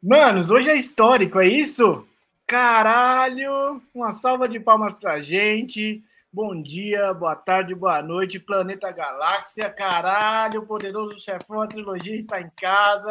[0.00, 2.06] Manos, hoje é histórico, é isso?
[2.46, 3.82] Caralho!
[3.92, 6.04] Uma salva de palmas pra gente.
[6.32, 9.68] Bom dia, boa tarde, boa noite, Planeta Galáxia.
[9.68, 13.10] Caralho, o poderoso chefão, a trilogia está em casa.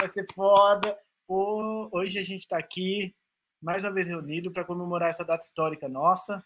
[0.00, 0.96] Vai ser foda.
[1.26, 3.12] hoje a gente está aqui,
[3.60, 6.44] mais uma vez reunido, para comemorar essa data histórica nossa.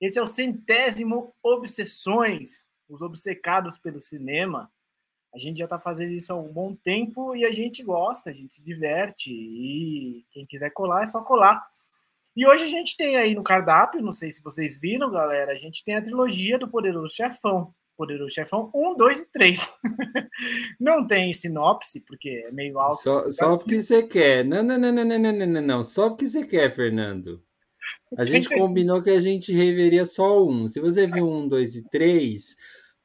[0.00, 4.70] Esse é o centésimo Obsessões, os obcecados pelo cinema.
[5.34, 8.32] A gente já está fazendo isso há um bom tempo e a gente gosta, a
[8.32, 9.30] gente se diverte.
[9.30, 11.64] E quem quiser colar, é só colar.
[12.36, 15.56] E hoje a gente tem aí no cardápio, não sei se vocês viram, galera, a
[15.56, 17.72] gente tem a trilogia do Poderoso Chefão.
[17.96, 19.78] Poderoso Chefão 1, 2 e 3.
[20.80, 23.02] não tem sinopse, porque é meio alto.
[23.02, 24.44] Só, só porque você quer.
[24.44, 25.84] Não, não, não, não, não, não, não, não.
[25.84, 27.42] Só porque você quer, Fernando.
[28.16, 30.66] A gente combinou que a gente reveria só um.
[30.66, 32.56] Se você viu um, dois e três,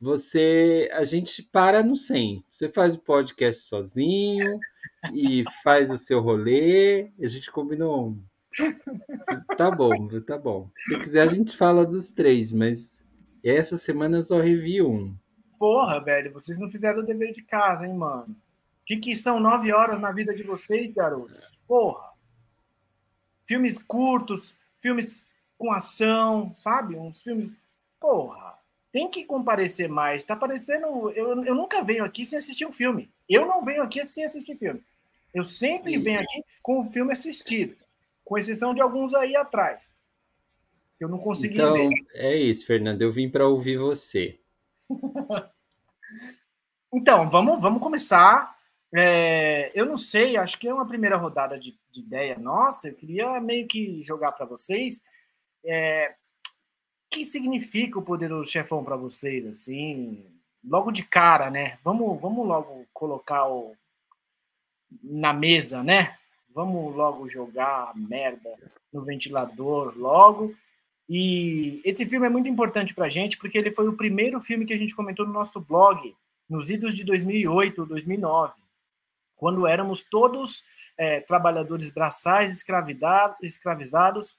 [0.05, 2.45] você a gente para no 100.
[2.47, 4.59] Você faz o podcast sozinho
[5.11, 7.11] e faz o seu rolê.
[7.19, 8.15] A gente combinou.
[9.57, 10.69] Tá bom, tá bom.
[10.77, 13.05] Se quiser, a gente fala dos três, mas
[13.43, 15.17] essa semana eu só revi um.
[15.57, 18.31] Porra, velho, vocês não fizeram o dever de casa, hein, mano?
[18.31, 21.49] O que, que são nove horas na vida de vocês, garotos?
[21.67, 22.11] Porra!
[23.43, 25.25] Filmes curtos, filmes
[25.57, 26.95] com ação, sabe?
[26.95, 27.65] Uns filmes.
[27.99, 28.54] Porra!
[28.95, 30.23] Tem que comparecer mais.
[30.23, 31.11] Tá parecendo.
[31.11, 33.11] Eu, eu nunca venho aqui sem assistir um filme.
[33.27, 34.81] Eu não venho aqui sem assistir filme.
[35.33, 37.75] Eu sempre venho aqui com o filme assistido,
[38.23, 39.91] com exceção de alguns aí atrás.
[40.97, 41.89] Eu não consegui então, ver.
[42.13, 43.01] É isso, Fernando.
[43.01, 44.39] Eu vim para ouvir você.
[46.93, 48.55] então, vamos, vamos começar.
[48.95, 52.87] É, eu não sei, acho que é uma primeira rodada de, de ideia nossa.
[52.87, 55.03] Eu queria meio que jogar para vocês.
[55.65, 56.15] É,
[57.15, 60.21] que significa o poderoso chefão para vocês, assim,
[60.61, 61.79] logo de cara, né?
[61.81, 63.73] Vamos, vamos logo colocar o
[65.01, 66.17] na mesa, né?
[66.53, 68.49] Vamos logo jogar a merda
[68.91, 70.53] no ventilador logo.
[71.07, 74.65] E esse filme é muito importante para a gente porque ele foi o primeiro filme
[74.65, 76.13] que a gente comentou no nosso blog,
[76.49, 78.53] nos idos de 2008, 2009,
[79.37, 80.65] quando éramos todos
[80.97, 84.37] é, trabalhadores braçais escravizados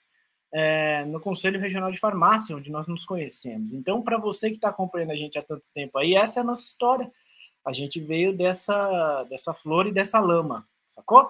[0.52, 3.72] é, no Conselho Regional de Farmácia, onde nós nos conhecemos.
[3.72, 6.44] Então, para você que está acompanhando a gente há tanto tempo aí, essa é a
[6.44, 7.10] nossa história.
[7.64, 11.28] A gente veio dessa, dessa flor e dessa lama, sacou?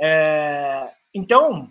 [0.00, 1.70] É, então,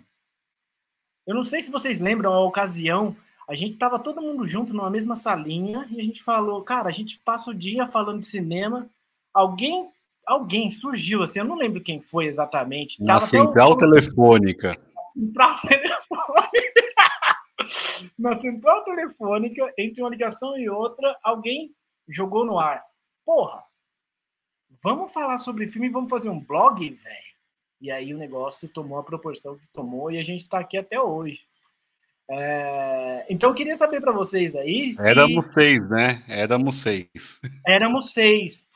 [1.26, 3.16] eu não sei se vocês lembram a ocasião,
[3.48, 6.92] a gente estava todo mundo junto numa mesma salinha e a gente falou, cara, a
[6.92, 8.88] gente passa o dia falando de cinema,
[9.32, 9.88] alguém
[10.24, 13.02] alguém surgiu assim, eu não lembro quem foi exatamente.
[13.02, 14.78] Na central telefônica
[15.12, 16.71] central telefônica.
[18.22, 21.74] Na central telefônica, entre uma ligação e outra, alguém
[22.08, 22.80] jogou no ar.
[23.24, 23.64] Porra,
[24.80, 27.32] vamos falar sobre filme e vamos fazer um blog, velho.
[27.80, 31.00] E aí o negócio tomou a proporção que tomou e a gente está aqui até
[31.00, 31.40] hoje.
[32.30, 33.26] É...
[33.28, 34.92] Então eu queria saber para vocês aí.
[34.92, 35.04] Se...
[35.04, 36.24] Éramos seis, né?
[36.28, 37.40] Éramos seis.
[37.66, 38.68] Éramos seis.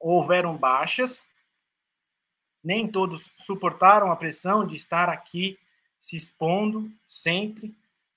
[0.00, 1.22] Houveram baixas.
[2.64, 5.56] Nem todos suportaram a pressão de estar aqui
[6.00, 7.72] se expondo sempre,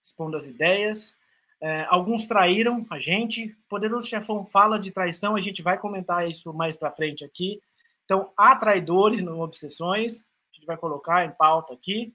[0.06, 1.16] expondo as ideias.
[1.60, 3.56] É, alguns traíram a gente.
[3.68, 7.60] Poderoso Chefão fala de traição, a gente vai comentar isso mais para frente aqui.
[8.04, 12.14] Então, há traidores no Obsessões, a gente vai colocar em pauta aqui.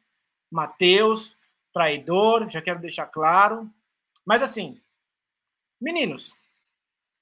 [0.51, 1.37] Mateus,
[1.73, 3.69] traidor, já quero deixar claro.
[4.25, 4.81] Mas assim,
[5.81, 6.33] meninos,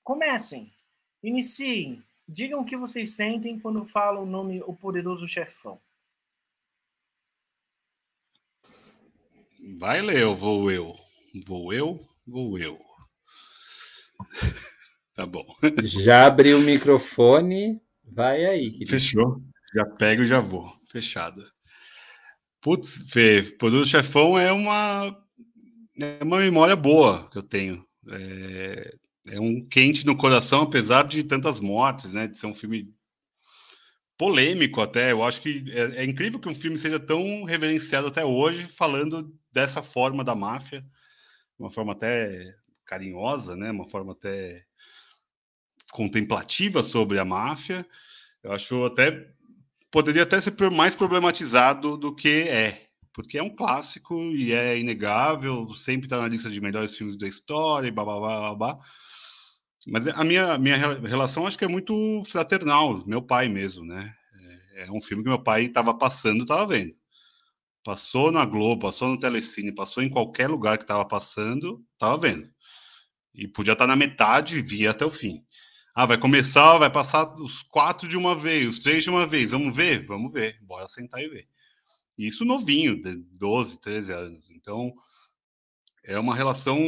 [0.05, 0.71] comecem,
[1.23, 5.81] iniciem, digam o que vocês sentem quando falam o nome O Poderoso Chefão.
[9.77, 10.93] Vai, Leo, vou eu.
[11.47, 12.79] Vou eu, vou eu.
[15.15, 15.45] tá bom.
[15.83, 18.71] Já abri o microfone, vai aí.
[18.71, 18.91] Querido.
[18.91, 19.43] Fechou.
[19.75, 20.73] Já pego e já vou.
[20.91, 21.45] Fechada.
[22.63, 25.15] Putz, Fê, Poder do Chefão é uma,
[26.01, 27.85] é uma memória boa que eu tenho.
[28.11, 28.95] É,
[29.31, 32.27] é um quente no coração, apesar de tantas mortes, né?
[32.27, 32.93] De ser um filme
[34.19, 35.13] polêmico até.
[35.13, 39.33] Eu acho que é, é, incrível que um filme seja tão reverenciado até hoje, falando
[39.53, 40.85] dessa forma da máfia,
[41.59, 42.55] uma forma até
[42.85, 43.71] carinhosa, né?
[43.71, 44.65] Uma forma até
[45.93, 47.87] contemplativa sobre a máfia.
[48.43, 49.33] Eu acho até
[49.91, 55.71] poderia até ser mais problematizado do que é, porque é um clássico e é inegável,
[55.75, 58.79] sempre está na lista de melhores filmes da história, e blá, blá, blá, blá.
[59.87, 64.13] Mas a minha, minha relação acho que é muito fraternal, meu pai mesmo, né?
[64.75, 66.95] É, é um filme que meu pai estava passando, estava vendo.
[67.85, 72.49] Passou na Globo, passou no Telecine, passou em qualquer lugar que estava passando, estava vendo.
[73.35, 75.43] E podia estar tá na metade, via até o fim.
[75.95, 79.53] Ah, vai começar, vai passar os quatro de uma vez, os três de uma vez.
[79.53, 80.05] Vamos ver?
[80.07, 80.59] Vamos ver.
[80.63, 81.49] Bora sentar e ver.
[82.17, 84.51] Isso novinho, de 12, 13 anos.
[84.51, 84.93] Então,
[86.09, 86.81] é uma relação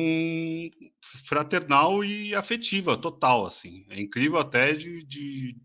[1.26, 3.84] fraternal e afetiva, total, assim.
[3.90, 5.05] É incrível até de...
[5.05, 5.56] de...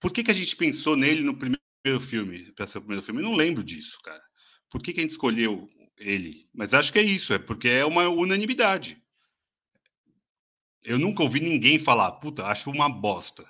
[0.00, 3.22] Por que, que a gente pensou nele no primeiro filme, para ser o primeiro filme?
[3.22, 4.22] Eu não lembro disso, cara.
[4.68, 6.48] Por que, que a gente escolheu ele?
[6.52, 9.00] Mas acho que é isso, é porque é uma unanimidade.
[10.82, 13.46] Eu nunca ouvi ninguém falar, puta, acho uma bosta.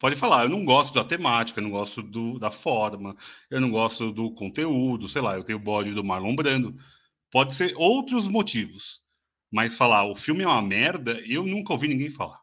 [0.00, 3.16] Pode falar, eu não gosto da temática, eu não gosto do, da forma,
[3.48, 6.76] eu não gosto do conteúdo, sei lá, eu tenho bode do Marlon Brando.
[7.34, 9.02] Pode ser outros motivos.
[9.50, 12.40] Mas falar, o filme é uma merda, eu nunca ouvi ninguém falar.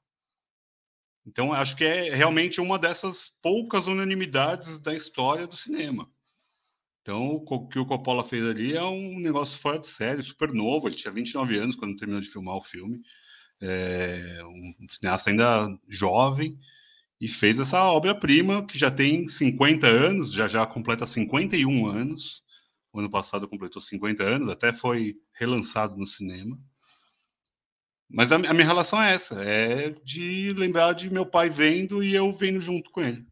[1.25, 6.11] Então, acho que é realmente uma dessas poucas unanimidades da história do cinema.
[7.01, 10.89] Então, o que o Coppola fez ali é um negócio fora de série, super novo.
[10.89, 12.99] Ele tinha 29 anos quando terminou de filmar o filme.
[13.61, 16.59] É um cineasta ainda jovem
[17.21, 22.43] e fez essa obra-prima que já tem 50 anos, já já completa 51 anos.
[22.93, 26.59] O ano passado completou 50 anos, até foi relançado no cinema.
[28.09, 32.13] Mas a, a minha relação é essa, é de lembrar de meu pai vendo e
[32.13, 33.25] eu vendo junto com ele.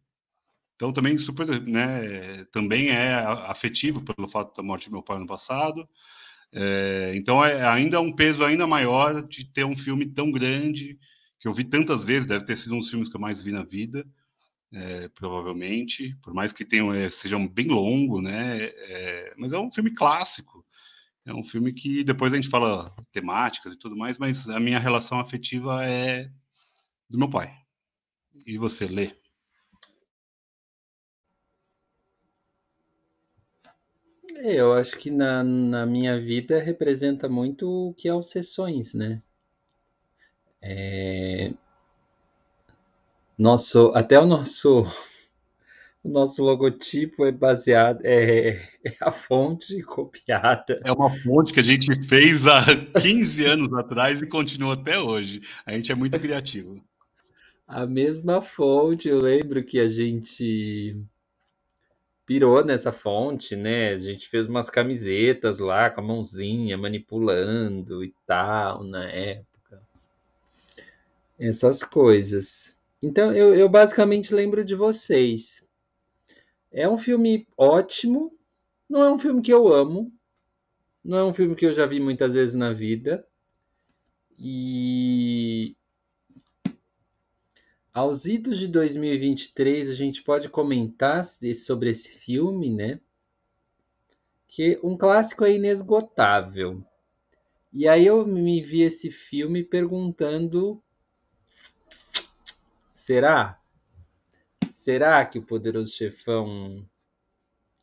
[0.74, 3.12] Então também super, né, também é
[3.46, 5.86] afetivo pelo fato da morte do meu pai no passado.
[6.52, 10.98] É, então é ainda um peso ainda maior de ter um filme tão grande
[11.38, 13.52] que eu vi tantas vezes, deve ter sido um dos filmes que eu mais vi
[13.52, 14.06] na vida,
[14.72, 18.64] é, provavelmente, por mais que tenham, é, sejam bem longo, né?
[18.64, 20.64] É, mas é um filme clássico.
[21.26, 24.78] É um filme que depois a gente fala temáticas e tudo mais, mas a minha
[24.78, 26.30] relação afetiva é
[27.08, 27.52] do meu pai.
[28.46, 29.12] E você, Lê?
[34.36, 38.94] É, eu acho que na, na minha vida representa muito o que é os sessões,
[38.94, 39.22] né?
[40.62, 41.52] É...
[43.40, 44.84] Nosso, até o nosso,
[46.04, 48.50] o nosso logotipo é baseado, é,
[48.84, 50.78] é a fonte copiada.
[50.84, 52.62] É uma fonte que a gente fez há
[53.00, 55.40] 15 anos atrás e continua até hoje.
[55.64, 56.84] A gente é muito criativo.
[57.66, 61.02] A mesma fonte, eu lembro que a gente
[62.26, 63.94] pirou nessa fonte, né?
[63.94, 69.80] A gente fez umas camisetas lá com a mãozinha manipulando e tal na época.
[71.38, 72.78] Essas coisas.
[73.02, 75.66] Então eu, eu basicamente lembro de vocês.
[76.70, 78.32] É um filme ótimo.
[78.88, 80.12] Não é um filme que eu amo.
[81.02, 83.26] Não é um filme que eu já vi muitas vezes na vida.
[84.38, 85.74] E
[87.92, 91.24] aos idos de 2023, a gente pode comentar
[91.54, 93.00] sobre esse filme, né?
[94.46, 96.84] Que um clássico é inesgotável.
[97.72, 100.82] E aí eu me vi esse filme perguntando:
[103.10, 103.58] será?
[104.72, 106.86] Será que o Poderoso Chefão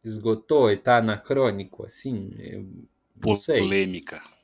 [0.04, 2.34] esgotou e tá anacrônico assim?
[2.40, 2.66] Eu
[3.60, 4.22] Polêmica.
[4.24, 4.38] Sei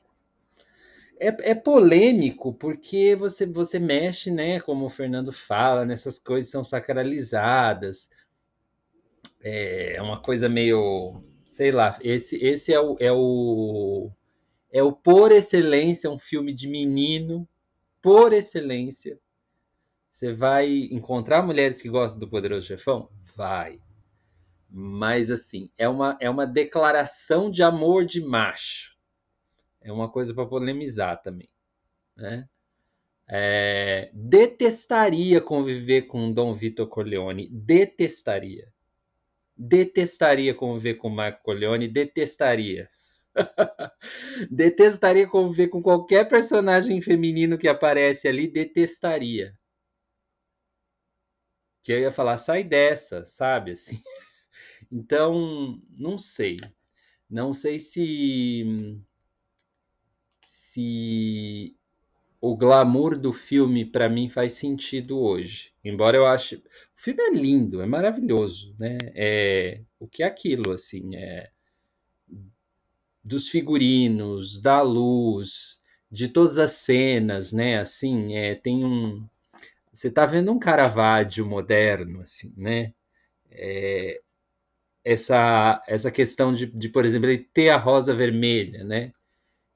[1.19, 4.59] é, é polêmico porque você, você mexe, né?
[4.59, 8.09] Como o Fernando fala, nessas coisas são sacralizadas.
[9.41, 11.97] É uma coisa meio, sei lá.
[12.01, 14.11] Esse, esse é o, é o
[14.69, 17.47] é o por excelência um filme de menino,
[18.01, 19.17] por excelência.
[20.13, 23.09] Você vai encontrar mulheres que gostam do Poderoso Chefão?
[23.35, 23.79] Vai.
[24.69, 28.93] Mas assim, é uma, é uma declaração de amor de macho
[29.83, 31.49] é uma coisa para polemizar também.
[32.15, 32.47] Né?
[33.27, 38.71] É, detestaria conviver com Dom Vitor Corleone, detestaria.
[39.55, 42.89] Detestaria conviver com Marco Corleone, detestaria.
[44.49, 49.53] detestaria conviver com qualquer personagem feminino que aparece ali, detestaria.
[51.83, 53.71] Que eu ia falar, sai dessa, sabe?
[53.71, 54.01] Assim.
[54.91, 56.59] Então, não sei.
[57.27, 58.63] Não sei se
[60.45, 61.75] se
[62.39, 65.71] o glamour do filme para mim faz sentido hoje.
[65.83, 66.61] Embora eu ache o
[66.95, 68.97] filme é lindo, é maravilhoso, né?
[69.15, 71.49] É o que é aquilo assim, é
[73.23, 77.79] dos figurinos, da luz, de todas as cenas, né?
[77.79, 79.27] Assim, é, tem um
[79.93, 82.93] você está vendo um Caravaggio moderno, assim, né?
[83.51, 84.21] É,
[85.03, 89.13] essa essa questão de, de, por exemplo, ele ter a rosa vermelha, né?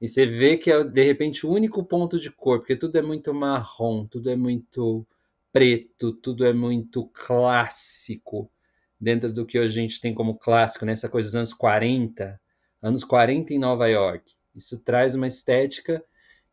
[0.02, 3.02] E você vê que é, de repente, o único ponto de cor, porque tudo é
[3.02, 5.08] muito marrom, tudo é muito
[5.52, 8.52] preto, tudo é muito clássico,
[9.00, 10.94] dentro do que a gente tem como clássico, né?
[11.10, 12.40] coisa dos anos 40,
[12.82, 14.34] anos 40 em Nova York.
[14.56, 16.04] Isso traz uma estética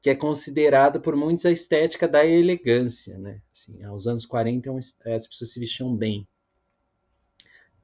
[0.05, 3.41] que é considerado por muitos a estética da elegância, né?
[3.51, 6.29] Assim, aos anos 40 as pessoas se vestiam bem.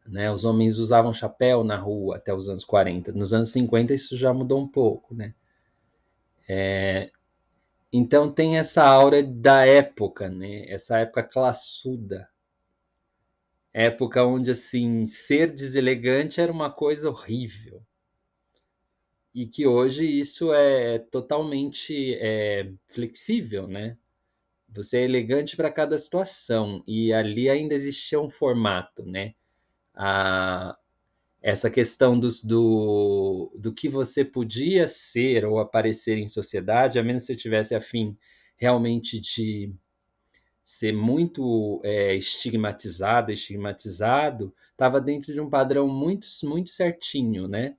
[0.07, 0.31] Né?
[0.31, 3.13] Os homens usavam chapéu na rua até os anos 40.
[3.13, 5.33] Nos anos 50 isso já mudou um pouco, né?
[6.47, 7.11] É...
[7.91, 10.67] Então tem essa aura da época, né?
[10.69, 12.29] Essa época classuda.
[13.73, 17.83] Época onde assim ser deselegante era uma coisa horrível
[19.35, 23.97] e que hoje isso é totalmente é, flexível, né?
[24.69, 29.35] Você é elegante para cada situação e ali ainda existia um formato, né?
[29.95, 30.77] A,
[31.43, 37.23] essa questão dos, do, do que você podia ser ou aparecer em sociedade, a menos
[37.23, 38.17] que você tivesse afim
[38.57, 39.73] realmente de
[40.65, 47.77] ser muito é, estigmatizado, estigmatizado, estava dentro de um padrão muito, muito certinho, né?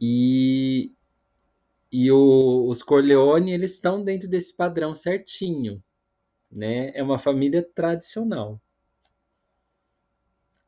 [0.00, 0.92] E,
[1.90, 5.82] e o, os Corleone, eles estão dentro desse padrão certinho,
[6.50, 6.90] né?
[6.94, 8.60] É uma família tradicional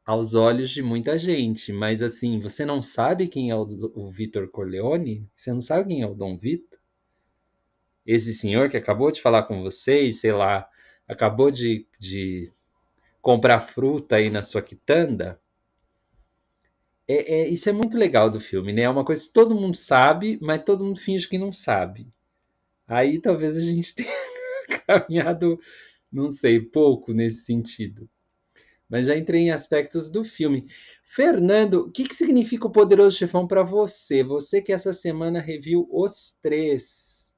[0.09, 4.49] aos olhos de muita gente, mas assim, você não sabe quem é o, o Vitor
[4.49, 5.29] Corleone?
[5.37, 6.79] Você não sabe quem é o Dom Vitor?
[8.07, 10.67] Esse senhor que acabou de falar com vocês, sei lá,
[11.07, 12.51] acabou de, de
[13.21, 15.39] comprar fruta aí na sua quitanda?
[17.09, 18.83] É, é, isso é muito legal do filme, né?
[18.83, 22.13] É uma coisa que todo mundo sabe, mas todo mundo finge que não sabe.
[22.87, 25.59] Aí talvez a gente tenha caminhado,
[26.13, 28.09] não sei, pouco nesse sentido.
[28.89, 30.67] Mas já entrei em aspectos do filme.
[31.03, 34.23] Fernando, o que, que significa o Poderoso Chefão para você?
[34.23, 37.35] Você que essa semana reviu os três.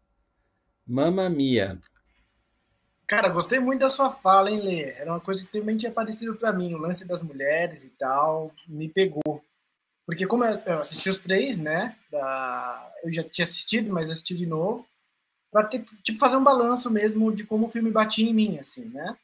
[0.86, 1.78] Mamma mia.
[3.06, 4.82] Cara, gostei muito da sua fala, hein, Lê?
[4.92, 8.52] Era uma coisa que também tinha aparecido para mim, o lance das mulheres e tal,
[8.68, 9.44] me pegou.
[10.06, 11.96] Porque como eu assisti os três, né?
[12.10, 14.86] Da, eu já tinha assistido, mas assisti de novo.
[15.50, 18.84] Pra ter, tipo, fazer um balanço mesmo de como o filme batia em mim, assim,
[18.86, 19.16] né?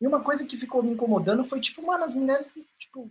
[0.00, 3.10] E uma coisa que ficou me incomodando foi, tipo, mano, as mulheres, tipo,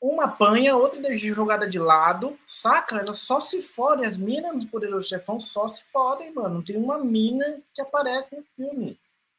[0.00, 2.98] uma apanha, outra deixa jogada de lado, saca?
[2.98, 6.56] Elas só se fodem, as minas do Poderoso Chefão só se fodem, mano.
[6.56, 8.98] Não tem uma mina que aparece no filme.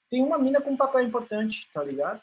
[0.10, 2.22] Tem uma mina com um papel importante, tá ligado?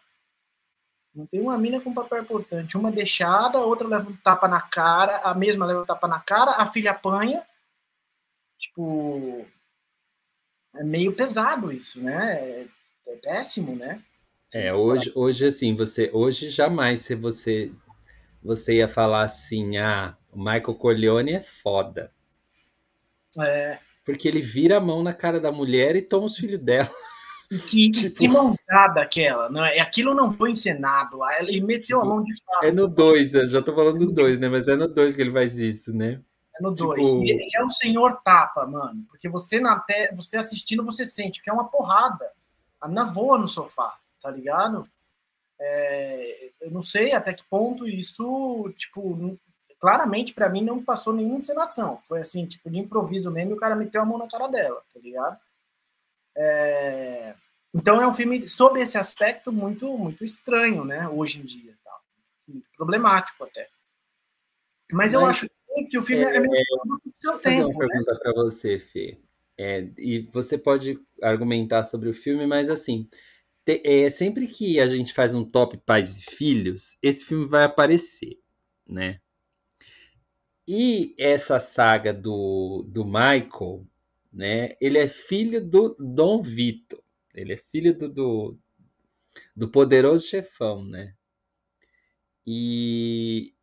[1.17, 2.77] Não tem uma mina com papel importante.
[2.77, 6.53] Uma deixada, outra leva um tapa na cara, a mesma leva um tapa na cara,
[6.53, 7.43] a filha apanha.
[8.59, 9.47] Tipo.
[10.75, 12.35] É meio pesado isso, né?
[12.35, 12.67] É,
[13.07, 14.03] é péssimo, né?
[14.53, 16.11] É, hoje, hoje assim, você.
[16.13, 17.73] Hoje jamais se você
[18.43, 22.13] você ia falar assim, ah, o Michael Corleone é foda.
[23.41, 23.79] É.
[24.05, 26.91] Porque ele vira a mão na cara da mulher e toma os filhos dela.
[27.49, 28.17] Que, tipo...
[28.17, 29.79] que mãozada aquela, não é?
[29.79, 32.65] Aquilo não foi encenado, ele meteu tipo, a mão de fato.
[32.65, 34.49] É no 2, eu já tô falando do 2, né?
[34.49, 36.21] Mas é no 2 que ele faz isso, né?
[36.59, 37.01] É no 2.
[37.01, 37.23] Tipo...
[37.23, 39.05] Ele é o senhor tapa, mano.
[39.09, 40.13] Porque você na te...
[40.15, 42.33] você assistindo, você sente que é uma porrada.
[42.81, 44.89] A mina voa no sofá, tá ligado?
[45.61, 46.51] É...
[46.61, 49.39] eu não sei até que ponto isso, tipo,
[49.79, 52.01] claramente para mim não passou nenhuma encenação.
[52.09, 54.83] Foi assim, tipo, de improviso mesmo, e o cara meteu a mão na cara dela,
[54.93, 55.39] tá ligado?
[56.37, 57.35] É...
[57.75, 61.09] Então é um filme sob esse aspecto muito muito estranho, né?
[61.09, 61.93] Hoje em dia, tá?
[62.49, 63.69] muito problemático até.
[64.91, 65.49] Mas, Mas eu acho
[65.91, 66.65] que o filme é, é meio
[67.05, 67.43] do seu tempo.
[67.43, 67.89] Fazer uma né?
[67.89, 69.19] pergunta para você, Fê.
[69.59, 73.09] É, e você pode argumentar sobre o filme, mas assim,
[73.65, 77.65] te, é, sempre que a gente faz um top pais e filhos, esse filme vai
[77.65, 78.39] aparecer,
[78.89, 79.19] né?
[80.69, 83.87] E essa saga do, do Michael,
[84.37, 84.77] né?
[84.81, 87.03] Ele é filho do Dom Vito.
[87.35, 88.59] Ele é filho do, do,
[89.57, 91.15] do poderoso chefão, né?
[92.47, 93.55] E,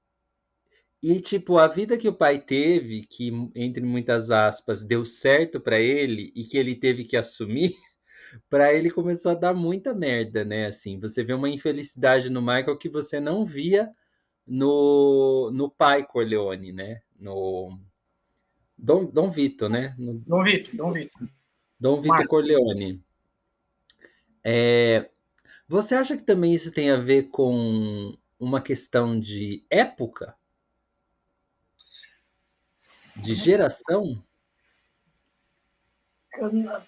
[1.01, 5.79] e tipo, a vida que o pai teve, que entre muitas aspas deu certo para
[5.79, 7.75] ele e que ele teve que assumir,
[8.49, 10.65] para ele começou a dar muita merda, né?
[10.65, 13.91] Assim, você vê uma infelicidade no Michael que você não via
[14.45, 17.01] no, no pai Corleone, né?
[17.15, 17.79] No
[18.77, 19.95] Dom, Dom Vito, né?
[19.97, 21.29] Dom Vito, Dom Vito.
[21.79, 22.27] Dom Vito Marco.
[22.27, 23.03] Corleone.
[24.43, 25.09] É,
[25.67, 30.35] você acha que também isso tem a ver com uma questão de época?
[33.15, 34.21] De geração?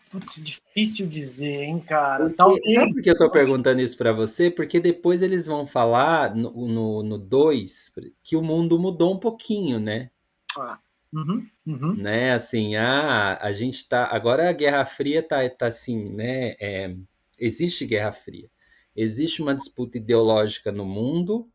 [0.10, 2.24] Putz, difícil dizer, hein, cara.
[2.26, 2.74] Porque, Talvez...
[2.74, 4.50] Sabe por que eu estou perguntando isso para você?
[4.50, 10.10] Porque depois eles vão falar no 2 que o mundo mudou um pouquinho, né?
[10.58, 10.80] Ah.
[11.16, 11.94] Uhum, uhum.
[11.96, 14.06] Né, assim, ah, a gente tá.
[14.12, 16.56] Agora a Guerra Fria tá, tá assim, né?
[16.60, 16.94] É,
[17.40, 18.50] existe Guerra Fria.
[18.94, 21.50] Existe uma disputa ideológica no mundo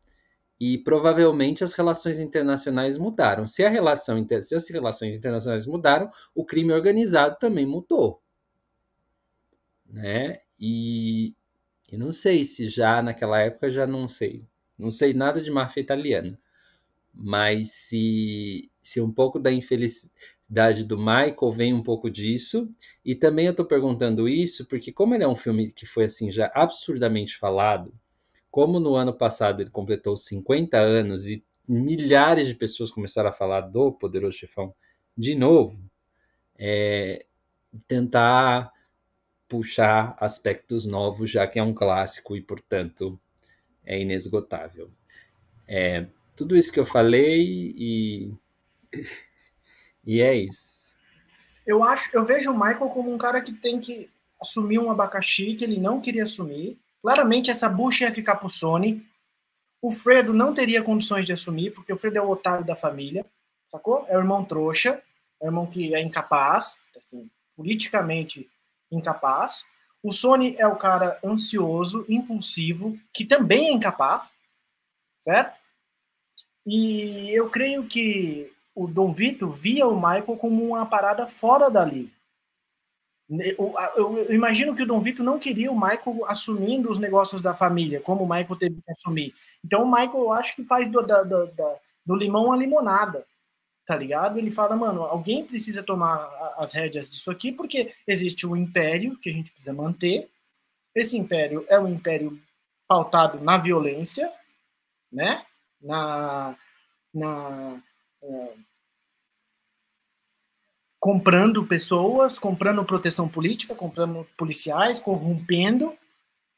[0.59, 3.47] e provavelmente as relações internacionais mudaram.
[3.47, 8.21] Se, a relação, se as relações internacionais mudaram, o crime organizado também mudou.
[9.85, 10.41] Né?
[10.59, 11.35] E,
[11.91, 14.43] e não sei se já naquela época, já não sei.
[14.77, 16.39] Não sei nada de máfia italiana.
[17.13, 22.69] Mas se, se um pouco da infelicidade do Michael vem um pouco disso.
[23.03, 26.31] E também eu estou perguntando isso porque, como ele é um filme que foi assim
[26.31, 27.93] já absurdamente falado,
[28.49, 33.61] como no ano passado ele completou 50 anos e milhares de pessoas começaram a falar
[33.61, 34.73] do Poderoso Chefão
[35.17, 35.79] de novo,
[36.57, 37.25] é,
[37.87, 38.71] tentar
[39.47, 43.19] puxar aspectos novos, já que é um clássico e, portanto,
[43.85, 44.89] é inesgotável.
[45.67, 46.07] É,
[46.41, 48.33] tudo isso que eu falei e,
[50.05, 50.97] e é isso.
[51.65, 54.09] Eu acho, eu vejo o Michael como um cara que tem que
[54.41, 58.51] assumir um abacaxi que ele não queria assumir Claramente essa bucha ia ficar para o
[58.51, 59.03] Sony.
[59.81, 63.25] O Fredo não teria condições de assumir, porque o Fredo é o otário da família,
[63.71, 64.05] sacou?
[64.07, 65.01] É o irmão trouxa,
[65.41, 68.47] é o irmão que é incapaz, assim, politicamente
[68.91, 69.65] incapaz.
[70.03, 74.31] O Sony é o cara ansioso, impulsivo, que também é incapaz,
[75.23, 75.59] certo?
[76.65, 82.11] E eu creio que o Dom Vito via o Michael como uma parada fora dali.
[83.29, 88.01] Eu, imagino que o Dom Vito não queria o Michael assumindo os negócios da família,
[88.01, 89.33] como o Michael teve que assumir.
[89.63, 93.25] Então o Michael, eu acho que faz do, do limão a limonada,
[93.85, 94.37] tá ligado?
[94.37, 99.29] Ele fala, mano, alguém precisa tomar as rédeas disso aqui, porque existe um império que
[99.29, 100.29] a gente precisa manter.
[100.93, 102.37] Esse império é um império
[102.85, 104.29] pautado na violência,
[105.09, 105.45] né?
[105.81, 106.55] Na,
[107.13, 107.81] na
[108.23, 108.53] é,
[111.01, 115.97] comprando pessoas, comprando proteção política, comprando policiais, corrompendo.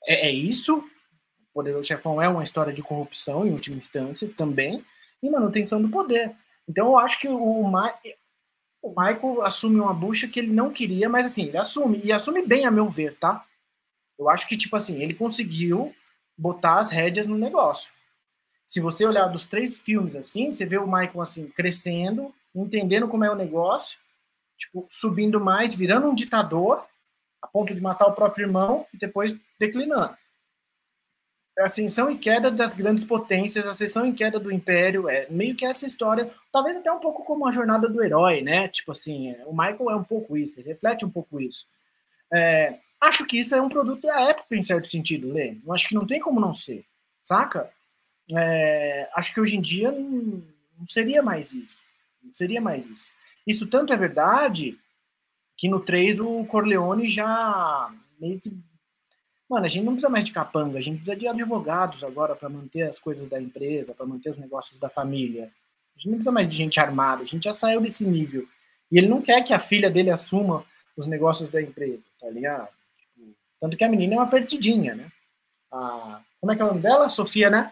[0.05, 0.77] É, é isso.
[0.77, 4.83] O Poderoso Chefão é uma história de corrupção, em última instância, também,
[5.21, 6.35] e manutenção do poder.
[6.67, 7.93] Então, eu acho que o, Ma
[8.81, 12.45] o Michael assume uma bucha que ele não queria, mas assim, ele assume, e assume
[12.45, 13.45] bem, a meu ver, tá?
[14.19, 15.95] Eu acho que, tipo assim, ele conseguiu
[16.37, 17.89] botar as rédeas no negócio.
[18.73, 23.23] Se você olhar dos três filmes assim, você vê o Michael assim, crescendo, entendendo como
[23.23, 23.99] é o negócio,
[24.57, 26.83] tipo, subindo mais, virando um ditador,
[27.39, 30.17] a ponto de matar o próprio irmão e depois declinando.
[31.59, 35.67] A ascensão e queda das grandes potências, ascensão e queda do império, é meio que
[35.67, 38.69] essa história, talvez até um pouco como a jornada do herói, né?
[38.69, 41.67] Tipo assim, é, o Michael é um pouco isso, ele reflete um pouco isso.
[42.33, 45.57] É, acho que isso é um produto da época, em certo sentido, Lê.
[45.69, 46.83] Acho que não tem como não ser,
[47.21, 47.71] saca?
[48.31, 50.41] É, acho que hoje em dia não,
[50.79, 51.77] não seria mais isso.
[52.23, 53.11] Não seria mais isso.
[53.45, 54.77] Isso tanto é verdade
[55.57, 58.51] que no 3 o Corleone já meio que.
[59.49, 62.49] Mano, a gente não precisa mais de capanga, a gente precisa de advogados agora para
[62.49, 65.51] manter as coisas da empresa, para manter os negócios da família.
[65.95, 68.47] A gente não precisa mais de gente armada, a gente já saiu desse nível.
[68.91, 72.69] E ele não quer que a filha dele assuma os negócios da empresa, tá ligado?
[72.97, 75.11] Tipo, tanto que a menina é uma perdidinha, né?
[75.71, 77.09] A, como é que é o nome dela?
[77.09, 77.71] Sofia, né?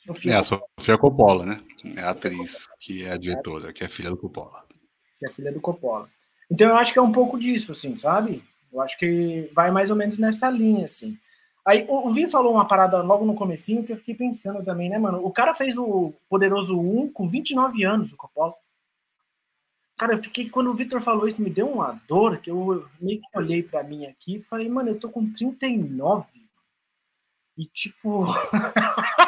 [0.00, 0.32] Sofia.
[0.32, 1.60] É a Sofia Coppola, né?
[1.94, 4.64] É a atriz que é a diretora, que é filha do Coppola.
[5.18, 6.08] Que é filha do Coppola.
[6.50, 8.42] Então eu acho que é um pouco disso, assim, sabe?
[8.72, 11.18] Eu acho que vai mais ou menos nessa linha, assim.
[11.66, 14.98] Aí o Vi falou uma parada logo no comecinho que eu fiquei pensando também, né,
[14.98, 15.22] mano?
[15.22, 18.54] O cara fez o Poderoso 1 com 29 anos, o Coppola.
[19.98, 23.20] Cara, eu fiquei, quando o Victor falou isso, me deu uma dor, que eu meio
[23.20, 26.26] que olhei para mim aqui e falei, mano, eu tô com 39.
[27.58, 28.24] E tipo.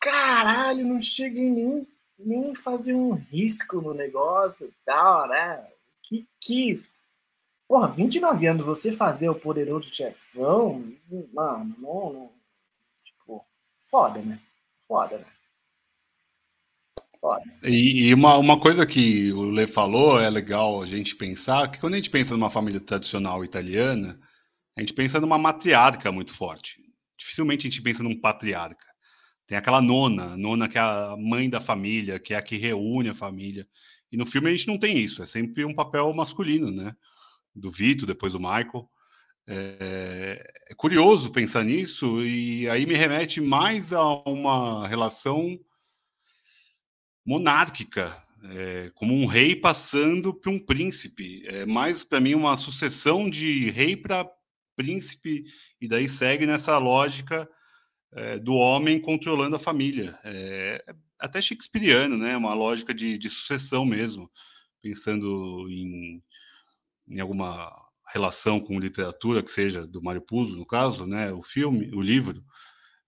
[0.00, 1.86] caralho, não cheguei nem,
[2.18, 5.66] nem fazer um risco no negócio tal, né?
[6.02, 6.82] Que, que.
[7.68, 10.92] Porra, 29 anos você fazer o poderoso chefão,
[11.32, 12.32] mano, não, não.
[13.04, 13.44] Tipo,
[13.90, 14.40] foda, né?
[14.86, 15.26] Foda, né?
[17.64, 21.78] E, e uma, uma coisa que o Lê falou é legal a gente pensar, que
[21.78, 24.18] quando a gente pensa numa família tradicional italiana,
[24.76, 26.76] a gente pensa numa matriarca muito forte.
[27.18, 28.86] Dificilmente a gente pensa num patriarca.
[29.48, 33.08] Tem aquela nona, nona que é a mãe da família, que é a que reúne
[33.08, 33.66] a família.
[34.12, 36.94] E no filme a gente não tem isso, é sempre um papel masculino, né?
[37.54, 38.86] Do Vito, depois do Michael.
[39.46, 45.58] É, é curioso pensar nisso, e aí me remete mais a uma relação
[47.24, 48.14] monárquica,
[48.50, 51.42] é, como um rei passando por um príncipe.
[51.46, 54.30] É mais para mim uma sucessão de rei para
[54.76, 55.46] príncipe,
[55.80, 57.48] e daí segue nessa lógica
[58.12, 60.18] é, do homem controlando a família.
[60.24, 60.84] É,
[61.18, 62.36] até shakespeariano, né?
[62.36, 64.30] Uma lógica de, de sucessão mesmo,
[64.80, 66.22] pensando em,
[67.08, 67.70] em alguma
[68.12, 71.32] relação com literatura, que seja do Mário Puzo, no caso, né?
[71.32, 72.42] O filme, o livro,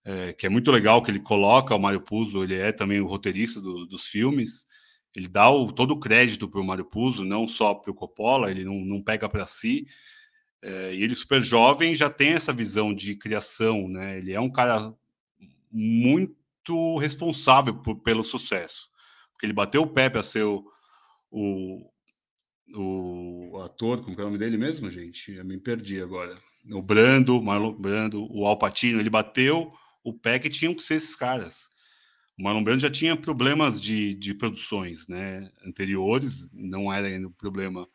[0.05, 3.07] é, que é muito legal que ele coloca o Mário Puzo, ele é também o
[3.07, 4.67] roteirista do, dos filmes,
[5.15, 8.51] ele dá o, todo o crédito para o Mário Puzo, não só para o Coppola,
[8.51, 9.87] ele não, não pega para si.
[10.63, 14.19] É, e ele, super jovem, já tem essa visão de criação, né?
[14.19, 14.95] Ele é um cara
[15.71, 18.91] muito responsável por, pelo sucesso,
[19.33, 20.65] porque ele bateu o pé para ser o,
[21.31, 21.91] o,
[22.75, 25.33] o ator, como é o nome dele mesmo, gente?
[25.33, 26.37] Eu me perdi agora.
[26.71, 29.71] O Brando, Marlon Brando, o Alpatino, ele bateu
[30.05, 31.71] o pé que tinham que ser esses caras.
[32.39, 37.33] O Marlon Brando já tinha problemas de, de produções né, anteriores, não era ainda o
[37.33, 37.89] problema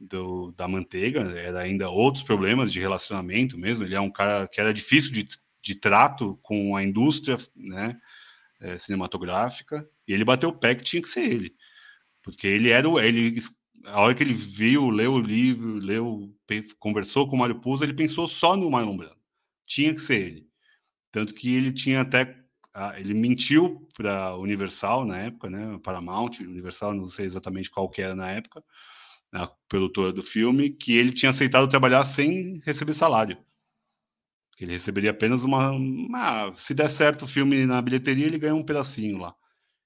[0.00, 3.84] do, da manteiga, era ainda outros problemas de relacionamento mesmo.
[3.84, 5.28] Ele é um cara que era difícil de,
[5.62, 8.00] de trato com a indústria né,
[8.60, 11.54] é, cinematográfica, e ele bateu o pé que tinha que ser ele.
[12.22, 12.98] Porque ele era o.
[12.98, 13.38] Ele,
[13.86, 16.34] a hora que ele viu, leu o livro, leu,
[16.78, 19.16] conversou com o Mário Puzo, ele pensou só no Marlon Brando.
[19.66, 20.46] Tinha que ser ele.
[21.12, 22.38] Tanto que ele tinha até.
[22.96, 25.78] Ele mentiu para Universal na época, né?
[25.82, 28.62] Paramount, Universal, não sei exatamente qual que era na época,
[29.32, 33.38] a produtora do filme, que ele tinha aceitado trabalhar sem receber salário.
[34.56, 36.52] Que ele receberia apenas uma, uma.
[36.56, 39.34] Se der certo o filme na bilheteria, ele ganha um pedacinho lá.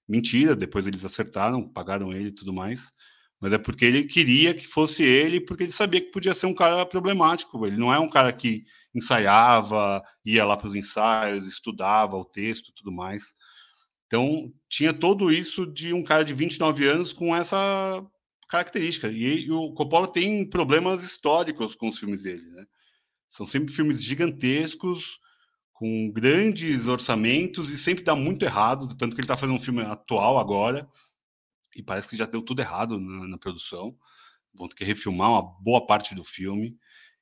[0.09, 2.93] Mentira, depois eles acertaram, pagaram ele e tudo mais.
[3.41, 6.55] Mas é porque ele queria que fosse ele, porque ele sabia que podia ser um
[6.55, 7.67] cara problemático.
[7.67, 12.73] Ele não é um cara que ensaiava, ia lá para os ensaios, estudava o texto
[12.75, 13.35] tudo mais.
[14.07, 18.03] Então, tinha todo isso de um cara de 29 anos com essa
[18.49, 19.09] característica.
[19.09, 22.45] E, e o Coppola tem problemas históricos com os filmes dele.
[22.51, 22.65] Né?
[23.29, 25.19] São sempre filmes gigantescos,
[25.73, 29.83] com grandes orçamentos e sempre dá muito errado, tanto que ele está fazendo um filme
[29.83, 30.89] atual agora
[31.75, 33.97] e parece que já deu tudo errado na, na, produção.
[34.55, 36.79] Vão ter que refilmar uma boa parte do filme.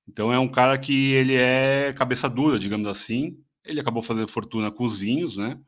[0.07, 3.43] Então é um cara que ele é cabeça dura, digamos assim.
[3.65, 5.59] Ele acabou fazendo fortuna com os vinhos, né?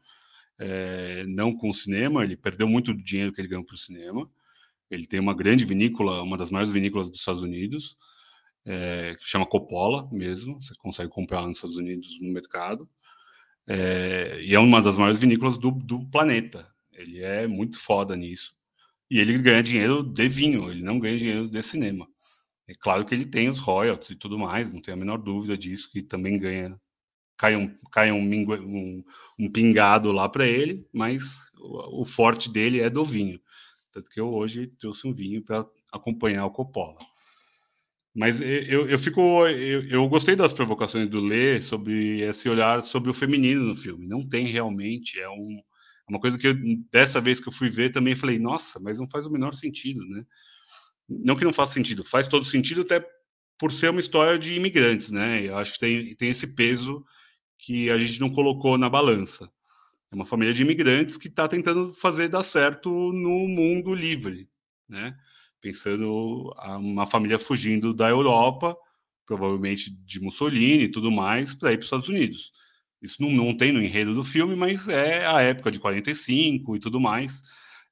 [0.59, 2.23] É, não com o cinema.
[2.23, 4.31] Ele perdeu muito do dinheiro que ele ganhou para o cinema.
[4.95, 7.97] Ele tem uma grande vinícola, uma das maiores vinícolas dos Estados Unidos
[8.67, 12.89] é, que chama Coppola mesmo, você consegue comprar lá nos Estados Unidos no mercado,
[13.69, 16.67] é, e é uma das maiores vinícolas do, do planeta.
[16.93, 18.55] Ele é muito foda nisso.
[19.11, 22.07] E ele ganha dinheiro de vinho, ele não ganha dinheiro de cinema.
[22.67, 25.57] É claro que ele tem os royalties e tudo mais, não tenho a menor dúvida
[25.57, 26.79] disso, que também ganha.
[27.37, 29.05] Cai um, cai um, um,
[29.39, 33.41] um pingado lá para ele, mas o, o, forte dele é do vinho.
[33.95, 36.99] Tanto que eu hoje trouxe um vinho para acompanhar o Coppola.
[38.13, 39.21] Mas eu, eu fico.
[39.47, 44.07] Eu, eu, gostei das provocações do Lê sobre esse olhar sobre o feminino no filme.
[44.07, 45.21] Não tem realmente.
[45.21, 45.53] É um,
[46.09, 46.55] é uma coisa que eu,
[46.93, 50.05] dessa vez que eu fui ver também falei, nossa, mas não faz o menor sentido,
[50.09, 50.25] né?
[51.09, 53.05] Não que não faça sentido, faz todo sentido até
[53.59, 55.43] por ser uma história de imigrantes, né?
[55.43, 57.05] Eu acho que tem, tem esse peso
[57.59, 59.49] que a gente não colocou na balança.
[60.15, 64.49] É uma família de imigrantes que está tentando fazer dar certo no mundo livre,
[64.89, 65.13] né?
[65.61, 68.77] pensando uma família fugindo da Europa,
[69.27, 72.53] provavelmente de Mussolini e tudo mais, para ir para os Estados Unidos.
[73.03, 76.79] Isso não, não tem no enredo do filme, mas é a época de 45 e
[76.79, 77.43] tudo mais,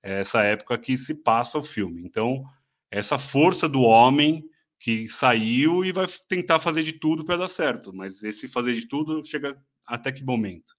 [0.00, 2.04] é essa época que se passa o filme.
[2.04, 2.44] Então,
[2.88, 4.44] essa força do homem
[4.78, 8.87] que saiu e vai tentar fazer de tudo para dar certo, mas esse fazer de
[8.87, 10.72] tudo chega até que momento?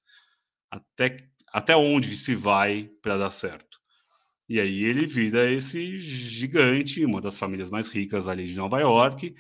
[0.74, 3.80] Até, até onde se vai para dar certo?
[4.50, 9.34] E aí ele vira esse gigante, uma das famílias mais ricas ali de Nova York,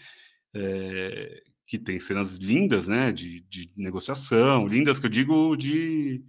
[0.55, 6.23] é, que tem cenas lindas, né, de, de, negociação, lindas que eu digo de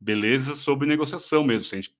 [0.00, 1.64] beleza sobre negociação mesmo.
[1.64, 1.90] Gente,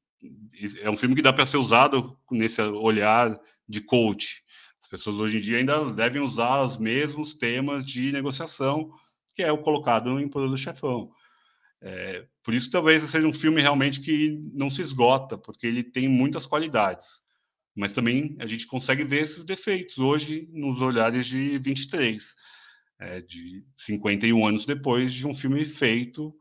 [0.81, 4.42] é um filme que dá para ser usado nesse olhar de coach.
[4.81, 8.90] As pessoas hoje em dia ainda devem usar os mesmos temas de negociação,
[9.35, 11.11] que é o colocado em Poder do Chefão.
[11.81, 16.09] É, por isso, talvez seja um filme realmente que não se esgota, porque ele tem
[16.09, 17.23] muitas qualidades.
[17.77, 22.35] Mas também a gente consegue ver esses defeitos hoje nos olhares de 23,
[22.99, 26.35] é, de 51 anos depois de um filme feito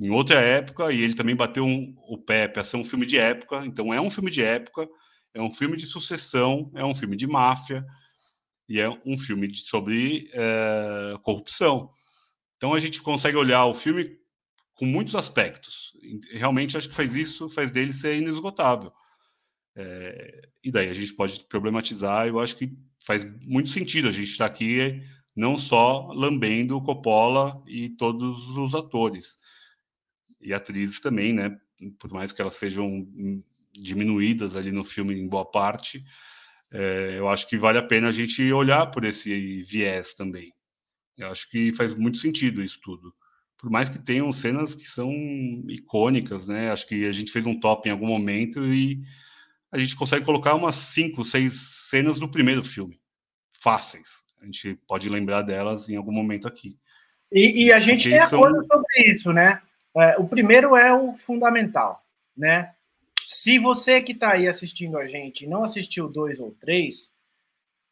[0.00, 3.18] em outra época, e ele também bateu um, o pé para ser um filme de
[3.18, 3.64] época.
[3.66, 4.88] Então, é um filme de época,
[5.32, 7.84] é um filme de sucessão, é um filme de máfia,
[8.68, 11.90] e é um filme de, sobre é, corrupção.
[12.56, 14.18] Então, a gente consegue olhar o filme
[14.74, 15.92] com muitos aspectos.
[16.32, 18.92] Realmente acho que faz isso, faz dele ser inesgotável.
[19.76, 22.72] É, e daí a gente pode problematizar, eu acho que
[23.04, 25.02] faz muito sentido a gente estar aqui
[25.34, 29.36] não só lambendo Coppola e todos os atores
[30.40, 31.56] e atrizes também, né?
[31.98, 33.06] Por mais que elas sejam
[33.72, 36.04] diminuídas ali no filme em boa parte,
[36.72, 40.52] é, eu acho que vale a pena a gente olhar por esse viés também.
[41.16, 43.14] Eu acho que faz muito sentido isso tudo.
[43.64, 45.10] Por mais que tenham cenas que são
[45.70, 46.70] icônicas, né?
[46.70, 49.02] Acho que a gente fez um top em algum momento e
[49.72, 53.00] a gente consegue colocar umas cinco, seis cenas do primeiro filme.
[53.50, 54.22] Fáceis.
[54.42, 56.76] A gente pode lembrar delas em algum momento aqui.
[57.32, 58.38] E, e a gente Porque tem são...
[58.38, 59.62] acordo sobre isso, né?
[59.96, 62.04] É, o primeiro é o fundamental,
[62.36, 62.70] né?
[63.30, 67.10] Se você que está aí assistindo a gente não assistiu dois ou três,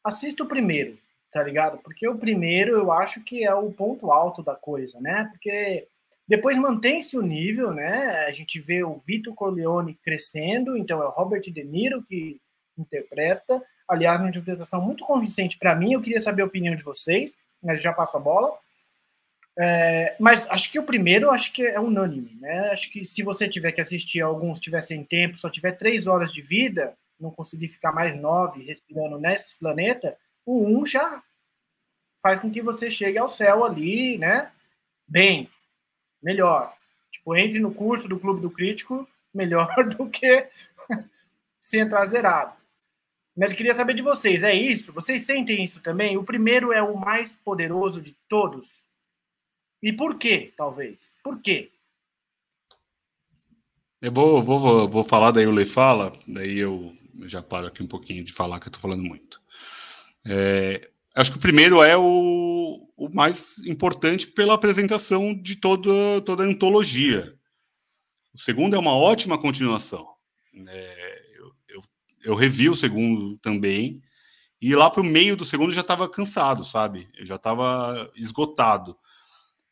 [0.04, 0.98] assista o primeiro,
[1.32, 1.78] tá ligado?
[1.78, 5.28] Porque o primeiro eu acho que é o ponto alto da coisa, né?
[5.32, 5.88] Porque
[6.28, 8.24] depois mantém-se o nível, né?
[8.26, 12.38] A gente vê o Vitor Corleone crescendo, então é o Robert De Niro que
[12.76, 13.62] interpreta.
[13.88, 15.94] Aliás, uma interpretação muito convincente para mim.
[15.94, 18.52] Eu queria saber a opinião de vocês, mas já passo a bola.
[19.58, 22.70] É, mas acho que o primeiro acho que é unânime, né?
[22.70, 26.32] Acho que se você tiver que assistir, alguns tiver sem tempo, só tiver três horas
[26.32, 31.22] de vida, não conseguir ficar mais nove respirando nesse planeta, o um já
[32.22, 34.52] faz com que você chegue ao céu ali, né?
[35.06, 35.50] Bem,
[36.22, 36.74] melhor.
[37.10, 40.48] Tipo, entre no curso do Clube do Crítico, melhor do que
[41.60, 42.56] se entrar zerado.
[43.36, 44.92] Mas queria saber de vocês, é isso?
[44.92, 46.18] Vocês sentem isso também?
[46.18, 48.84] O primeiro é o mais poderoso de todos?
[49.82, 50.98] E por quê, talvez?
[51.24, 51.72] Por quê?
[54.00, 57.86] Eu vou, vou, vou falar, daí o Lei fala, daí eu já paro aqui um
[57.86, 59.41] pouquinho de falar, que eu estou falando muito.
[60.26, 66.44] É, acho que o primeiro é o, o mais importante pela apresentação de toda, toda
[66.44, 67.34] a antologia.
[68.34, 70.06] O segundo é uma ótima continuação.
[70.68, 71.82] É, eu, eu,
[72.24, 74.02] eu revi o segundo também,
[74.62, 77.08] e lá para o meio do segundo já estava cansado, sabe?
[77.18, 78.96] Eu já estava esgotado.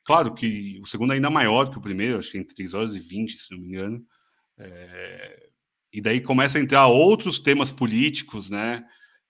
[0.03, 2.97] Claro que o segundo é ainda maior que o primeiro, acho que em 3 horas
[2.97, 4.05] e 20, se não me engano.
[4.59, 5.51] É...
[5.93, 8.85] E daí começa a entrar outros temas políticos, né?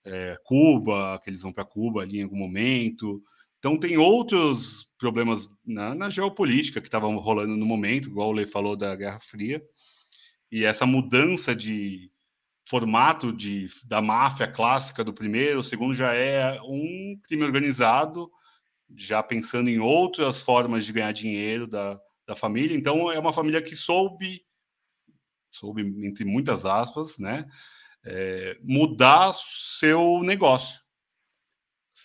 [0.04, 3.22] É, Cuba, que eles vão para Cuba ali em algum momento.
[3.58, 8.46] Então tem outros problemas na, na geopolítica que estavam rolando no momento, igual o Lei
[8.46, 9.62] falou da Guerra Fria.
[10.50, 12.10] E essa mudança de
[12.66, 18.30] formato de, da máfia clássica do primeiro, o segundo já é um crime organizado
[18.96, 22.76] já pensando em outras formas de ganhar dinheiro da, da família.
[22.76, 24.42] Então, é uma família que soube,
[25.50, 27.44] soube, entre muitas aspas, né,
[28.04, 30.80] é, mudar seu negócio.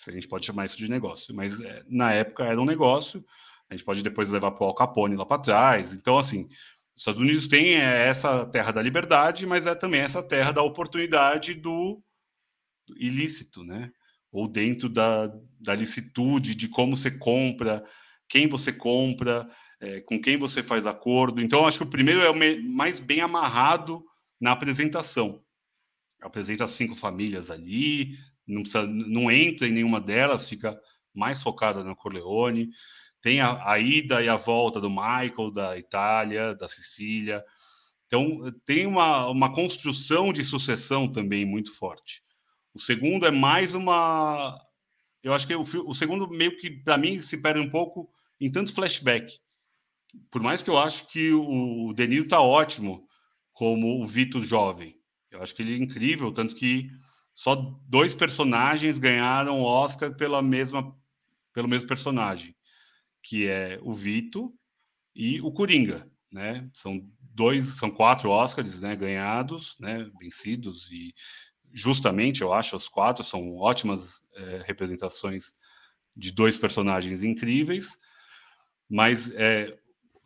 [0.07, 3.23] A gente pode chamar isso de negócio, mas é, na época era um negócio.
[3.69, 5.93] A gente pode depois levar para o Al Capone lá para trás.
[5.93, 6.45] Então, assim,
[6.95, 10.61] os Estados Unidos tem é, essa terra da liberdade, mas é também essa terra da
[10.61, 12.01] oportunidade do
[12.97, 13.91] ilícito, né?
[14.35, 15.27] ou dentro da,
[15.61, 17.81] da licitude de como você compra,
[18.27, 21.41] quem você compra, é, com quem você faz acordo.
[21.41, 24.03] Então, acho que o primeiro é o mais bem amarrado
[24.37, 25.41] na apresentação.
[26.21, 30.79] Apresenta cinco famílias ali, não, precisa, não entra em nenhuma delas, fica
[31.13, 32.69] mais focada na Corleone.
[33.21, 37.43] Tem a, a ida e a volta do Michael, da Itália, da Sicília.
[38.05, 42.21] Então, tem uma, uma construção de sucessão também muito forte.
[42.73, 44.59] O segundo é mais uma.
[45.23, 48.51] Eu acho que o, o segundo, meio que, para mim, se perde um pouco em
[48.51, 49.33] tanto flashback.
[50.29, 53.07] Por mais que eu acho que o Deniro tá ótimo
[53.53, 54.95] como o Vitor jovem.
[55.35, 56.89] Eu acho que ele é incrível, tanto que
[57.33, 57.55] só
[57.87, 60.95] dois personagens ganharam Oscar pela mesma,
[61.53, 62.55] pelo mesmo personagem,
[63.21, 64.53] que é o Vito
[65.13, 66.69] e o Coringa, né?
[66.73, 71.13] São dois, são quatro Oscars, né, ganhados, né, vencidos e
[71.73, 75.53] justamente, eu acho, os quatro são ótimas é, representações
[76.15, 77.97] de dois personagens incríveis,
[78.89, 79.77] mas é,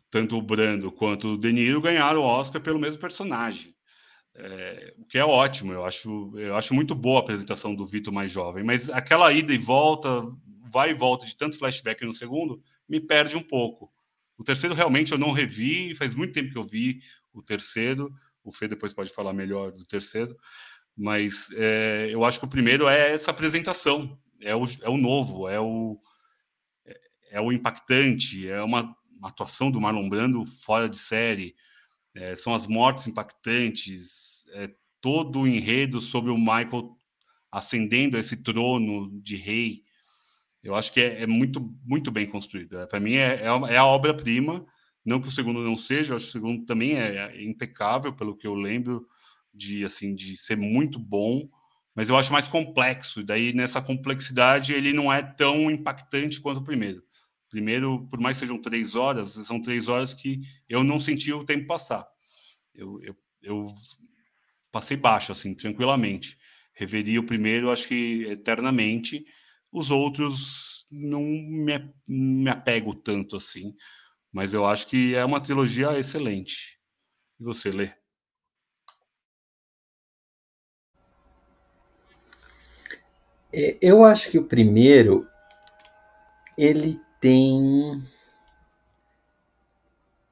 [0.08, 3.74] tanto o Brando quanto o De Niro ganharam o Oscar pelo mesmo personagem.
[4.34, 8.12] É, o que é ótimo, eu acho, eu acho muito boa a apresentação do Vitor
[8.12, 10.08] mais jovem, mas aquela ida e volta,
[10.70, 13.92] vai e volta de tanto flashback no segundo, me perde um pouco.
[14.38, 17.00] O terceiro realmente eu não revi, faz muito tempo que eu vi
[17.32, 18.10] o terceiro.
[18.42, 20.34] O Fê depois pode falar melhor do terceiro,
[20.96, 25.48] mas é, eu acho que o primeiro é essa apresentação, é o, é o novo,
[25.48, 26.00] é o,
[26.86, 27.00] é,
[27.32, 31.54] é o impactante, é uma, uma, atuação do Marlon Brando fora de série,
[32.14, 34.70] é, são as mortes impactantes, é
[35.00, 36.96] todo o enredo sobre o Michael
[37.50, 39.82] ascendendo esse trono de rei.
[40.62, 42.78] Eu acho que é, é muito, muito bem construído.
[42.78, 44.64] É, Para mim, é, é a obra-prima.
[45.04, 48.36] Não que o segundo não seja, eu acho que o segundo também é impecável, pelo
[48.36, 49.06] que eu lembro
[49.52, 51.48] de assim de ser muito bom,
[51.94, 53.24] mas eu acho mais complexo.
[53.24, 57.02] Daí nessa complexidade ele não é tão impactante quanto o primeiro.
[57.50, 61.44] Primeiro, por mais que sejam três horas, são três horas que eu não senti o
[61.44, 62.06] tempo passar.
[62.72, 63.66] Eu, eu, eu
[64.70, 66.38] passei baixo assim, tranquilamente.
[66.72, 69.24] reveria o primeiro, acho que eternamente.
[69.72, 73.74] Os outros não me, me apego tanto assim,
[74.32, 76.78] mas eu acho que é uma trilogia excelente.
[77.38, 77.90] E você, Lê?
[83.52, 85.28] É, eu acho que o primeiro
[86.56, 88.02] ele tem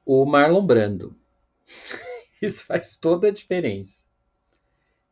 [0.05, 1.15] o Marlon Brando.
[2.41, 4.03] Isso faz toda a diferença.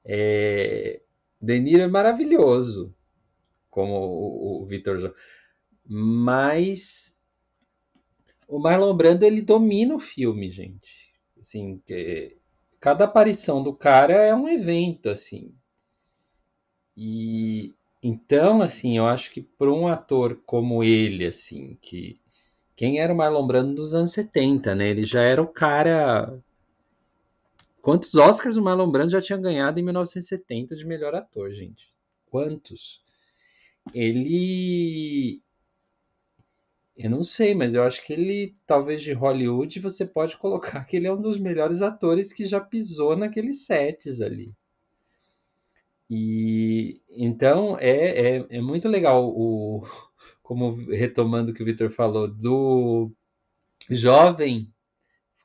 [0.04, 1.02] É,
[1.42, 2.96] De Niro é maravilhoso,
[3.70, 5.14] como o, o Vitor
[5.90, 7.16] mas
[8.48, 11.14] o Marlon Brando ele domina o filme, gente.
[11.40, 11.82] Assim,
[12.80, 15.54] cada aparição do cara é um evento, assim.
[16.96, 22.20] E então, assim, eu acho que para um ator como ele, assim, que
[22.76, 24.90] quem era o Marlon Brando dos anos 70, né?
[24.90, 26.40] Ele já era o cara
[27.88, 31.90] Quantos Oscars o Marlon Brando já tinha ganhado em 1970 de melhor ator, gente?
[32.30, 33.02] Quantos?
[33.94, 35.42] Ele
[36.98, 40.98] eu não sei, mas eu acho que ele, talvez de Hollywood, você pode colocar que
[40.98, 44.54] ele é um dos melhores atores que já pisou naqueles sets ali.
[46.10, 49.84] E então é, é, é muito legal o
[50.42, 53.12] como retomando o que o Victor falou do
[53.90, 54.72] jovem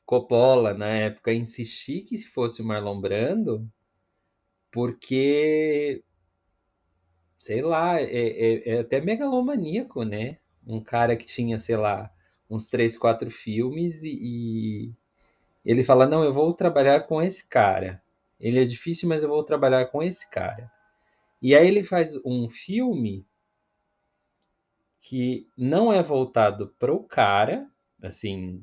[0.05, 3.69] Coppola na época insistir que fosse o Marlon Brando,
[4.71, 6.03] porque
[7.37, 10.37] sei lá, é, é, é até megalomaníaco, né?
[10.65, 12.11] um cara que tinha, sei lá,
[12.49, 14.93] uns três, quatro filmes e, e,
[15.65, 18.01] ele fala: Não, eu vou trabalhar com esse cara.
[18.43, 20.71] Ele é difícil, mas eu vou trabalhar com esse cara.
[21.41, 23.25] E aí ele faz um filme
[24.99, 27.69] que não é voltado para o cara,
[28.01, 28.61] assim.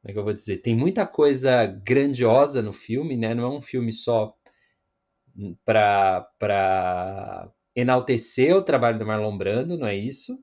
[0.00, 0.58] Como é que eu vou dizer?
[0.58, 3.34] Tem muita coisa grandiosa no filme, né?
[3.34, 4.36] Não é um filme só
[5.64, 6.28] para
[7.74, 10.42] enaltecer o trabalho do Marlon Brando, não é isso?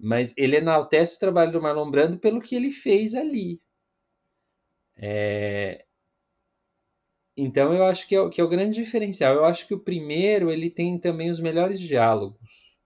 [0.00, 3.60] mas ele enaltece o trabalho do Marlon Brando pelo que ele fez ali.
[4.96, 5.84] É...
[7.40, 9.34] Então eu acho que é, que é o grande diferencial.
[9.34, 12.76] Eu acho que o primeiro ele tem também os melhores diálogos.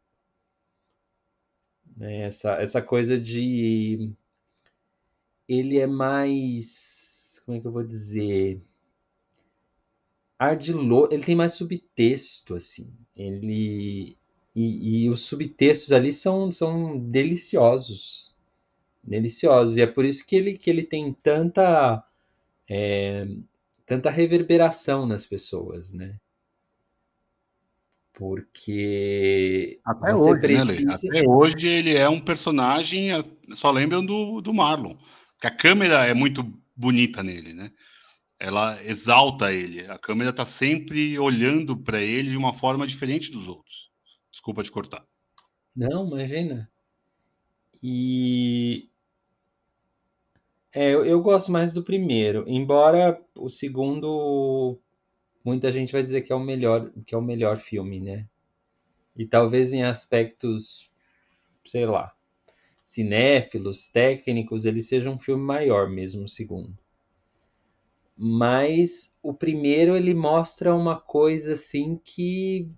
[1.96, 2.22] Né?
[2.22, 4.12] Essa, essa coisa de.
[5.48, 7.42] Ele é mais.
[7.44, 8.62] Como é que eu vou dizer?
[10.38, 11.08] Ardilo...
[11.10, 12.92] Ele tem mais subtexto, assim.
[13.16, 14.16] Ele,
[14.54, 18.34] e, e os subtextos ali são, são deliciosos.
[19.02, 19.76] Deliciosos.
[19.76, 22.04] E é por isso que ele, que ele tem tanta,
[22.68, 23.26] é,
[23.87, 26.18] tanta reverberação nas pessoas, né?
[28.12, 30.81] Porque até hoje, precisa...
[30.83, 33.09] né, Até hoje ele é um personagem,
[33.55, 34.97] só lembram do, do Marlon.
[35.40, 36.44] Que a câmera é muito
[36.77, 37.73] bonita nele, né?
[38.38, 39.81] Ela exalta ele.
[39.90, 43.90] A câmera está sempre olhando para ele de uma forma diferente dos outros.
[44.31, 45.05] Desculpa te cortar.
[45.75, 46.70] Não, imagina.
[47.83, 48.88] E
[50.74, 54.78] é, eu, eu gosto mais do primeiro, embora o segundo
[55.44, 58.26] muita gente vai dizer que é o melhor, que é o melhor filme, né?
[59.16, 60.90] E talvez em aspectos,
[61.64, 62.12] sei lá,
[62.84, 66.76] cinéfilos, técnicos, ele seja um filme maior mesmo, o segundo.
[68.16, 72.68] Mas o primeiro ele mostra uma coisa assim que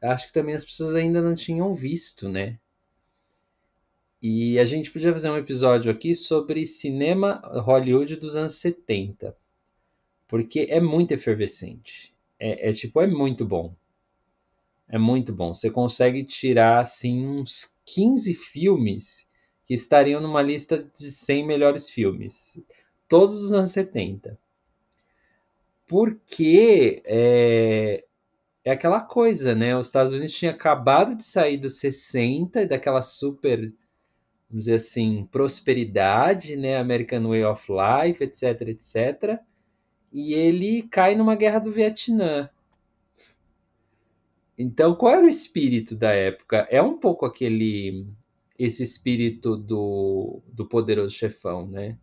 [0.00, 2.58] acho que também as pessoas ainda não tinham visto, né?
[4.22, 9.34] E a gente podia fazer um episódio aqui sobre cinema Hollywood dos anos 70,
[10.28, 12.14] porque é muito efervescente.
[12.38, 13.74] É, é tipo, é muito bom.
[14.88, 15.54] É muito bom.
[15.54, 19.26] Você consegue tirar assim uns 15 filmes
[19.64, 22.60] que estariam numa lista de 100 melhores filmes,
[23.08, 24.36] todos os anos 70.
[25.86, 28.04] Porque é,
[28.64, 29.76] é aquela coisa, né?
[29.76, 33.72] Os Estados Unidos tinha acabado de sair dos 60, daquela super,
[34.50, 36.76] vamos dizer assim, prosperidade, né?
[36.76, 39.40] American Way of Life, etc, etc.
[40.12, 42.50] E ele cai numa guerra do Vietnã.
[44.58, 46.66] Então, qual era o espírito da época?
[46.68, 48.06] É um pouco aquele
[48.58, 51.96] esse espírito do, do poderoso chefão, né?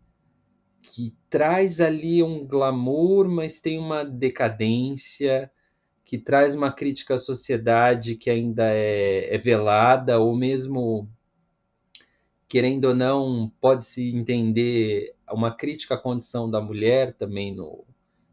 [0.82, 5.48] Que traz ali um glamour, mas tem uma decadência
[6.04, 11.08] que traz uma crítica à sociedade que ainda é, é velada, ou mesmo,
[12.48, 17.84] querendo ou não, pode-se entender uma crítica à condição da mulher também no,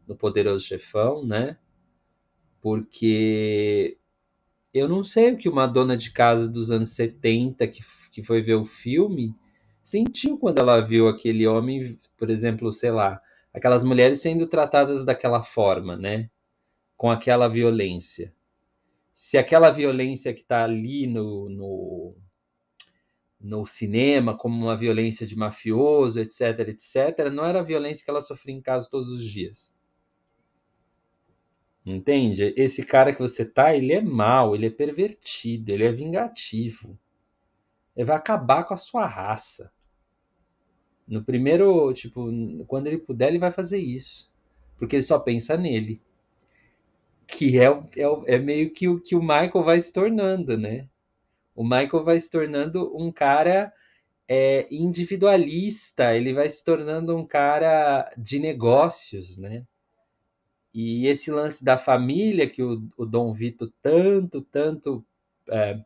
[0.06, 1.58] no Poderoso Chefão, né?
[2.60, 3.98] Porque
[4.72, 8.42] eu não sei o que uma dona de casa dos anos 70 que, que foi
[8.42, 9.34] ver o filme
[9.84, 13.20] sentiu quando ela viu aquele homem, por exemplo, sei lá,
[13.54, 16.30] aquelas mulheres sendo tratadas daquela forma, né?
[16.96, 18.32] com aquela violência.
[19.14, 22.14] Se aquela violência que está ali no, no,
[23.46, 28.20] no cinema, como uma violência de mafioso, etc, etc, não era a violência que ela
[28.20, 29.72] sofria em casa todos os dias.
[31.84, 32.52] Entende?
[32.56, 36.98] Esse cara que você tá, ele é mau, ele é pervertido, ele é vingativo.
[37.96, 39.70] Ele vai acabar com a sua raça.
[41.06, 42.28] No primeiro, tipo,
[42.66, 44.28] quando ele puder, ele vai fazer isso.
[44.76, 46.02] Porque ele só pensa nele.
[47.28, 50.88] Que é, é, é meio que o que o Michael vai se tornando, né?
[51.56, 53.72] O Michael vai se tornando um cara
[54.28, 59.66] é, individualista, ele vai se tornando um cara de negócios, né?
[60.74, 65.02] E esse lance da família que o, o Dom Vito tanto, tanto
[65.48, 65.80] é,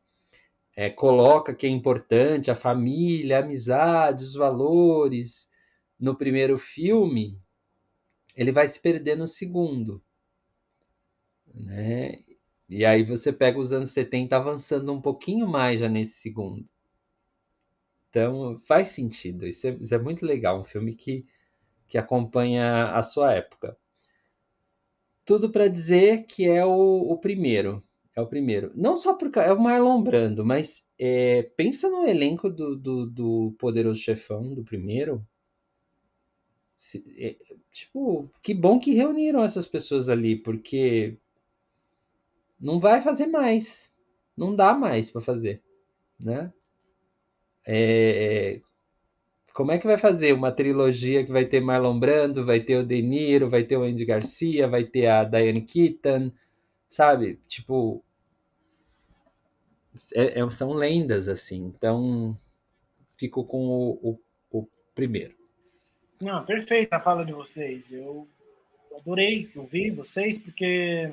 [0.75, 5.49] é, coloca que é importante, a família, a amizade, os valores,
[5.99, 7.39] no primeiro filme,
[8.35, 10.03] ele vai se perder no segundo.
[11.55, 12.17] Né?
[12.71, 16.65] E aí você pega os anos 70 avançando um pouquinho mais já nesse segundo.
[18.09, 21.27] Então faz sentido, isso é, isso é muito legal, um filme que,
[21.89, 23.77] que acompanha a sua época.
[25.25, 27.83] Tudo para dizer que é o, o, primeiro.
[28.17, 28.73] É o primeiro.
[28.75, 33.57] Não só porque é o Marlon Brando, mas é, pensa no elenco do, do, do
[33.59, 35.25] Poderoso Chefão, do primeiro.
[36.77, 37.37] Se, é,
[37.73, 41.19] tipo, que bom que reuniram essas pessoas ali, porque
[42.61, 43.91] não vai fazer mais.
[44.37, 45.63] Não dá mais para fazer,
[46.19, 46.53] né?
[47.67, 48.61] É,
[49.53, 52.87] como é que vai fazer uma trilogia que vai ter Marlon Brando, vai ter o
[52.87, 56.33] De Niro, vai ter o Andy Garcia, vai ter a Diane Keaton,
[56.89, 57.39] sabe?
[57.47, 58.03] Tipo,
[60.15, 61.73] é, é, são lendas assim.
[61.77, 62.39] Então,
[63.17, 65.35] fico com o, o, o primeiro.
[66.21, 67.93] Não, perfeita a fala de vocês.
[67.93, 68.29] Eu
[68.97, 71.13] adorei ouvir vocês porque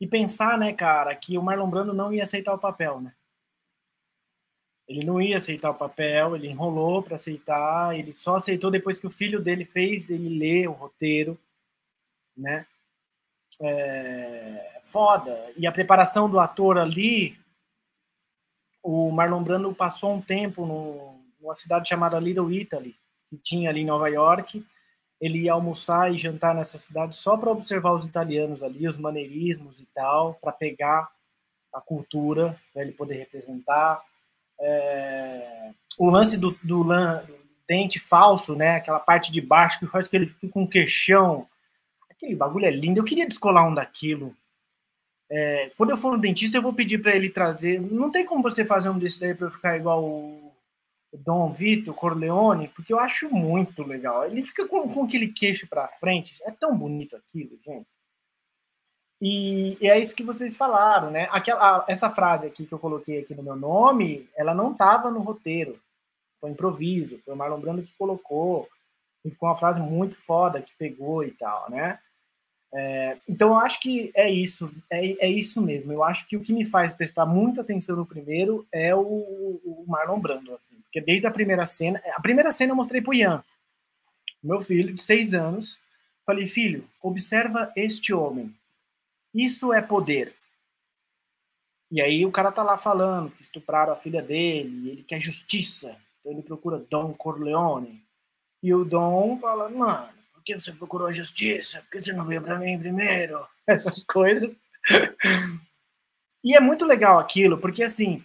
[0.00, 3.14] e pensar, né, cara, que o Marlon Brando não ia aceitar o papel, né?
[4.88, 9.06] Ele não ia aceitar o papel, ele enrolou para aceitar, ele só aceitou depois que
[9.06, 11.38] o filho dele fez ele ler o roteiro,
[12.36, 12.66] né?
[13.60, 15.52] É foda.
[15.56, 17.38] E a preparação do ator ali,
[18.82, 22.96] o Marlon Brando passou um tempo no, numa cidade chamada Little Italy,
[23.28, 24.64] que tinha ali em Nova York,
[25.20, 29.78] ele ia almoçar e jantar nessa cidade só para observar os italianos ali, os maneirismos
[29.78, 31.08] e tal, para pegar
[31.72, 34.00] a cultura, para ele poder representar.
[34.58, 35.72] É...
[35.98, 38.76] O lance do, do, do, dente falso, né?
[38.76, 41.46] Aquela parte de baixo que faz que ele fica com um queixão.
[42.10, 42.98] Aquele bagulho é lindo.
[42.98, 44.34] Eu queria descolar um daquilo.
[45.30, 45.70] É...
[45.76, 47.78] quando eu for no dentista, eu vou pedir para ele trazer.
[47.80, 50.49] Não tem como você fazer um desse daí para eu ficar igual o
[51.12, 54.24] Dom Vito Corleone, porque eu acho muito legal.
[54.26, 57.88] Ele fica com, com aquele queixo para frente, é tão bonito aquilo, gente.
[59.20, 61.28] E, e, é isso que vocês falaram, né?
[61.30, 65.20] Aquela, essa frase aqui que eu coloquei aqui no meu nome, ela não estava no
[65.20, 65.78] roteiro,
[66.40, 68.66] foi improviso, foi o Marlon Brando que colocou,
[69.24, 71.98] e ficou uma frase muito foda que pegou e tal, né?
[72.72, 75.92] É, então eu acho que é isso, é, é isso mesmo.
[75.92, 79.84] Eu acho que o que me faz prestar muita atenção no primeiro é o, o
[79.88, 83.42] Marlon Brando, assim, porque desde a primeira cena, a primeira cena eu mostrei pro Ian,
[84.42, 85.78] meu filho de seis anos,
[86.24, 88.54] falei filho, observa este homem,
[89.34, 90.34] isso é poder.
[91.90, 95.96] E aí o cara tá lá falando que estupraram a filha dele, ele quer justiça,
[96.20, 98.00] então ele procura Dom Corleone.
[98.62, 101.82] E o Dom fala, mano por que você procurou a justiça?
[101.82, 103.46] Por que você não veio para mim primeiro?
[103.66, 104.56] Essas coisas.
[106.42, 108.24] E é muito legal aquilo, porque assim,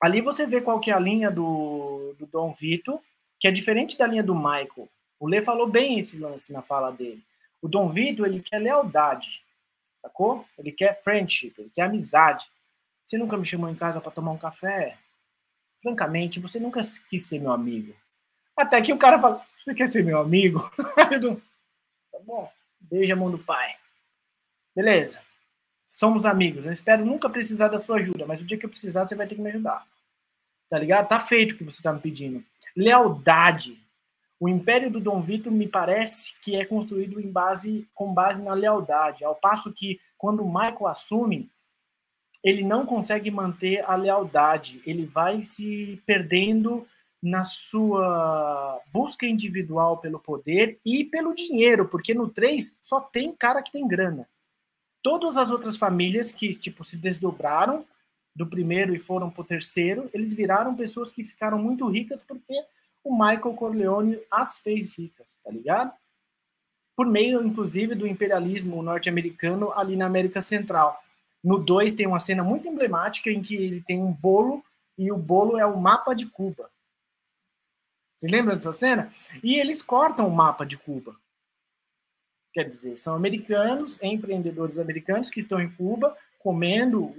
[0.00, 3.00] ali você vê qual que é a linha do, do Dom Vito,
[3.38, 4.88] que é diferente da linha do Michael.
[5.20, 7.22] O Lê falou bem esse lance na fala dele.
[7.62, 9.42] O Dom Vito, ele quer lealdade,
[10.02, 10.44] sacou?
[10.58, 12.44] Ele quer friendship, ele quer amizade.
[13.04, 14.98] Você nunca me chamou em casa para tomar um café?
[15.80, 17.94] Francamente, você nunca quis ser meu amigo.
[18.56, 20.70] Até que o cara fala, você quer ser meu amigo?
[20.76, 22.50] tá bom,
[22.80, 23.74] beija a mão do pai.
[24.76, 25.18] Beleza.
[25.86, 26.64] Somos amigos.
[26.64, 29.26] Eu espero nunca precisar da sua ajuda, mas o dia que eu precisar, você vai
[29.26, 29.86] ter que me ajudar.
[30.68, 31.08] Tá ligado?
[31.08, 32.44] Tá feito o que você tá me pedindo.
[32.76, 33.78] Lealdade.
[34.38, 38.52] O império do Dom Vitor me parece que é construído em base, com base na
[38.52, 41.48] lealdade, ao passo que quando o Michael assume,
[42.42, 46.86] ele não consegue manter a lealdade, ele vai se perdendo
[47.24, 53.62] na sua busca individual pelo poder e pelo dinheiro, porque no 3 só tem cara
[53.62, 54.28] que tem grana.
[55.02, 57.84] Todas as outras famílias que tipo se desdobraram
[58.36, 62.64] do primeiro e foram para o terceiro, eles viraram pessoas que ficaram muito ricas porque
[63.02, 65.92] o Michael Corleone as fez ricas, tá ligado?
[66.96, 70.98] por meio, inclusive, do imperialismo norte-americano ali na América Central.
[71.42, 74.64] No 2 tem uma cena muito emblemática em que ele tem um bolo
[74.96, 76.70] e o bolo é o mapa de Cuba.
[78.16, 79.12] Você lembra dessa cena?
[79.42, 81.16] E eles cortam o mapa de Cuba.
[82.52, 87.12] Quer dizer, são americanos, empreendedores americanos que estão em Cuba, comendo,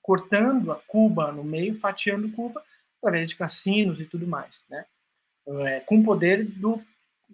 [0.00, 2.62] cortando a Cuba no meio, fatiando Cuba,
[2.98, 4.84] através de cassinos e tudo mais, né?
[5.48, 6.82] É, com poder do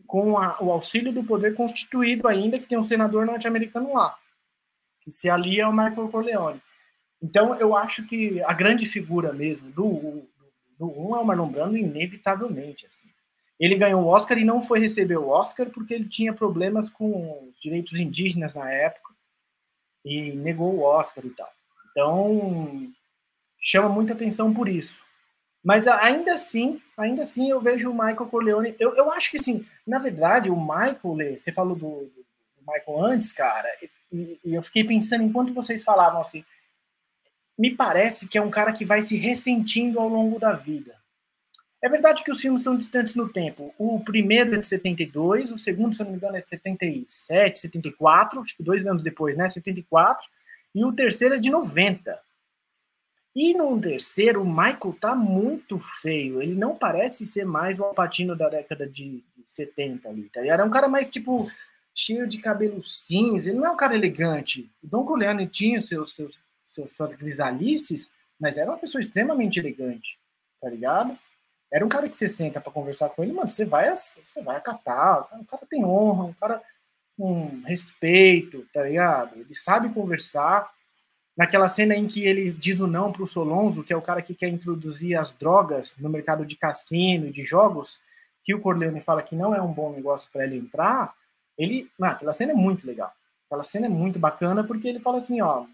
[0.06, 4.18] com a, o auxílio do poder constituído ainda que tem um senador norte-americano lá
[5.02, 6.62] que se alia ao Michael Corleone.
[7.20, 10.24] Então, eu acho que a grande figura mesmo do,
[10.82, 12.86] do, do um é o Marlon Brando, inevitavelmente.
[12.86, 13.08] Assim.
[13.58, 17.48] Ele ganhou o Oscar e não foi receber o Oscar porque ele tinha problemas com
[17.48, 19.12] os direitos indígenas na época
[20.04, 21.50] e negou o Oscar e tal.
[21.90, 22.92] Então,
[23.58, 25.00] chama muita atenção por isso.
[25.62, 28.74] Mas ainda assim, ainda assim eu vejo o Michael Corleone.
[28.80, 32.26] Eu, eu acho que assim, na verdade, o Michael, você falou do, do
[32.66, 33.68] Michael antes, cara,
[34.10, 36.44] e, e eu fiquei pensando enquanto vocês falavam assim,
[37.58, 40.94] me parece que é um cara que vai se ressentindo ao longo da vida.
[41.82, 43.74] É verdade que os filmes são distantes no tempo.
[43.76, 47.58] O primeiro é de 72, o segundo, se eu não me engano, é de 77,
[47.58, 49.48] 74, acho que dois anos depois, né?
[49.48, 50.24] 74,
[50.74, 52.18] e o terceiro é de 90.
[53.34, 56.40] E no terceiro, o Michael tá muito feio.
[56.40, 60.46] Ele não parece ser mais o Alpatino da década de 70 ali, tá?
[60.46, 61.50] Era um cara mais tipo
[61.94, 64.70] cheio de cabelo cinza, ele não é um cara elegante.
[64.82, 66.38] O Don Corleone tinha seus, seus,
[66.72, 70.18] suas grisalices, mas era uma pessoa extremamente elegante,
[70.60, 71.16] tá ligado?
[71.70, 74.56] Era um cara que você senta para conversar com ele, mano, você vai, você vai
[74.56, 76.62] acatar, o cara tem honra, um cara
[77.16, 79.36] com respeito, tá ligado?
[79.38, 80.70] Ele sabe conversar.
[81.34, 84.34] Naquela cena em que ele diz o não pro Solonzo, que é o cara que
[84.34, 88.02] quer introduzir as drogas no mercado de cassino de jogos,
[88.44, 91.14] que o Corleone fala que não é um bom negócio para ele entrar,
[91.56, 93.12] ele, ah, aquela cena é muito legal.
[93.46, 95.64] Aquela cena é muito bacana porque ele fala assim, ó,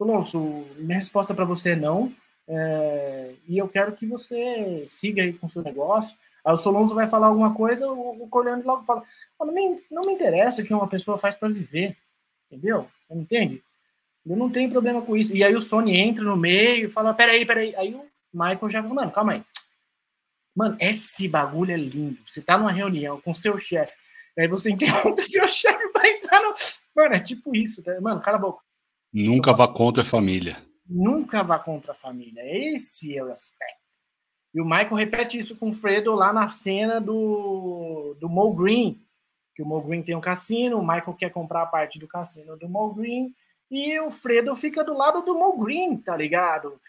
[0.00, 2.10] Solonso, minha resposta para você é não,
[2.48, 6.16] é, e eu quero que você siga aí com o seu negócio.
[6.42, 9.04] Aí o Solonso vai falar alguma coisa, o, o Corleone logo fala,
[9.38, 11.98] não me, não me interessa o que uma pessoa faz para viver,
[12.50, 12.88] entendeu?
[13.06, 13.62] Você não entende?
[14.26, 15.36] Eu não tenho problema com isso.
[15.36, 17.76] E aí o Sony entra no meio e fala, peraí, peraí.
[17.76, 19.44] Aí o Michael já fala, mano, calma aí.
[20.56, 22.18] Mano, esse bagulho é lindo.
[22.26, 23.92] Você tá numa reunião com seu chefe,
[24.38, 26.54] Aí você interrompe seu chefe para entrar no.
[26.96, 28.00] Mano, é tipo isso, tá?
[28.00, 28.69] Mano, cala a boca.
[29.12, 30.56] Nunca vá contra a família.
[30.86, 32.42] Nunca vá contra a família.
[32.44, 33.80] Esse é o aspecto.
[34.52, 39.00] E o Michael repete isso com o Fredo lá na cena do, do Mo Green.
[39.54, 42.56] Que o Mo Green tem um cassino, o Michael quer comprar a parte do cassino
[42.56, 43.34] do Mo Green.
[43.70, 46.80] E o Fredo fica do lado do Mo Green, tá ligado?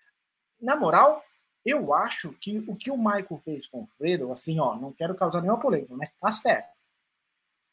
[0.59, 1.23] Na moral,
[1.63, 5.15] eu acho que o que o Michael fez com o Fredo, assim, ó, não quero
[5.15, 6.71] causar nenhuma polêmica, mas tá certo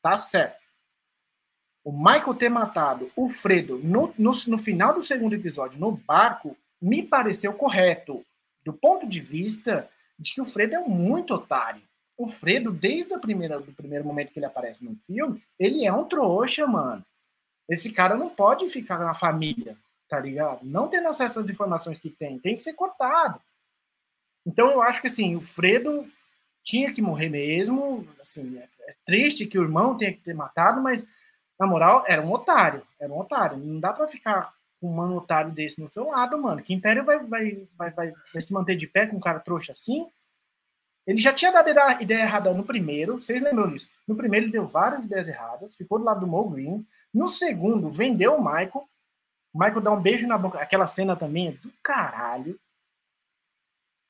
[0.03, 0.59] Tá certo.
[1.89, 6.55] O Michael ter matado o Fredo no, no, no final do segundo episódio, no barco,
[6.79, 8.23] me pareceu correto.
[8.63, 11.81] Do ponto de vista de que o Fredo é muito otário.
[12.15, 13.65] O Fredo, desde o primeiro,
[14.05, 17.03] momento que ele aparece no filme, ele é um trouxa, mano.
[17.67, 19.75] Esse cara não pode ficar na família,
[20.11, 20.67] tá ligado?
[20.67, 23.41] Não tendo acesso às informações que tem, tem que ser cortado.
[24.45, 26.07] Então eu acho que assim, o Fredo
[26.63, 28.07] tinha que morrer mesmo.
[28.21, 31.09] Assim, é, é triste que o irmão tenha que ter matado, mas
[31.59, 33.57] na moral era um otário, era um otário.
[33.57, 36.63] Não dá para ficar com um mano otário desse no seu lado, mano.
[36.63, 39.73] Que Império vai, vai, vai, vai, vai se manter de pé com um cara trouxa
[39.73, 40.07] assim?
[41.07, 41.71] Ele já tinha dado
[42.03, 43.89] ideia errada no primeiro, vocês lembram disso?
[44.07, 46.87] No primeiro ele deu várias ideias erradas, ficou do lado do Mo Green.
[47.15, 48.87] No segundo, vendeu o Michael.
[49.53, 50.61] O Michael dá um beijo na boca.
[50.61, 52.61] Aquela cena também é do caralho.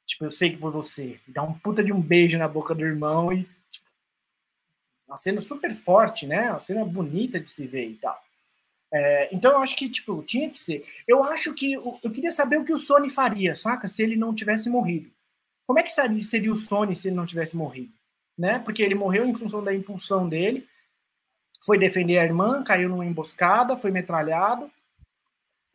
[0.04, 1.20] Tipo, eu sei que foi você.
[1.28, 3.48] Dá um puta de um beijo na boca do irmão e.
[5.08, 6.50] Uma cena super forte, né?
[6.50, 8.22] Uma cena bonita de se ver e tal.
[8.92, 10.86] É, então eu acho que, tipo, tinha que ser.
[11.06, 11.72] Eu acho que.
[11.72, 13.88] Eu queria saber o que o Sony faria, saca?
[13.88, 15.10] Se ele não tivesse morrido.
[15.66, 15.92] Como é que
[16.22, 17.92] seria o Sony se ele não tivesse morrido?
[18.36, 18.58] Né?
[18.60, 20.66] Porque ele morreu em função da impulsão dele.
[21.64, 24.70] Foi defender a irmã, caiu numa emboscada, foi metralhado.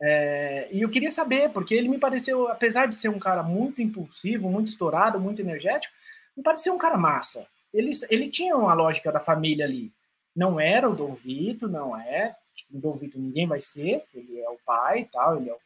[0.02, 3.80] É, e eu queria saber, porque ele me pareceu, apesar de ser um cara muito
[3.80, 5.94] impulsivo, muito estourado, muito energético,
[6.36, 7.46] me pareceu um cara massa.
[7.74, 9.92] Ele, ele tinha uma lógica da família ali.
[10.34, 12.34] Não era o Dom Vito, não é.
[12.54, 15.52] Tipo, o Dom Vito ninguém vai ser, ele é o pai e tal, ele é
[15.52, 15.58] o,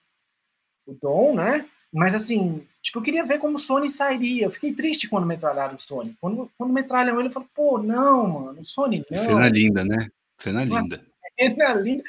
[0.87, 1.69] o Dom, né?
[1.93, 4.47] Mas assim, tipo, eu queria ver como o Sony sairia.
[4.47, 6.17] Eu fiquei triste quando metralharam o Sony.
[6.21, 9.19] Quando, quando metralham ele, eu falo, pô, não, mano, o Sony não.
[9.19, 10.09] Cena linda, né?
[10.39, 10.99] Cena linda.
[11.39, 12.05] Cena linda.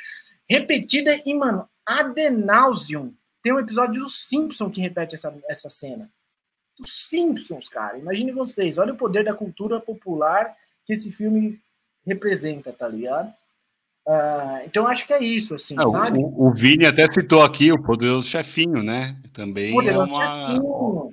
[0.50, 3.14] Repetida e, mano, Adenausium.
[3.42, 6.10] Tem um episódio dos Simpsons que repete essa, essa cena.
[6.80, 7.98] Os Simpsons, cara.
[7.98, 8.78] Imagine vocês.
[8.78, 10.56] Olha o poder da cultura popular
[10.86, 11.60] que esse filme
[12.06, 13.34] representa, tá ligado?
[14.08, 16.18] Uh, então acho que é isso, assim, é, sabe?
[16.18, 19.22] O, o, Vini até citou aqui o Poderoso Chefinho, né?
[19.34, 20.48] Também Poderoso é uma.
[20.48, 21.10] Chefinho.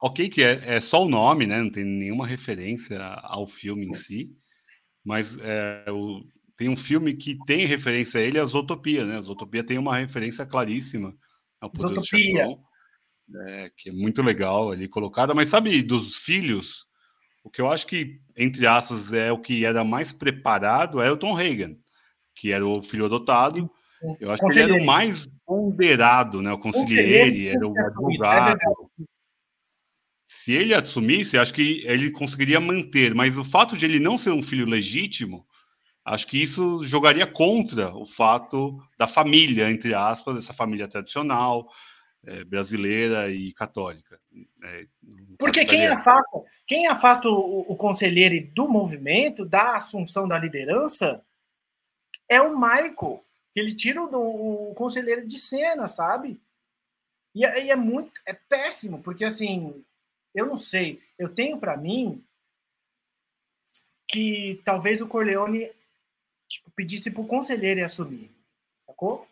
[0.00, 1.60] Ok, que é, é só o nome, né?
[1.60, 4.36] Não tem nenhuma referência ao filme em si,
[5.04, 6.22] mas é, o,
[6.56, 9.18] tem um filme que tem referência a ele, a Zootopia, né?
[9.18, 11.12] A Zootopia tem uma referência claríssima
[11.60, 12.60] ao Poderoso Chefão,
[13.28, 13.68] né?
[13.76, 15.34] que é muito legal ali colocada.
[15.34, 16.86] Mas sabe, dos filhos,
[17.44, 21.16] o que eu acho que, entre aspas, é o que era mais preparado é o
[21.16, 21.78] Tom Hagen,
[22.34, 23.70] que era o filho adotado.
[24.20, 26.52] Eu acho que ele era o mais ponderado, né?
[26.52, 28.58] O conselheiro, era o é advogado.
[30.24, 34.30] Se ele assumisse, acho que ele conseguiria manter, mas o fato de ele não ser
[34.30, 35.46] um filho legítimo,
[36.04, 41.68] acho que isso jogaria contra o fato da família, entre aspas, essa família tradicional,
[42.26, 44.20] é, brasileira e católica.
[44.64, 44.86] É,
[45.38, 51.24] Porque quem afasta, quem afasta o, o conselheiro do movimento, da assunção da liderança,
[52.28, 56.40] é o Michael, que ele tira o, o conselheiro de cena, sabe?
[57.34, 59.84] E, e é muito, é péssimo, porque assim,
[60.34, 61.00] eu não sei.
[61.18, 62.24] Eu tenho para mim
[64.08, 65.70] que talvez o Corleone
[66.48, 68.30] tipo, pedisse pro conselheiro assumir.
[68.86, 69.26] Sacou?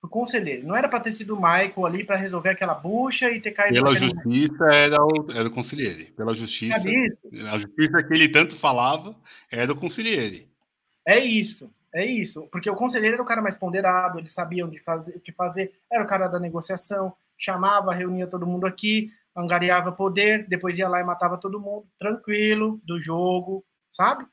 [0.00, 0.66] Pro conselheiro.
[0.66, 3.74] Não era para ter sido o Michael ali para resolver aquela bucha e ter caído.
[3.74, 6.12] Pela justiça era o, era o conselheiro.
[6.12, 6.78] Pela justiça.
[6.78, 7.28] Sabe isso?
[7.48, 9.14] A justiça que ele tanto falava
[9.50, 10.48] era o conselheiro.
[11.06, 11.70] É isso.
[11.92, 15.20] É isso, porque o conselheiro era o cara mais ponderado, ele sabia onde fazer, o
[15.20, 20.78] que fazer, era o cara da negociação, chamava, reunia todo mundo aqui, angariava poder, depois
[20.78, 24.24] ia lá e matava todo mundo, tranquilo, do jogo, sabe?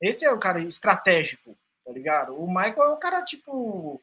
[0.00, 2.40] Esse é o cara estratégico, tá ligado?
[2.40, 4.00] O Michael é o cara, tipo,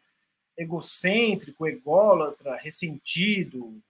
[0.61, 3.81] egocêntrico, ególatra, ressentido,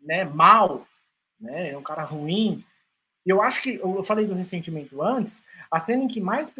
[0.00, 0.86] né, mal,
[1.40, 1.70] né?
[1.70, 2.64] É um cara ruim.
[3.24, 6.52] Eu acho que, eu falei do ressentimento antes, a cena em que mais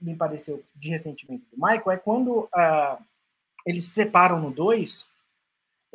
[0.00, 3.04] me pareceu de ressentimento do Michael é quando uh,
[3.66, 5.08] eles se separam no 2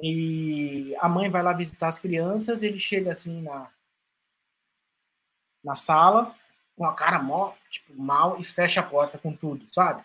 [0.01, 3.69] e a mãe vai lá visitar as crianças, ele chega assim na,
[5.63, 6.35] na sala,
[6.75, 10.03] com a cara mó, tipo, mal, e fecha a porta com tudo, sabe?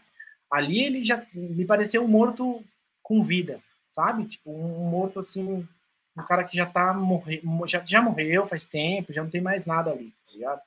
[0.51, 2.65] Ali ele já me pareceu um morto
[3.03, 3.61] com vida,
[3.93, 4.27] sabe?
[4.27, 5.67] Tipo, um morto assim,
[6.17, 9.65] um cara que já tá morre, já, já morreu faz tempo, já não tem mais
[9.65, 10.61] nada ali, tá ligado?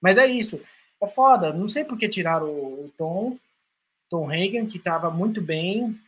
[0.00, 0.60] Mas é isso.
[1.00, 1.52] É foda.
[1.52, 3.38] Não sei por que tiraram o, o Tom,
[4.08, 5.98] Tom Hagen, que tava muito bem,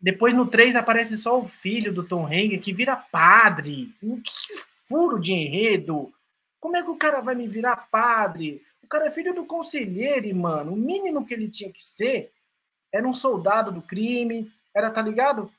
[0.00, 3.94] depois no 3 aparece só o filho do Tom Hanks que vira padre.
[4.00, 4.54] Que
[4.86, 6.12] furo de enredo.
[6.58, 8.62] Como é que o cara vai me virar padre?
[8.90, 10.72] Cara é filho do conselheiro, mano.
[10.72, 12.32] O mínimo que ele tinha que ser
[12.92, 15.50] era um soldado do crime, era, tá ligado?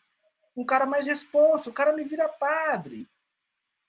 [0.55, 1.69] Um cara mais responsa.
[1.69, 3.07] O cara me vira padre.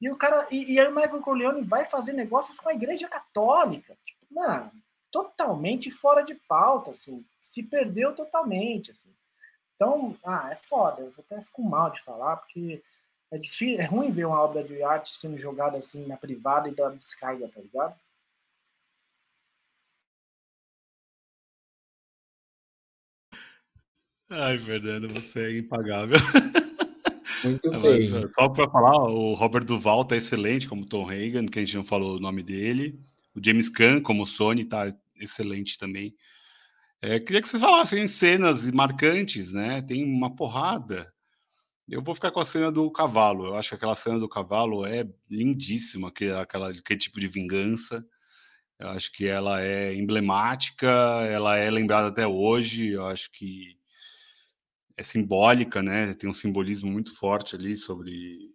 [0.00, 0.46] E o cara.
[0.48, 3.96] E, e aí o Michael Corleone vai fazer negócios com a igreja católica.
[4.06, 4.70] Tipo, mano,
[5.10, 7.24] totalmente fora de pauta, assim.
[7.40, 9.12] Se perdeu totalmente, assim.
[9.74, 11.02] Então, ah, é foda.
[11.02, 12.80] Eu até fico mal de falar, porque
[13.32, 16.74] é, difícil, é ruim ver uma obra de arte sendo jogada assim na privada e
[16.74, 17.94] dando descarga, tá ligado?
[24.34, 26.18] Ai, Fernando, você é impagável.
[27.44, 28.06] Muito bem.
[28.06, 31.84] Só para falar, o Robert Duval tá excelente como Tom Hagen, que a gente não
[31.84, 32.98] falou o nome dele.
[33.34, 36.14] O James Caan como Sony tá excelente também.
[37.02, 39.82] É, queria que vocês falassem cenas marcantes, né?
[39.82, 41.12] Tem uma porrada.
[41.86, 43.48] Eu vou ficar com a cena do cavalo.
[43.48, 48.02] Eu acho que aquela cena do cavalo é lindíssima, aquele, aquela, aquele tipo de vingança.
[48.78, 50.88] Eu acho que ela é emblemática,
[51.28, 52.92] ela é lembrada até hoje.
[52.92, 53.81] Eu acho que
[54.96, 56.14] é simbólica, né?
[56.14, 58.50] Tem um simbolismo muito forte ali sobre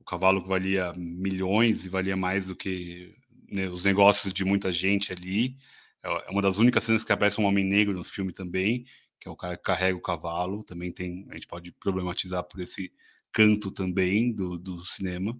[0.00, 3.14] o cavalo que valia milhões e valia mais do que
[3.50, 5.56] né, os negócios de muita gente ali.
[6.04, 8.84] É, é uma das únicas cenas que aparece um homem negro no filme também,
[9.20, 10.62] que é o cara que carrega o cavalo.
[10.64, 12.92] Também tem, a gente pode problematizar por esse
[13.32, 15.38] canto também do, do cinema.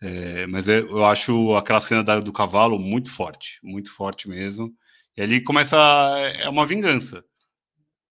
[0.00, 4.72] É, mas é, eu acho aquela cena da, do cavalo muito forte, muito forte mesmo.
[5.16, 5.76] E ali começa
[6.36, 7.24] é uma vingança.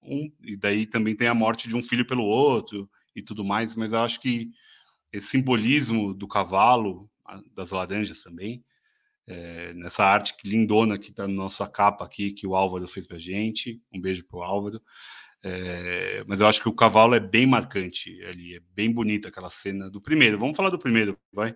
[0.08, 3.76] Um, e daí também tem a morte de um filho pelo outro e tudo mais.
[3.76, 4.49] Mas eu acho que
[5.12, 7.10] esse simbolismo do cavalo,
[7.53, 8.64] das laranjas também,
[9.28, 13.18] é, nessa arte lindona que está na nossa capa aqui, que o Álvaro fez para
[13.18, 13.82] gente.
[13.93, 14.82] Um beijo para o Álvaro.
[15.43, 19.49] É, mas eu acho que o cavalo é bem marcante ali, é bem bonita aquela
[19.49, 20.39] cena do primeiro.
[20.39, 21.55] Vamos falar do primeiro, vai?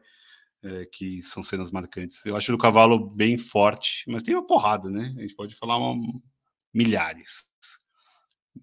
[0.63, 2.25] É, que são cenas marcantes.
[2.25, 5.13] Eu acho o cavalo bem forte, mas tem uma porrada, né?
[5.17, 5.95] A gente pode falar uma,
[6.73, 7.49] milhares.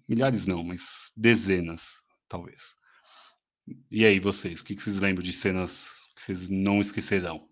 [0.07, 2.75] Milhares não, mas dezenas, talvez.
[3.91, 4.61] E aí, vocês?
[4.61, 7.47] O que vocês lembram de cenas que vocês não esquecerão?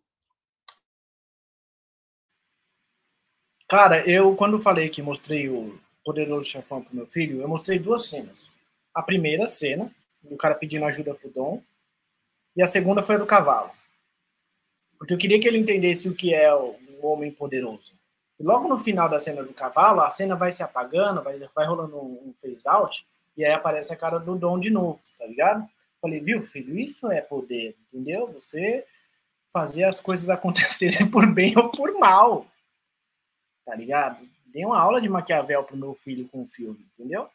[3.69, 8.09] Cara, eu quando falei que mostrei o Poderoso Chefão pro meu filho, eu mostrei duas
[8.09, 8.49] cenas.
[8.93, 11.63] A primeira cena, do cara pedindo ajuda pro Dom,
[12.55, 13.71] e a segunda foi a do cavalo.
[14.97, 17.96] Porque eu queria que ele entendesse o que é o homem poderoso.
[18.39, 21.65] E logo no final da cena do cavalo, a cena vai se apagando, vai, vai
[21.65, 25.25] rolando um, um face out, e aí aparece a cara do Dom de novo, tá
[25.25, 25.67] ligado?
[26.01, 28.31] Falei, viu, filho, isso é poder, entendeu?
[28.33, 28.85] Você
[29.51, 32.45] fazer as coisas acontecerem por bem ou por mal,
[33.65, 34.27] tá ligado?
[34.45, 37.27] Dei uma aula de Maquiavel pro meu filho com o filme, entendeu?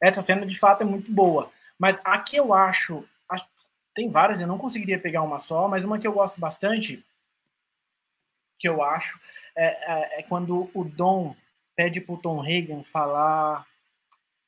[0.00, 1.50] Essa cena de fato é muito boa.
[1.78, 3.44] Mas aqui eu acho, acho
[3.94, 7.04] tem várias, eu não conseguiria pegar uma só, mas uma que eu gosto bastante,
[8.58, 9.18] que eu acho,
[9.56, 11.34] é, é, é quando o Dom
[11.76, 13.66] pede pro Tom Hagen falar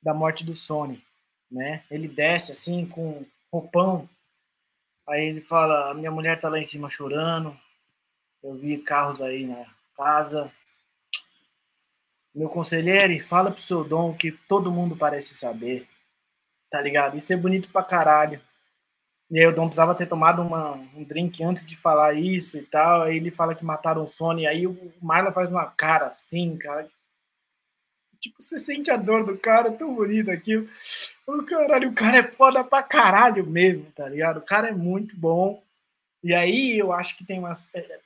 [0.03, 1.05] da morte do Sony,
[1.51, 1.85] né?
[1.91, 4.09] Ele desce assim com roupão,
[5.09, 7.57] aí ele fala: minha mulher tá lá em cima chorando,
[8.43, 9.65] eu vi carros aí na
[9.97, 10.51] casa.
[12.35, 15.87] Meu conselheiro, fala pro seu Dom que todo mundo parece saber,
[16.71, 17.17] tá ligado?
[17.17, 18.41] Isso é bonito pra caralho.
[19.31, 23.03] E o Dom precisava ter tomado uma, um drink antes de falar isso e tal.
[23.03, 24.47] Aí ele fala que mataram o Sony.
[24.47, 26.89] Aí o Marlon faz uma cara assim, cara.
[28.19, 30.69] Tipo, você sente a dor do cara, é tão bonito aquilo.
[31.27, 34.39] O caralho, o cara é foda pra caralho mesmo, tá ligado?
[34.39, 35.63] O cara é muito bom.
[36.23, 37.53] E aí eu acho que tem uma,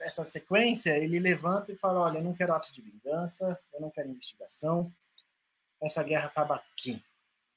[0.01, 3.91] essa sequência, ele levanta e fala, olha, eu não quero atos de vingança, eu não
[3.91, 4.93] quero investigação,
[5.83, 7.03] essa guerra acaba aqui.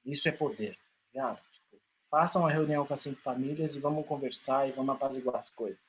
[0.04, 0.80] Isso é poder, tá
[1.14, 1.47] ligado?
[2.10, 5.80] Façam uma reunião com as cinco famílias e vamos conversar e vamos apaziguar as coisas.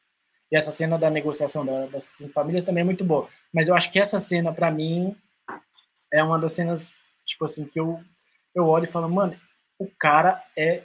[0.50, 3.28] E essa cena da negociação das cinco famílias também é muito boa.
[3.52, 5.14] Mas eu acho que essa cena, para mim,
[6.12, 6.92] é uma das cenas,
[7.24, 8.02] tipo assim, que eu,
[8.54, 9.38] eu olho e falo, mano,
[9.78, 10.82] o cara é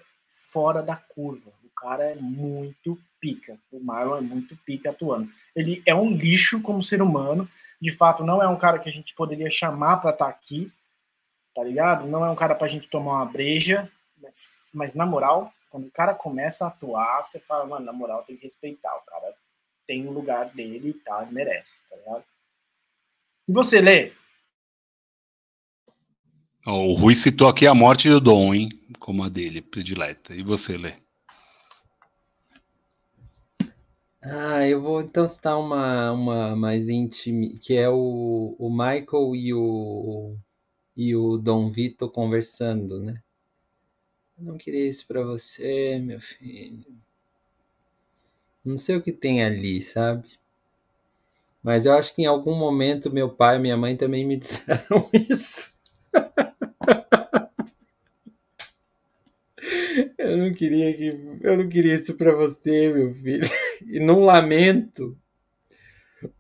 [0.52, 1.52] fora da curva.
[1.64, 3.58] O cara é muito pica.
[3.72, 5.30] O Marlon é muito pica atuando.
[5.56, 7.50] Ele é um lixo como ser humano.
[7.82, 10.72] De fato, não é um cara que a gente poderia chamar para estar tá aqui,
[11.56, 12.06] tá ligado?
[12.06, 13.90] Não é um cara pra gente tomar uma breja,
[14.22, 18.24] mas mas na moral, quando o cara começa a atuar, você fala, mano, na moral
[18.24, 18.96] tem que respeitar.
[18.98, 19.34] O cara
[19.88, 22.24] tem o um lugar dele e tá, merece, tá ligado?
[23.48, 24.12] E você, Lê?
[26.66, 28.70] O Rui citou aqui a morte do Dom, hein?
[29.00, 30.34] Como a dele, predileta.
[30.34, 30.94] E você, Lê?
[34.22, 39.54] Ah, eu vou então citar uma, uma mais íntima, que é o, o Michael e
[39.54, 40.38] o,
[40.96, 43.23] e o Dom Vito conversando, né?
[44.38, 46.86] Eu não queria isso para você, meu filho.
[48.64, 50.28] Não sei o que tem ali, sabe?
[51.64, 55.10] Mas eu acho que em algum momento meu pai e minha mãe também me disseram
[55.14, 55.74] isso.
[60.18, 61.08] eu não queria que
[61.42, 63.48] eu não queria isso para você, meu filho.
[63.86, 65.18] E não lamento,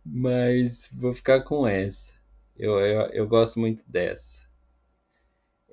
[0.06, 2.12] mas vou ficar com essa.
[2.58, 4.43] Eu, eu, eu gosto muito dessa.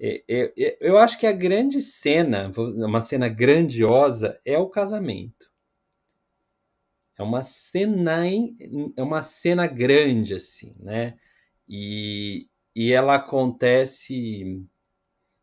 [0.03, 5.51] É, é, é, eu acho que a grande cena, uma cena grandiosa, é o casamento.
[7.19, 8.27] É uma cena,
[8.97, 11.19] é uma cena grande, assim, né?
[11.69, 14.65] E, e ela acontece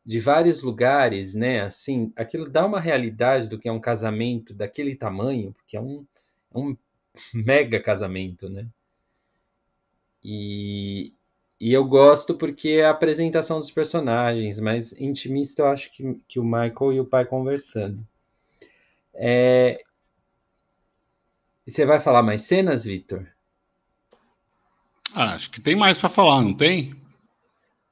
[0.03, 1.61] de vários lugares, né?
[1.61, 6.03] Assim, aquilo dá uma realidade do que é um casamento daquele tamanho, porque é um,
[6.53, 6.75] é um
[7.33, 8.67] mega casamento, né?
[10.23, 11.13] E,
[11.59, 16.39] e eu gosto porque é a apresentação dos personagens, mas intimista eu acho que, que
[16.39, 18.05] o Michael e o pai conversando.
[19.13, 19.81] É...
[21.67, 23.27] Você vai falar mais cenas, Victor?
[25.13, 26.95] Ah, acho que tem mais para falar, não tem?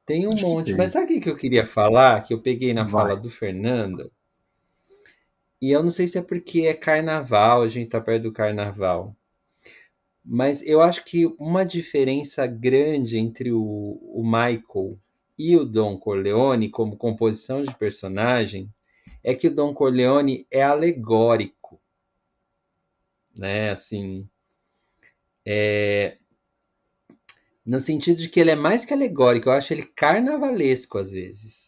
[0.06, 0.78] Tem um acho monte, tem.
[0.78, 2.22] mas sabe o que eu queria falar?
[2.24, 2.92] Que eu peguei na vai.
[2.92, 4.12] fala do Fernando.
[5.60, 9.16] E eu não sei se é porque é carnaval, a gente tá perto do carnaval.
[10.26, 14.98] Mas eu acho que uma diferença grande entre o, o Michael
[15.38, 18.74] e o Don Corleone como composição de personagem
[19.24, 21.80] é que o Don Corleone é alegórico,
[23.38, 23.70] né?
[23.70, 24.28] Assim,
[25.46, 26.18] é...
[27.64, 31.65] no sentido de que ele é mais que alegórico, eu acho ele carnavalesco às vezes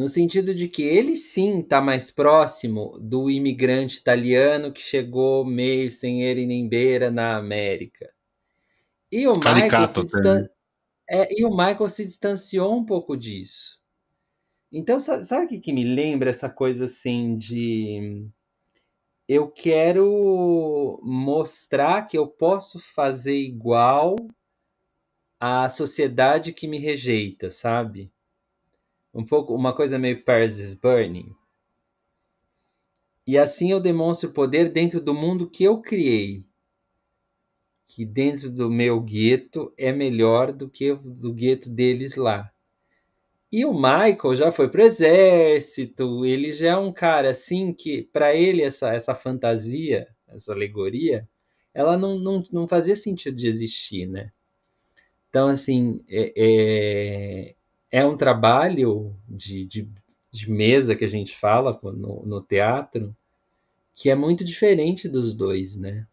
[0.00, 5.90] no sentido de que ele sim está mais próximo do imigrante italiano que chegou meio
[5.90, 8.10] sem ele nem beira na América.
[9.12, 10.48] E o, Michael se distan...
[11.06, 13.78] é, e o Michael se distanciou um pouco disso.
[14.72, 18.26] Então, sabe o que, que me lembra essa coisa assim de
[19.28, 24.16] eu quero mostrar que eu posso fazer igual
[25.38, 28.10] à sociedade que me rejeita, sabe?
[29.12, 31.34] Um pouco uma coisa meio Paris is Burning.
[33.26, 36.44] E assim eu demonstro poder dentro do mundo que eu criei,
[37.86, 42.52] que dentro do meu gueto é melhor do que do gueto deles lá.
[43.52, 48.32] E o Michael já foi pro exército, ele já é um cara assim que, para
[48.32, 51.28] ele, essa, essa fantasia, essa alegoria,
[51.74, 54.30] ela não, não, não fazia sentido de existir, né?
[55.28, 57.54] Então, assim, é, é,
[57.90, 59.88] é um trabalho de, de,
[60.30, 63.14] de, mesa que a gente fala no, no teatro
[63.94, 66.06] que é muito diferente dos dois, né?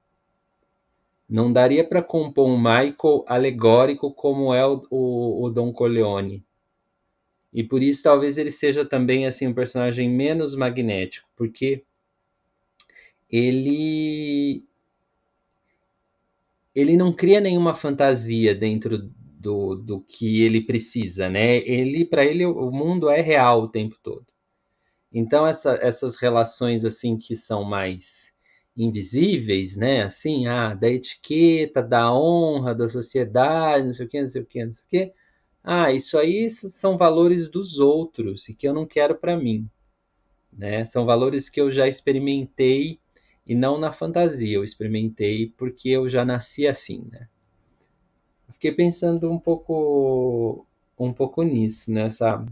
[1.29, 6.43] Não daria para compor um Michael alegórico como é o, o, o Don Corleone
[7.53, 11.83] e por isso talvez ele seja também assim um personagem menos magnético, porque
[13.29, 14.63] ele
[16.75, 19.11] ele não cria nenhuma fantasia dentro
[19.47, 21.59] do, do que ele precisa, né?
[21.59, 24.25] Ele para ele o mundo é real o tempo todo.
[25.09, 28.33] Então essa, essas relações assim que são mais
[28.75, 30.03] invisíveis, né?
[30.03, 34.45] Assim, ah, da etiqueta, da honra, da sociedade, não sei o que, não sei o
[34.45, 35.13] que, não sei o que
[35.63, 39.69] ah, isso aí são valores dos outros e que eu não quero para mim.
[40.51, 40.83] Né?
[40.85, 42.99] São valores que eu já experimentei
[43.45, 47.29] e não na fantasia, eu experimentei porque eu já nasci assim, né?
[48.57, 50.65] Fiquei pensando um pouco
[50.99, 52.43] um pouco nisso, nessa,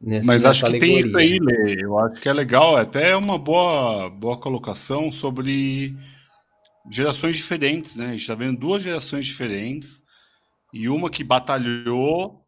[0.00, 1.76] nessa Mas acho que tem isso aí, Lê.
[1.80, 5.96] Eu acho que é legal, é até uma boa boa colocação sobre
[6.90, 8.06] gerações diferentes, né?
[8.06, 10.02] A gente está vendo duas gerações diferentes
[10.72, 12.44] e uma que batalhou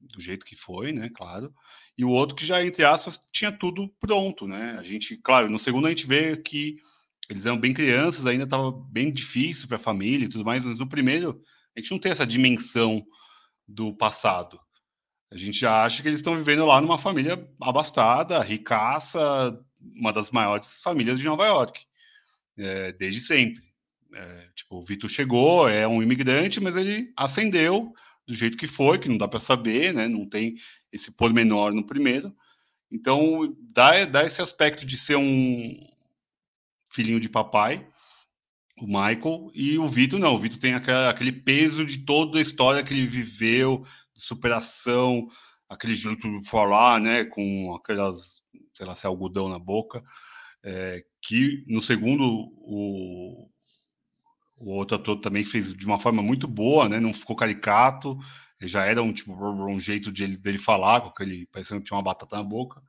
[0.00, 1.52] do jeito que foi, né, claro,
[1.96, 4.76] e o outro que já, entre aspas, tinha tudo pronto, né?
[4.78, 6.76] A gente, claro, no segundo a gente vê que
[7.28, 10.78] eles eram bem crianças, ainda estava bem difícil para a família e tudo mais, mas
[10.78, 11.40] no primeiro
[11.78, 13.06] a gente não tem essa dimensão
[13.66, 14.58] do passado.
[15.30, 19.56] A gente já acha que eles estão vivendo lá numa família abastada, ricaça,
[19.94, 21.84] uma das maiores famílias de Nova York,
[22.56, 23.62] é, desde sempre.
[24.12, 27.92] É, tipo, o Vitor chegou, é um imigrante, mas ele ascendeu
[28.26, 30.08] do jeito que foi, que não dá para saber, né?
[30.08, 30.56] Não tem
[30.90, 32.34] esse pormenor no primeiro.
[32.90, 35.78] Então, dá, dá esse aspecto de ser um
[36.88, 37.86] filhinho de papai,
[38.84, 40.34] o Michael, e o Vitor não.
[40.34, 45.28] O Vitor tem aquela, aquele peso de toda a história que ele viveu, superação,
[45.68, 47.24] aquele jeito de falar, né?
[47.24, 48.42] Com aquelas,
[48.74, 50.02] sei lá, se é algodão na boca.
[50.64, 53.48] É, que no segundo o,
[54.60, 56.98] o outro ator também fez de uma forma muito boa, né?
[56.98, 58.18] Não ficou caricato.
[58.62, 61.96] Já era um tipo um jeito de ele, dele falar, com aquele parecendo que tinha
[61.96, 62.82] uma batata na boca,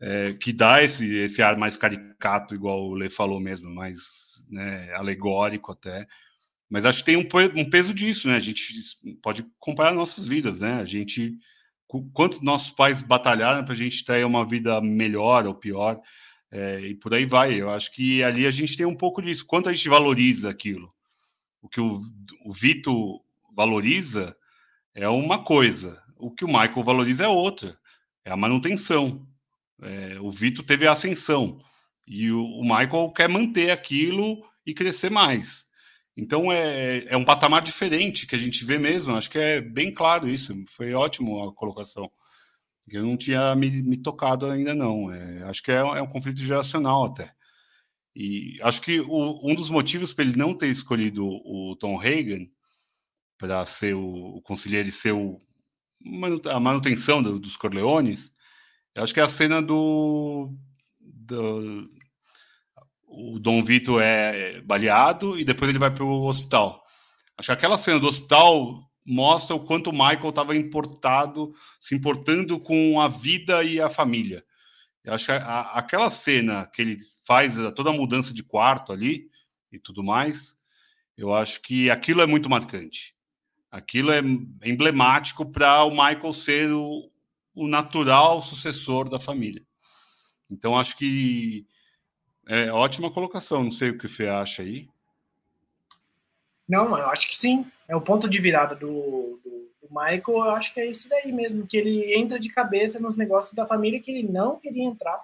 [0.00, 4.92] é, que dá esse, esse ar mais caricato, igual o Lê falou mesmo, mais né,
[4.94, 6.06] alegórico até.
[6.68, 8.36] Mas acho que tem um, um peso disso, né?
[8.36, 8.62] A gente
[9.22, 10.74] pode comparar nossas vidas, né?
[10.74, 11.36] A gente
[12.12, 16.00] quanto nossos pais batalharam para a gente ter uma vida melhor ou pior.
[16.52, 17.60] É, e por aí vai.
[17.60, 19.44] Eu acho que ali a gente tem um pouco disso.
[19.46, 20.92] Quanto a gente valoriza aquilo?
[21.60, 22.00] O que o,
[22.44, 23.20] o Vitor
[23.54, 24.36] valoriza
[24.94, 27.78] é uma coisa, o que o Michael valoriza é outra.
[28.24, 29.26] É a manutenção.
[29.82, 31.58] É, o Vitor teve a ascensão
[32.06, 35.66] e o, o, Michael quer manter aquilo e crescer mais.
[36.16, 39.14] Então é, é um patamar diferente que a gente vê mesmo.
[39.14, 40.52] Acho que é bem claro isso.
[40.68, 42.10] Foi ótimo a colocação.
[42.88, 45.12] Eu não tinha me, me tocado ainda, não.
[45.12, 47.32] É, acho que é, é, um conflito geracional até.
[48.14, 52.50] E acho que o, um dos motivos para ele não ter escolhido o Tom Hagen
[53.38, 55.38] para ser o, o conselheiro e ser o,
[56.50, 58.32] a manutenção do, dos Corleones,
[58.96, 60.52] acho que é a cena do,
[61.00, 61.88] do
[63.06, 66.82] o Dom Vito é baleado e depois ele vai para o hospital.
[67.36, 72.60] Acho que aquela cena do hospital mostra o quanto o Michael estava importado, se importando
[72.60, 74.44] com a vida e a família.
[75.02, 79.28] Eu acho que a, aquela cena que ele faz toda a mudança de quarto ali
[79.72, 80.56] e tudo mais,
[81.16, 83.14] eu acho que aquilo é muito marcante.
[83.70, 84.20] Aquilo é
[84.64, 87.10] emblemático para o Michael ser o,
[87.54, 89.62] o natural sucessor da família.
[90.50, 91.66] Então acho que
[92.48, 93.64] é ótima colocação.
[93.64, 94.88] Não sei o que você acha aí.
[96.68, 97.66] Não, eu acho que sim.
[97.88, 101.32] É o ponto de virada do, do, do, Michael, eu acho que é esse daí
[101.32, 105.20] mesmo, que ele entra de cabeça nos negócios da família que ele não queria entrar.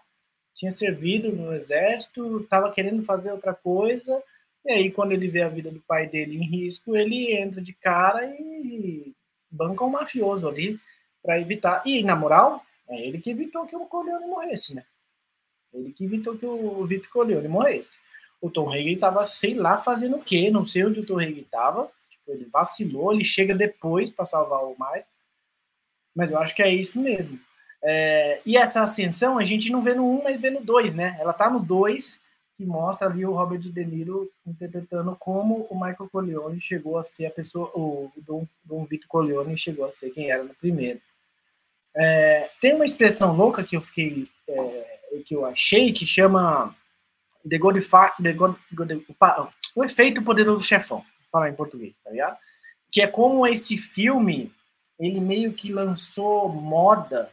[0.54, 4.22] Tinha servido no exército, estava querendo fazer outra coisa,
[4.64, 7.72] e aí quando ele vê a vida do pai dele em risco, ele entra de
[7.72, 9.12] cara e
[9.50, 10.80] banca um mafioso ali
[11.26, 11.82] para evitar.
[11.84, 14.84] E na moral, é ele que evitou que o Corleone morresse, né?
[15.74, 17.98] Ele que evitou que o Vitor Corleone morresse
[18.40, 21.40] o Tom Hagen estava, sei lá, fazendo o quê, não sei onde o Tom Hagen
[21.40, 25.06] estava, tipo, ele vacilou, ele chega depois para salvar o Mike,
[26.14, 27.38] mas eu acho que é isso mesmo.
[27.82, 31.16] É, e essa ascensão a gente não vê no 1, mas vê no 2, né?
[31.20, 32.20] Ela tá no 2,
[32.56, 37.26] que mostra ali o Robert De Niro interpretando como o Michael Corleone chegou a ser
[37.26, 41.00] a pessoa, o Dom, Dom Vito Corleone chegou a ser quem era no primeiro.
[41.96, 46.74] É, tem uma expressão louca que eu fiquei, é, que eu achei, que chama
[47.48, 47.76] The God,
[48.22, 48.92] The God, God,
[49.74, 52.36] o efeito poderoso chefão, falar em português, tá ligado?
[52.92, 54.52] Que é como esse filme,
[54.98, 57.30] ele meio que lançou moda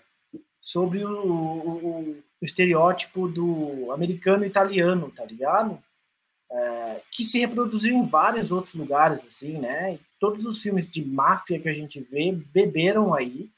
[0.62, 5.82] sobre o, o, o estereótipo do americano italiano, tá ligado?
[6.52, 10.00] É, que se reproduziu em vários outros lugares, assim, né?
[10.24, 13.50] todos os filmes de máfia que a gente vê beberam aí,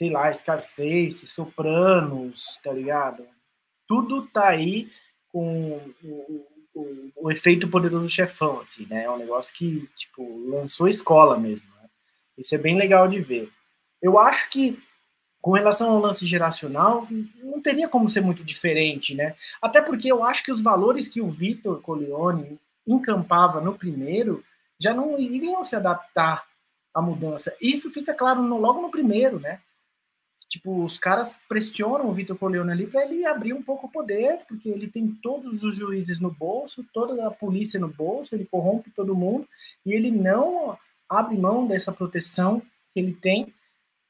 [0.00, 3.28] sei lá, Scarface, Sopranos, tá ligado?
[3.86, 4.90] Tudo tá aí
[5.28, 9.04] com o, o, o efeito poderoso chefão, assim, né?
[9.04, 11.68] É um negócio que, tipo, lançou escola mesmo.
[11.76, 11.88] Né?
[12.38, 13.52] Isso é bem legal de ver.
[14.00, 14.82] Eu acho que
[15.42, 17.06] com relação ao lance geracional,
[17.42, 19.36] não teria como ser muito diferente, né?
[19.60, 24.42] Até porque eu acho que os valores que o Vitor Corleone encampava no primeiro
[24.78, 26.46] já não iriam se adaptar
[26.94, 27.54] à mudança.
[27.60, 29.60] Isso fica claro no, logo no primeiro, né?
[30.50, 34.40] Tipo, os caras pressionam o Vitor Corleone ali para ele abrir um pouco o poder,
[34.48, 38.90] porque ele tem todos os juízes no bolso, toda a polícia no bolso, ele corrompe
[38.90, 39.48] todo mundo,
[39.86, 40.76] e ele não
[41.08, 42.60] abre mão dessa proteção
[42.92, 43.54] que ele tem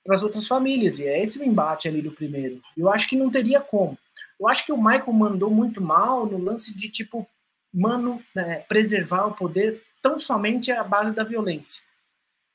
[0.03, 0.99] para as outras famílias.
[0.99, 2.63] E é esse o embate ali do primeiro.
[2.75, 3.99] Eu acho que não teria como.
[4.41, 7.29] Eu acho que o Michael mandou muito mal no lance de, tipo,
[7.71, 11.83] mano, né, preservar o poder tão somente à base da violência,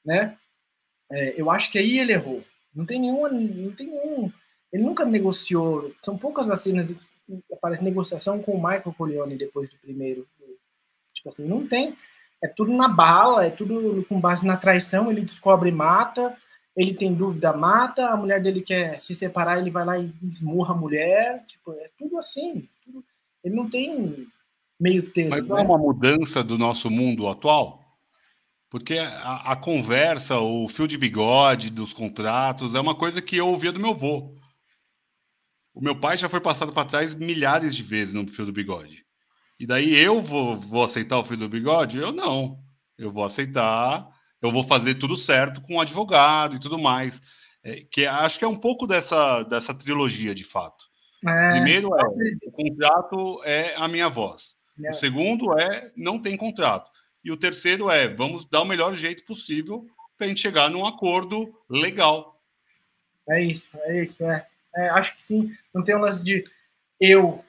[0.04, 0.36] né?
[1.12, 2.44] É, eu acho que aí ele errou.
[2.76, 4.32] Não tem nenhuma, não tem nenhum.
[4.72, 5.92] Ele nunca negociou.
[6.02, 10.28] São poucas as cenas que aparece negociação com o Michael Corleone depois do primeiro.
[11.14, 11.96] Tipo assim, não tem.
[12.44, 15.10] É tudo na bala, é tudo com base na traição.
[15.10, 16.38] Ele descobre e mata
[16.76, 20.74] ele tem dúvida, mata, a mulher dele quer se separar, ele vai lá e esmurra
[20.74, 22.68] a mulher, tipo, é tudo assim.
[22.84, 23.04] Tudo,
[23.44, 24.28] ele não tem
[24.78, 25.30] meio termo.
[25.30, 25.70] Mas não é né?
[25.70, 27.82] uma mudança do nosso mundo atual?
[28.76, 33.48] Porque a, a, conversa, o fio de bigode dos contratos, é uma coisa que eu
[33.48, 34.36] ouvia do meu avô.
[35.74, 39.06] O meu pai já foi passado para trás milhares de vezes no fio do bigode.
[39.58, 42.00] E daí eu vou, vou aceitar o fio do bigode?
[42.00, 42.60] Eu não.
[42.98, 44.10] Eu vou aceitar
[44.42, 47.22] eu vou fazer tudo certo com o advogado e tudo mais.
[47.64, 50.84] É, que acho que é um pouco dessa, dessa trilogia, de fato.
[51.26, 52.04] É, Primeiro é,
[52.46, 54.58] o contrato é a minha voz.
[54.84, 54.92] É.
[54.92, 56.92] O segundo é, não tem contrato.
[57.26, 60.86] E o terceiro é, vamos dar o melhor jeito possível para a gente chegar num
[60.86, 62.40] acordo legal.
[63.28, 64.48] É isso, é isso, é.
[64.76, 64.90] é.
[64.90, 65.52] Acho que sim.
[65.74, 66.46] Não tem um lance de
[67.02, 67.44] eu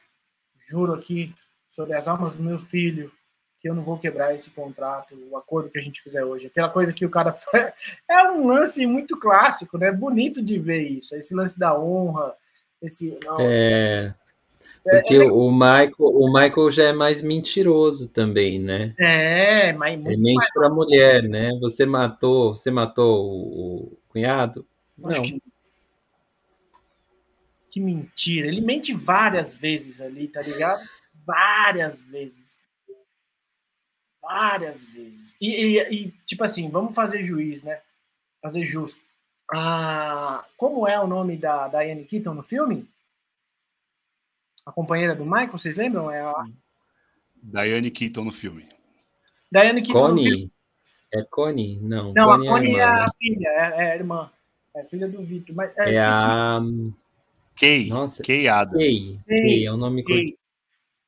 [0.66, 1.35] juro aqui
[1.68, 3.12] sobre as almas do meu filho
[3.61, 6.47] que eu não vou quebrar esse contrato, o acordo que a gente fizer hoje.
[6.47, 7.74] Aquela coisa que o cara faz.
[8.09, 9.93] É um lance muito clássico, né?
[9.93, 11.14] Bonito de ver isso.
[11.14, 12.35] Esse lance da honra.
[12.81, 14.14] Esse, não, é.
[14.87, 15.30] É porque é, é...
[15.30, 18.95] o, Michael, o Michael já é mais mentiroso também, né?
[18.99, 21.51] É, mas muito Ele mente para mulher, né?
[21.61, 24.66] Você matou, você matou o, o cunhado?
[24.97, 25.22] Não.
[25.22, 25.43] Que...
[27.70, 28.47] que mentira.
[28.47, 30.80] Ele mente várias vezes ali, tá ligado?
[31.26, 32.61] Várias vezes.
[34.22, 35.34] Várias vezes.
[35.41, 37.80] E, e, e, tipo assim, vamos fazer juiz, né?
[38.43, 39.01] Fazer justo.
[39.53, 42.89] Ah, como é o nome da Diane Keaton no filme?
[44.67, 46.11] A companheira do Michael, vocês lembram?
[46.11, 46.45] É a...
[47.41, 48.69] Diane Keaton no filme.
[49.51, 50.25] Diane Keaton Connie.
[50.25, 50.53] no filme.
[51.14, 51.79] É Connie?
[51.81, 52.12] Não.
[52.12, 54.31] Não, Connie a Connie é, a, é a filha, é, é, a irmã.
[54.75, 55.55] É a filha do Vitor.
[55.55, 56.61] Mas, é, é a.
[57.55, 57.89] Kay.
[57.89, 58.23] Nossa.
[58.23, 58.79] Kay Adam.
[58.79, 59.21] Kay.
[59.27, 59.64] Kay.
[59.64, 60.37] é o nome Kay.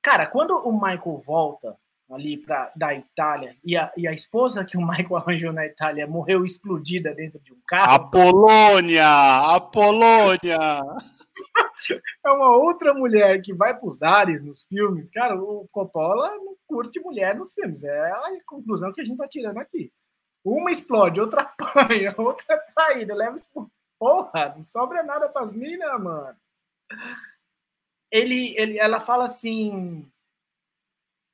[0.01, 1.77] Cara, quando o Michael volta
[2.11, 6.07] ali para da Itália e a, e a esposa que o Michael arranjou na Itália
[6.07, 7.93] morreu explodida dentro de um carro.
[7.93, 9.55] A Polônia!
[9.55, 10.59] A Polônia!
[12.25, 15.11] é uma outra mulher que vai para os ares nos filmes.
[15.11, 17.85] Cara, o Coppola não curte mulher nos filmes.
[17.85, 19.93] É a conclusão que a gente está tirando aqui.
[20.45, 23.15] Uma explode, outra apanha, outra é traída.
[23.15, 26.37] Leva isso Porra, não sobra nada para as minas, mano.
[28.11, 30.09] Ele, ele, ela fala assim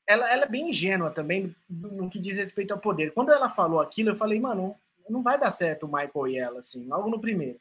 [0.06, 3.12] ela, ela é bem ingênua também no que diz respeito ao poder.
[3.12, 4.76] Quando ela falou aquilo, eu falei, mano,
[5.08, 7.58] não vai dar certo o Michael e ela, assim, logo no primeiro.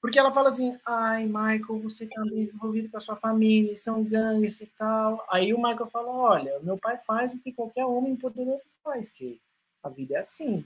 [0.00, 4.60] Porque ela fala assim, ai, Michael, você tá envolvido com a sua família, são gangues
[4.60, 5.26] e tal.
[5.30, 9.40] Aí o Michael fala, olha, meu pai faz o que qualquer homem poderoso faz, que
[9.82, 10.64] a vida é assim.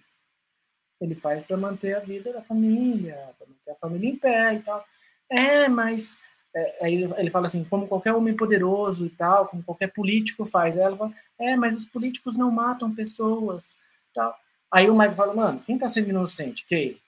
[1.00, 4.62] Ele faz para manter a vida da família, para manter a família em pé e
[4.62, 4.84] tal.
[5.30, 6.18] É, mas
[6.54, 10.76] é, aí ele fala assim, como qualquer homem poderoso e tal, como qualquer político faz.
[10.76, 13.76] Aí ela fala, é, mas os políticos não matam pessoas.
[14.14, 14.36] Tal.
[14.70, 16.64] Aí o Mike fala, mano, quem tá sendo inocente?
[16.66, 17.00] Quem?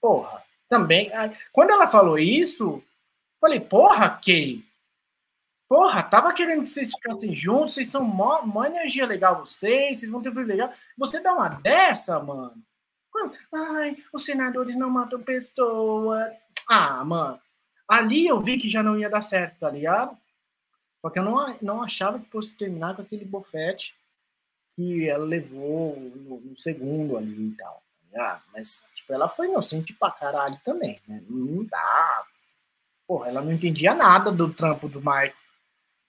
[0.00, 1.12] Porra, também.
[1.14, 2.82] Aí, quando ela falou isso,
[3.40, 4.64] falei, porra, Kay.
[5.68, 10.10] Porra, tava querendo que vocês ficassem juntos, vocês são mó, mó energia legal, vocês, vocês
[10.10, 10.72] vão ter um filho legal.
[10.98, 12.62] Você dá uma dessa, mano?
[13.52, 16.32] Ai, os senadores não matam pessoas.
[16.68, 17.40] Ah, mano.
[17.88, 20.16] Ali eu vi que já não ia dar certo, tá ligado?
[21.02, 23.94] Só que eu não, não achava que fosse terminar com aquele bofete
[24.74, 27.82] que ela levou no, no segundo ali e tal.
[28.12, 31.22] Tá Mas, tipo, ela foi inocente pra caralho também, né?
[31.28, 32.24] Não dá.
[33.06, 35.34] Porra, ela não entendia nada do trampo do Michael.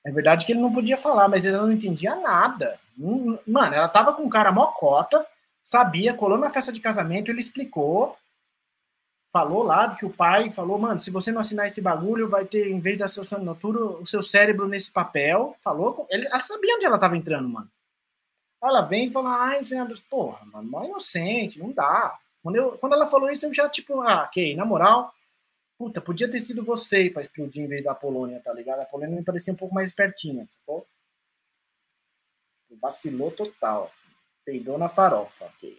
[0.05, 2.79] É verdade que ele não podia falar, mas ela não entendia nada.
[2.95, 5.25] Mano, ela tava com um cara mocota,
[5.63, 8.15] sabia, colou na festa de casamento, ele explicou,
[9.35, 12.69] falou lá que o pai falou, mano, se você não assinar esse bagulho, vai ter,
[12.69, 15.57] em vez da sua assinatura, o seu cérebro nesse papel.
[15.59, 17.69] Falou, ele, ela sabia onde ela tava entrando, mano.
[18.63, 22.17] Ela vem e fala, ai, senador, porra, mano, mó inocente, não dá.
[22.41, 25.13] Quando, eu, quando ela falou isso, eu já, tipo, ah, ok, na moral,
[25.77, 28.79] puta, podia ter sido você para explodir em vez da Polônia, tá ligado?
[28.79, 30.87] A Polônia me parecia um pouco mais espertinha, sacou?
[32.81, 33.91] Vacilou total.
[33.93, 34.15] Assim.
[34.45, 35.45] Peidou na farofa.
[35.57, 35.77] Okay.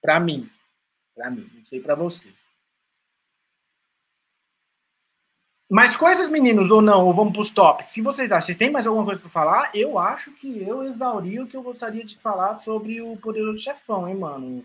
[0.00, 0.48] Pra mim.
[1.12, 1.50] Pra mim.
[1.52, 2.32] Não sei pra você.
[5.70, 7.06] Mais coisas, meninos, ou não?
[7.06, 7.92] Ou vamos pros tópicos?
[7.92, 9.70] Se vocês acham, vocês têm mais alguma coisa para falar?
[9.74, 14.08] Eu acho que eu exauri o que eu gostaria de falar sobre o poderoso chefão,
[14.08, 14.64] hein, mano?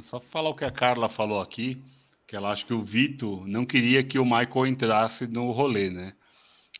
[0.00, 1.82] Só falar o que a Carla falou aqui,
[2.24, 6.12] que ela acha que o Vitor não queria que o Michael entrasse no rolê, né?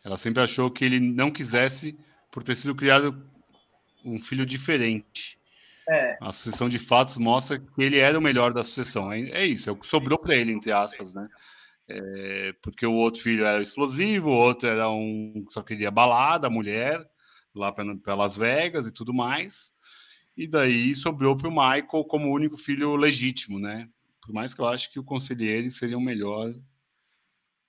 [0.04, 1.98] Ela sempre achou que ele não quisesse
[2.30, 3.26] por ter sido criado
[4.04, 5.38] um filho diferente.
[5.89, 6.18] É.
[6.20, 9.11] A sucessão de fatos mostra que ele era o melhor da sucessão.
[9.11, 11.28] É, é isso, é o que sobrou para ele, entre aspas, né?
[11.89, 17.03] É, porque o outro filho era explosivo, o outro era um só queria balada, mulher,
[17.55, 19.72] lá para Las Vegas e tudo mais.
[20.36, 23.89] E daí sobrou para o Michael como único filho legítimo, né?
[24.20, 26.55] Por mais que eu acho que o conselheiro seria o melhor,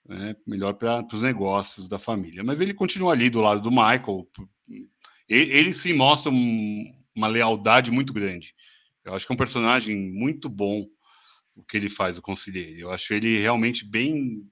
[0.06, 0.36] né?
[0.46, 2.44] melhor para os negócios da família.
[2.44, 4.28] Mas ele continua ali do lado do Michael.
[5.30, 8.56] Ele, ele se mostra um, uma lealdade muito grande.
[9.04, 10.86] Eu acho que é um personagem muito bom
[11.56, 12.80] o que ele faz, o conselheiro.
[12.80, 14.50] Eu acho ele realmente bem.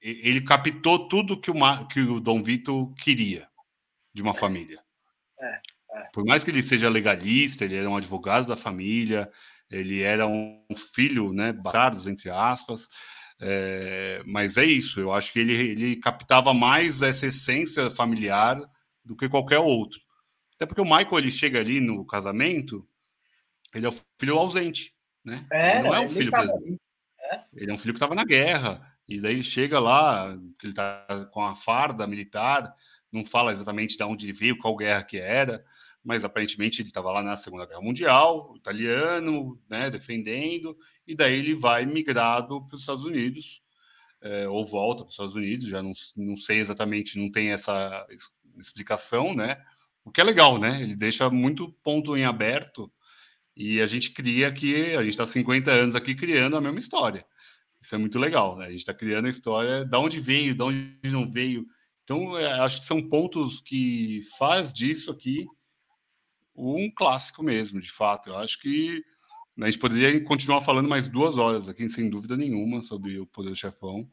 [0.00, 3.48] Ele captou tudo que o, que o Dom Vito queria
[4.12, 4.80] de uma família.
[5.40, 5.60] É.
[5.92, 6.08] É.
[6.12, 9.30] Por mais que ele seja legalista, ele era um advogado da família,
[9.70, 10.62] ele era um
[10.94, 12.88] filho, né, Carlos, entre aspas,
[13.40, 18.56] é, mas é isso, eu acho que ele, ele captava mais essa essência familiar
[19.04, 19.98] do que qualquer outro.
[20.60, 22.86] Até porque o Michael, ele chega ali no casamento,
[23.74, 24.94] ele é o filho ausente,
[25.24, 25.46] né?
[25.50, 26.78] É, ele não é um filho presente.
[27.18, 27.44] É.
[27.54, 30.72] Ele é um filho que estava na guerra, e daí ele chega lá, que ele
[30.72, 32.74] está com a farda militar,
[33.10, 35.64] não fala exatamente de onde ele veio, qual guerra que era,
[36.04, 41.54] mas aparentemente ele estava lá na Segunda Guerra Mundial, italiano, né, defendendo, e daí ele
[41.54, 43.62] vai migrado para os Estados Unidos,
[44.20, 48.06] é, ou volta para os Estados Unidos, já não, não sei exatamente, não tem essa
[48.58, 49.56] explicação, né?
[50.10, 50.82] O que é legal, né?
[50.82, 52.92] Ele deixa muito ponto em aberto
[53.56, 57.24] e a gente cria que a gente está 50 anos aqui criando a mesma história.
[57.80, 58.66] Isso é muito legal, né?
[58.66, 61.66] A gente está criando a história da onde veio, de onde não veio,
[62.10, 65.46] então, é, acho que são pontos que faz disso aqui
[66.56, 68.30] um clássico mesmo, de fato.
[68.30, 69.00] Eu acho que
[69.60, 73.54] a gente poderia continuar falando mais duas horas aqui, sem dúvida nenhuma, sobre o Poder
[73.54, 74.10] Chefão.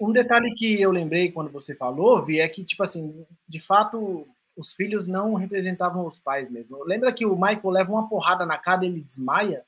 [0.00, 4.26] Um detalhe que eu lembrei quando você falou, Vi, é que, tipo assim, de fato,
[4.56, 6.82] os filhos não representavam os pais mesmo.
[6.84, 9.64] Lembra que o Michael leva uma porrada na cara e ele desmaia?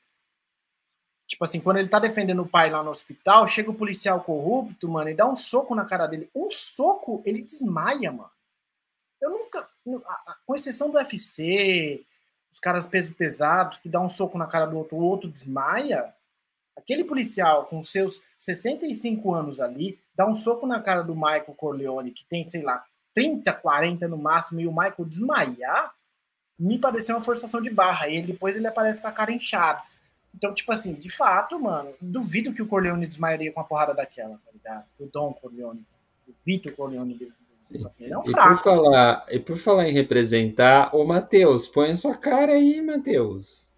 [1.31, 4.89] Tipo assim, quando ele tá defendendo o pai lá no hospital, chega o policial corrupto,
[4.89, 6.29] mano, e dá um soco na cara dele.
[6.35, 8.29] Um soco, ele desmaia, mano.
[9.21, 9.69] Eu nunca,
[10.45, 12.05] com exceção do UFC,
[12.51, 16.13] os caras peso pesados que dá um soco na cara do outro, o outro desmaia.
[16.81, 22.11] Aquele policial com seus 65 anos ali, dá um soco na cara do Michael Corleone,
[22.11, 22.83] que tem, sei lá,
[23.13, 25.93] 30, 40 no máximo, e o Michael desmaiar,
[26.57, 28.09] me pareceu uma forçação de barra.
[28.09, 29.81] E depois ele aparece com a cara inchada.
[30.33, 34.39] Então, tipo assim, de fato, mano, duvido que o Corleone desmaiaria com uma porrada daquela,
[34.45, 34.85] tá ligado?
[34.99, 35.85] O Dom Corleone,
[36.27, 37.33] o Vitor Corleone dele.
[37.99, 41.95] Ele é um e, por falar, e por falar em representar, ô Matheus, põe a
[41.95, 43.70] sua cara aí, Matheus.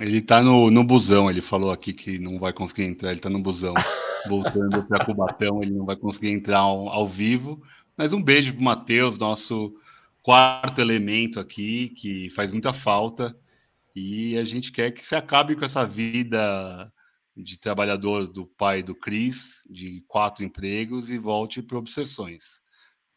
[0.00, 3.30] Ele tá no, no busão, ele falou aqui que não vai conseguir entrar, ele tá
[3.30, 3.74] no busão,
[4.28, 7.62] voltando para Cubatão, ele não vai conseguir entrar ao, ao vivo.
[7.96, 9.74] Mas um beijo pro Matheus, nosso
[10.22, 13.36] quarto elemento aqui, que faz muita falta.
[13.94, 16.92] E a gente quer que se acabe com essa vida
[17.36, 22.62] de trabalhador do pai do Cris, de quatro empregos, e volte para obsessões.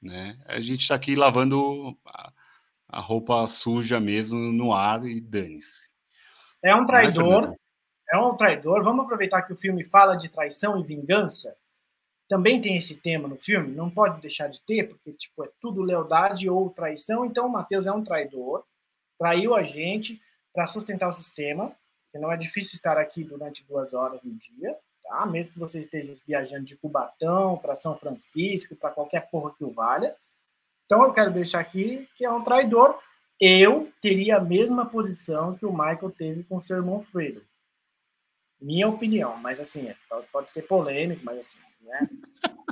[0.02, 0.38] Né?
[0.46, 2.32] A gente está aqui lavando a,
[2.88, 5.89] a, roupa suja mesmo no ar e dane-se.
[6.64, 7.56] É um traidor,
[8.12, 8.84] É um traidor.
[8.84, 11.56] Vamos aproveitar que o filme fala de traição e vingança.
[12.28, 15.82] Também tem esse tema no filme, não pode deixar de ter, porque tipo, é tudo
[15.82, 17.26] lealdade ou traição.
[17.26, 18.64] Então o Matheus é um traidor,
[19.18, 20.22] traiu a gente
[20.54, 21.72] para sustentar o sistema,
[22.12, 25.26] que não é difícil estar aqui durante duas horas no dia, tá?
[25.26, 29.72] Mesmo que você esteja viajando de Cubatão para São Francisco, para qualquer porra que o
[29.72, 30.16] valha.
[30.86, 33.00] Então eu quero deixar aqui que é um traidor.
[33.40, 37.42] Eu teria a mesma posição que o Michael teve com o seu irmão Fredo.
[38.62, 39.96] Minha opinião, mas assim, é,
[40.32, 42.10] pode ser polêmico, mas assim, né?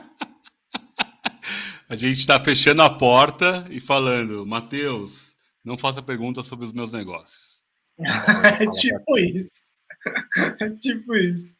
[1.90, 5.34] A gente está fechando a porta e falando, Matheus,
[5.64, 7.64] não faça perguntas sobre os meus negócios.
[7.98, 9.62] é tipo isso.
[10.60, 11.56] É tipo isso.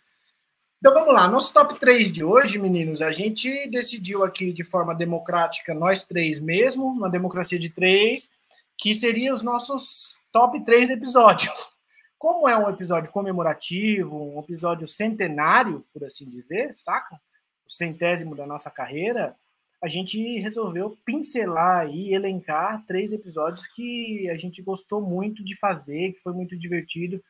[0.80, 4.94] Então vamos lá, nosso top 3 de hoje, meninos, a gente decidiu aqui de forma
[4.94, 8.30] democrática, nós três mesmo, uma democracia de três,
[8.78, 11.76] que seriam os nossos top 3 episódios.
[12.18, 17.20] Como é um episódio comemorativo, um episódio centenário, por assim dizer, saca?
[17.66, 19.36] O centésimo da nossa carreira,
[19.82, 26.14] a gente resolveu pincelar e elencar três episódios que a gente gostou muito de fazer,
[26.14, 27.24] que foi muito divertido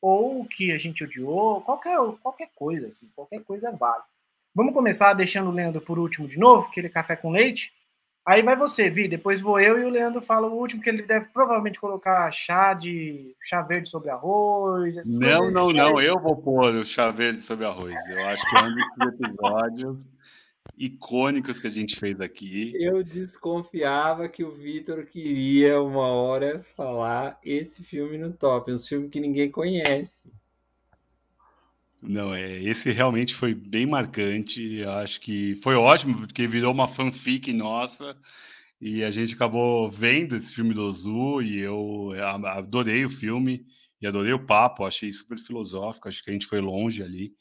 [0.00, 4.02] ou que a gente odiou, qualquer, qualquer coisa, assim, qualquer coisa vale.
[4.54, 7.72] Vamos começar deixando o Leandro por último de novo, aquele café com leite.
[8.24, 11.02] Aí vai você, Vi, depois vou eu e o Leandro fala o último, que ele
[11.02, 14.94] deve provavelmente colocar chá de chá verde sobre arroz.
[15.04, 17.98] Não, não, não, eu vou pôr o chá verde sobre arroz.
[18.08, 20.06] Eu acho que é um dos episódios
[20.78, 22.72] icônicos que a gente fez aqui.
[22.76, 29.08] Eu desconfiava que o Vitor queria uma hora falar esse filme no top, um filme
[29.08, 30.12] que ninguém conhece.
[32.02, 34.82] Não, é, esse realmente foi bem marcante.
[34.84, 38.16] Acho que foi ótimo, porque virou uma fanfic nossa.
[38.80, 42.10] E a gente acabou vendo esse filme do Ozu e eu
[42.46, 43.64] adorei o filme
[44.00, 47.32] e adorei o papo, achei super filosófico, acho que a gente foi longe ali.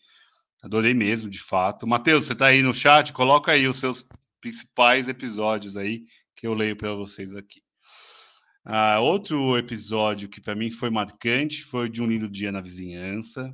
[0.64, 1.88] Adorei mesmo, de fato.
[1.88, 3.12] Matheus, você está aí no chat?
[3.12, 4.06] Coloca aí os seus
[4.40, 6.06] principais episódios aí
[6.36, 7.64] que eu leio para vocês aqui.
[8.64, 13.52] Ah, outro episódio que para mim foi marcante foi de um lindo dia na vizinhança.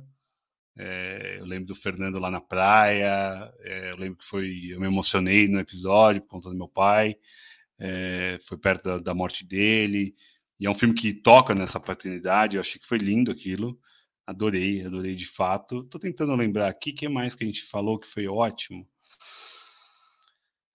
[0.78, 3.52] É, eu lembro do Fernando lá na praia.
[3.60, 7.16] É, eu lembro que foi, eu me emocionei no episódio por conta do meu pai.
[7.78, 10.14] É, foi perto da, da, morte dele.
[10.60, 12.56] E é um filme que toca nessa paternidade.
[12.56, 13.78] Eu achei que foi lindo aquilo.
[14.24, 15.82] Adorei, adorei de fato.
[15.84, 18.86] Tô tentando lembrar aqui, o que mais que a gente falou que foi ótimo?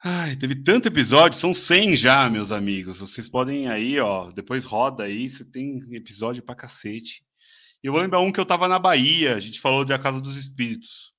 [0.06, 3.00] Ai, teve tanto episódio, são 100 já, meus amigos.
[3.00, 7.24] Vocês podem aí, ó, depois roda aí, você tem episódio pra cacete.
[7.84, 10.22] Eu vou lembrar um que eu tava na Bahia, a gente falou de A Casa
[10.22, 11.14] dos Espíritos.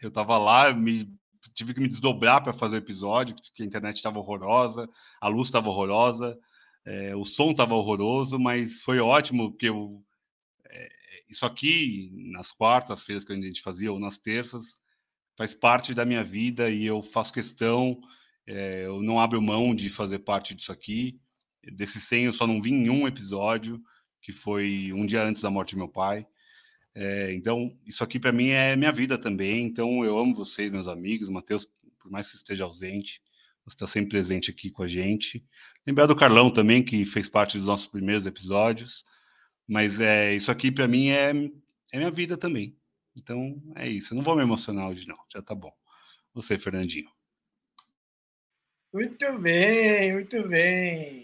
[0.00, 1.12] Eu tava lá, me
[1.52, 4.88] tive que me desdobrar para fazer o episódio, porque a internet estava horrorosa,
[5.20, 6.38] a luz estava horrorosa,
[6.84, 10.00] é, o som estava horroroso, mas foi ótimo, porque eu,
[10.70, 10.88] é,
[11.28, 14.76] isso aqui, nas quartas-feiras que a gente fazia, ou nas terças,
[15.36, 17.98] faz parte da minha vida e eu faço questão,
[18.46, 21.18] é, eu não abro mão de fazer parte disso aqui.
[21.72, 23.82] Desse 100 eu só não vi em um episódio,
[24.24, 26.26] que foi um dia antes da morte do meu pai.
[26.94, 29.66] É, então, isso aqui para mim é minha vida também.
[29.66, 31.28] Então, eu amo vocês, meus amigos.
[31.28, 31.68] Matheus,
[31.98, 33.20] por mais que esteja ausente,
[33.66, 35.44] você está sempre presente aqui com a gente.
[35.86, 39.04] Lembrar do Carlão também, que fez parte dos nossos primeiros episódios.
[39.68, 41.30] Mas é isso aqui para mim é,
[41.92, 42.74] é minha vida também.
[43.14, 44.14] Então é isso.
[44.14, 45.18] Eu não vou me emocionar hoje, não.
[45.30, 45.72] Já tá bom.
[46.32, 47.10] Você, Fernandinho.
[48.90, 51.23] Muito bem, muito bem.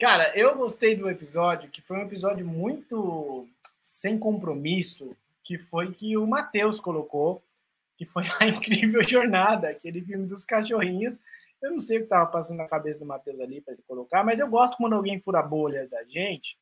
[0.00, 3.48] Cara, eu gostei do episódio, que foi um episódio muito
[3.80, 7.42] sem compromisso, que foi que o Matheus colocou,
[7.96, 11.18] que foi a incrível jornada, aquele filme dos cachorrinhos.
[11.60, 14.22] Eu não sei o que estava passando na cabeça do Matheus ali para ele colocar,
[14.22, 16.56] mas eu gosto quando alguém fura a bolha da gente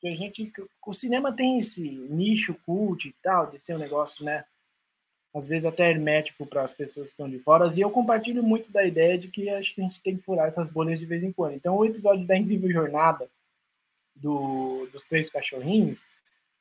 [0.00, 0.52] que a gente
[0.84, 4.44] o cinema tem esse nicho cult e tal de ser um negócio né
[5.36, 8.70] às vezes até hermético para as pessoas que estão de fora e eu compartilho muito
[8.70, 11.22] da ideia de que acho que a gente tem que furar essas bolhas de vez
[11.22, 13.28] em quando então o episódio da incrível jornada
[14.14, 16.04] do, dos três cachorrinhos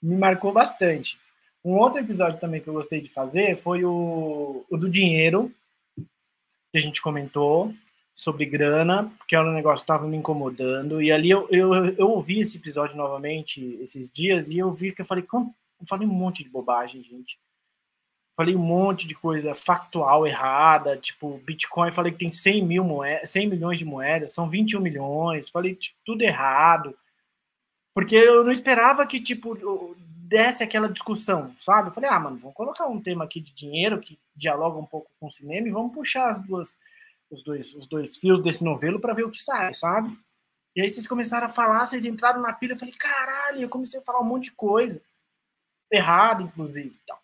[0.01, 1.17] me marcou bastante
[1.63, 5.51] um outro episódio também que eu gostei de fazer foi o, o do dinheiro
[6.71, 7.73] que a gente comentou
[8.13, 11.01] sobre grana, porque era um negócio que estava me incomodando.
[11.01, 15.01] E ali eu, eu, eu ouvi esse episódio novamente esses dias e eu vi que
[15.01, 17.37] eu falei, eu falei um monte de bobagem, gente.
[18.35, 23.29] Falei um monte de coisa factual errada, tipo, Bitcoin, falei que tem 100, mil moedas,
[23.29, 26.97] 100 milhões de moedas, são 21 milhões, falei tipo, tudo errado.
[27.93, 29.55] Porque eu não esperava que, tipo,
[29.97, 31.89] desse aquela discussão, sabe?
[31.89, 35.09] Eu falei, ah, mano, vamos colocar um tema aqui de dinheiro que dialoga um pouco
[35.19, 36.77] com o cinema e vamos puxar as duas
[37.29, 40.17] os dois, os dois fios desse novelo para ver o que sai, sabe?
[40.75, 43.99] E aí vocês começaram a falar, vocês entraram na pilha, eu falei, caralho, eu comecei
[43.99, 45.01] a falar um monte de coisa.
[45.91, 46.99] errado, inclusive.
[47.03, 47.17] Então.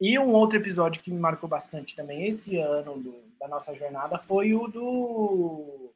[0.00, 4.18] E um outro episódio que me marcou bastante também esse ano do, da nossa jornada
[4.18, 5.92] foi o do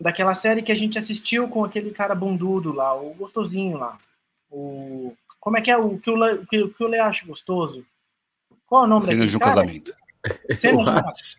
[0.00, 3.98] daquela série que a gente assistiu com aquele cara bundudo lá, o gostosinho lá.
[4.50, 7.84] O como é que é o que o, Le, que, que o Le acha gostoso?
[8.66, 9.54] Qual é o nome Cena de um cara?
[9.56, 9.94] casamento.
[10.54, 11.38] Cena eu, acho.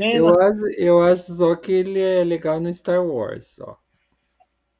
[0.00, 3.78] Eu, acho, eu acho só que ele é legal no Star Wars, só.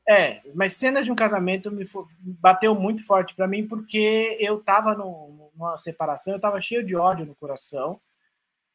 [0.06, 1.84] É, mas cenas de um casamento me
[2.20, 6.94] bateu muito forte para mim porque eu tava no, numa separação, eu tava cheio de
[6.94, 8.00] ódio no coração.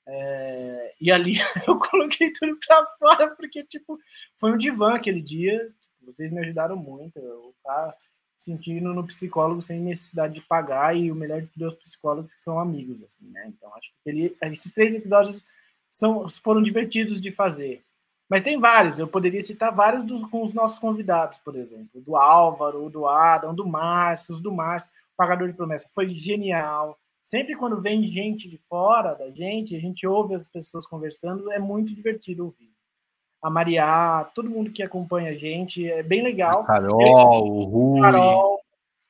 [0.07, 1.35] É, e ali
[1.67, 3.99] eu coloquei tudo para fora porque tipo
[4.37, 5.71] foi um divã aquele dia.
[6.01, 7.19] Vocês me ajudaram muito.
[7.19, 7.95] Eu tava
[8.35, 12.57] sentindo no psicólogo sem necessidade de pagar e o melhor de os psicólogos que são
[12.57, 13.45] amigos assim, né?
[13.49, 15.45] Então acho que ele, esses três episódios
[15.91, 17.83] são foram divertidos de fazer.
[18.29, 22.15] Mas tem vários, eu poderia citar vários dos, com os nossos convidados, por exemplo, do
[22.15, 26.97] Álvaro, do Adam, do Márcio, os do Márcio, Pagador de Promessa, foi genial.
[27.23, 31.57] Sempre quando vem gente de fora da gente, a gente ouve as pessoas conversando, é
[31.57, 32.69] muito divertido ouvir.
[33.41, 36.61] A Maria, todo mundo que acompanha a gente, é bem legal.
[36.61, 38.01] A Carol, o Rui.
[38.01, 38.59] Carol,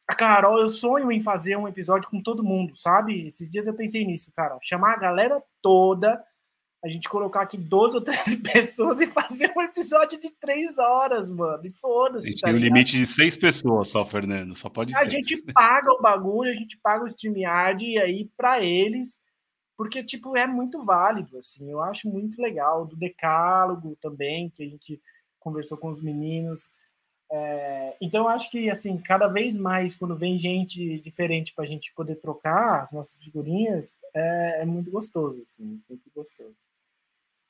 [0.08, 3.28] a Carol, eu sonho em fazer um episódio com todo mundo, sabe?
[3.28, 4.58] Esses dias eu pensei nisso, cara.
[4.62, 6.24] Chamar a galera toda
[6.82, 11.30] a gente colocar aqui 12 ou 13 pessoas e fazer um episódio de 3 horas,
[11.30, 11.66] mano.
[11.66, 12.28] E foda-se.
[12.28, 14.56] A gente tá tem um limite de 6 pessoas só, Fernando.
[14.56, 15.00] Só pode ser.
[15.00, 19.20] A gente paga o bagulho, a gente paga o StreamYard e aí para eles,
[19.78, 21.70] porque, tipo, é muito válido, assim.
[21.70, 22.86] Eu acho muito legal.
[22.86, 25.02] Do Decálogo também, que a gente
[25.40, 26.72] conversou com os meninos.
[27.32, 31.68] É, então, eu acho que, assim, cada vez mais, quando vem gente diferente para a
[31.68, 36.69] gente poder trocar as nossas figurinhas, é, é muito gostoso, assim, sempre gostoso.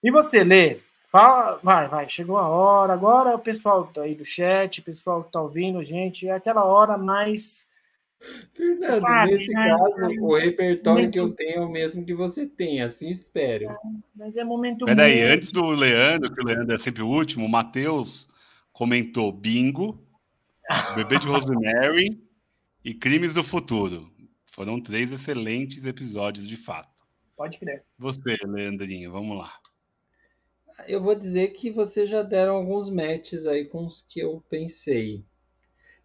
[0.04, 0.80] E você, Lê?
[1.10, 2.94] Fala, vai, vai, chegou a hora.
[2.94, 6.64] Agora o pessoal tá aí do chat, o pessoal que tá ouvindo, gente, é aquela
[6.64, 7.68] hora mais.
[8.54, 9.84] Fernando, sabe, nesse caso,
[10.22, 11.14] o repertório momento...
[11.14, 13.72] que eu tenho é o mesmo que você tem, assim espero.
[13.72, 13.78] É,
[14.16, 14.86] mas é momento.
[14.86, 15.34] Peraí, muito...
[15.34, 18.28] antes do Leandro, que o Leandro é sempre o último, o Matheus
[18.72, 20.00] comentou Bingo,
[20.96, 22.22] Bebê de Rosemary
[22.86, 24.12] e Crimes do Futuro.
[24.52, 27.04] Foram três excelentes episódios, de fato.
[27.36, 27.84] Pode crer.
[27.98, 29.52] Você, Leandrinho, vamos lá
[30.88, 35.24] eu vou dizer que vocês já deram alguns matches aí com os que eu pensei.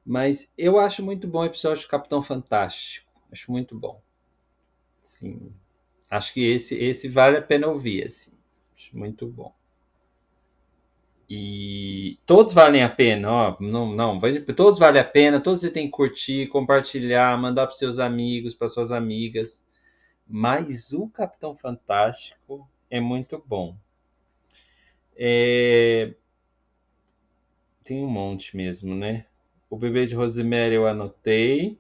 [0.05, 3.11] Mas eu acho muito bom o episódio do Capitão Fantástico.
[3.33, 4.01] Acho muito bom.
[5.03, 5.53] Sim.
[6.11, 8.33] Acho que esse, esse vale a pena ouvir, assim.
[8.75, 9.55] Acho muito bom.
[11.29, 13.57] E todos valem a pena, ó.
[13.59, 14.21] Não, não,
[14.55, 18.69] todos valem a pena, todos você tem que curtir, compartilhar, mandar para seus amigos, para
[18.69, 19.63] suas amigas.
[20.29, 23.77] Mas o Capitão Fantástico é muito bom.
[25.17, 26.15] É...
[27.83, 29.27] Tem um monte mesmo, né?
[29.69, 31.79] O bebê de Rosemary eu anotei.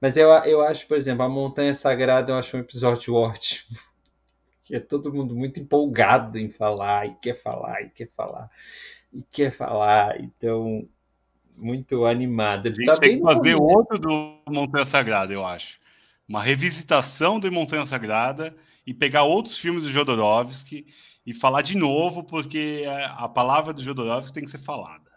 [0.00, 3.78] Mas eu, eu acho, por exemplo, a Montanha Sagrada eu acho um episódio ótimo.
[4.62, 8.50] Que é todo mundo muito empolgado em falar, e quer falar, e quer falar,
[9.12, 10.20] e quer falar.
[10.20, 10.88] Então,
[11.56, 12.66] muito animado.
[12.66, 15.80] Ele a gente tá tem que fazer outro do Montanha Sagrada, eu acho.
[16.28, 18.56] Uma revisitação do Montanha Sagrada
[18.86, 20.86] e pegar outros filmes do Jodorowsky
[21.26, 25.10] e falar de novo, porque a palavra do Jodorowsky tem que ser falada.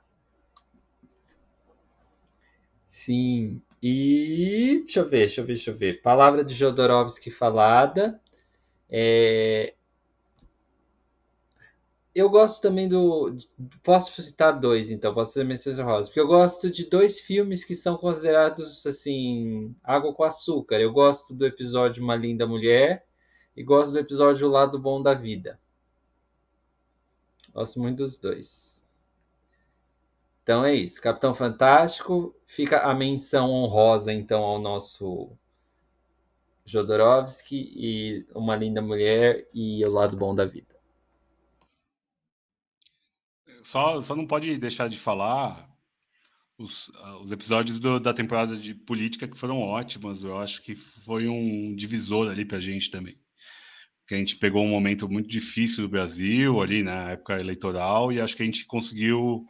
[2.88, 3.61] Sim.
[3.81, 6.02] E deixa eu ver, deixa eu ver, deixa eu ver.
[6.02, 8.19] Palavra de Jodorowsky falada.
[8.90, 9.76] É...
[12.14, 13.38] Eu gosto também do.
[13.84, 17.76] Posso citar dois, então, posso ser menções Rosa, porque eu gosto de dois filmes que
[17.76, 20.81] são considerados assim, água com açúcar.
[20.81, 23.06] Eu gosto do episódio Uma Linda Mulher
[23.56, 25.60] e gosto do episódio O Lado Bom da Vida.
[27.60, 28.81] Gosto muito dos dois.
[30.41, 31.02] Então é isso.
[31.02, 32.34] Capitão Fantástico.
[32.48, 35.38] Fica a menção honrosa, então, ao nosso
[36.64, 40.73] Jodorowsky e Uma Linda Mulher e O Lado Bom da Vida.
[43.61, 45.69] Só, só não pode deixar de falar
[46.57, 50.23] os, os episódios do, da temporada de política que foram ótimos.
[50.23, 53.22] Eu acho que foi um divisor ali pra gente também
[54.10, 58.19] que a gente pegou um momento muito difícil do Brasil ali na época eleitoral e
[58.19, 59.45] acho que a gente conseguiu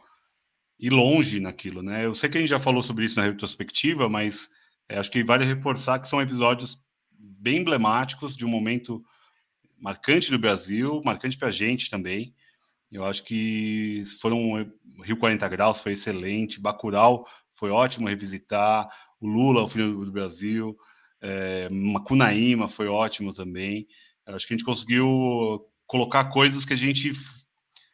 [0.78, 2.04] ir longe naquilo, né?
[2.04, 4.50] Eu sei que a gente já falou sobre isso na retrospectiva, mas
[4.86, 6.78] é, acho que vale reforçar que são episódios
[7.38, 9.02] bem emblemáticos de um momento
[9.78, 12.34] marcante do Brasil, marcante para a gente também.
[12.92, 14.70] Eu acho que foram
[15.02, 20.76] Rio 40 Graus foi excelente, Bacurau foi ótimo revisitar, o Lula, o filho do Brasil,
[21.22, 23.86] é, Macunaíma foi ótimo também.
[24.26, 27.12] Acho que a gente conseguiu colocar coisas que a gente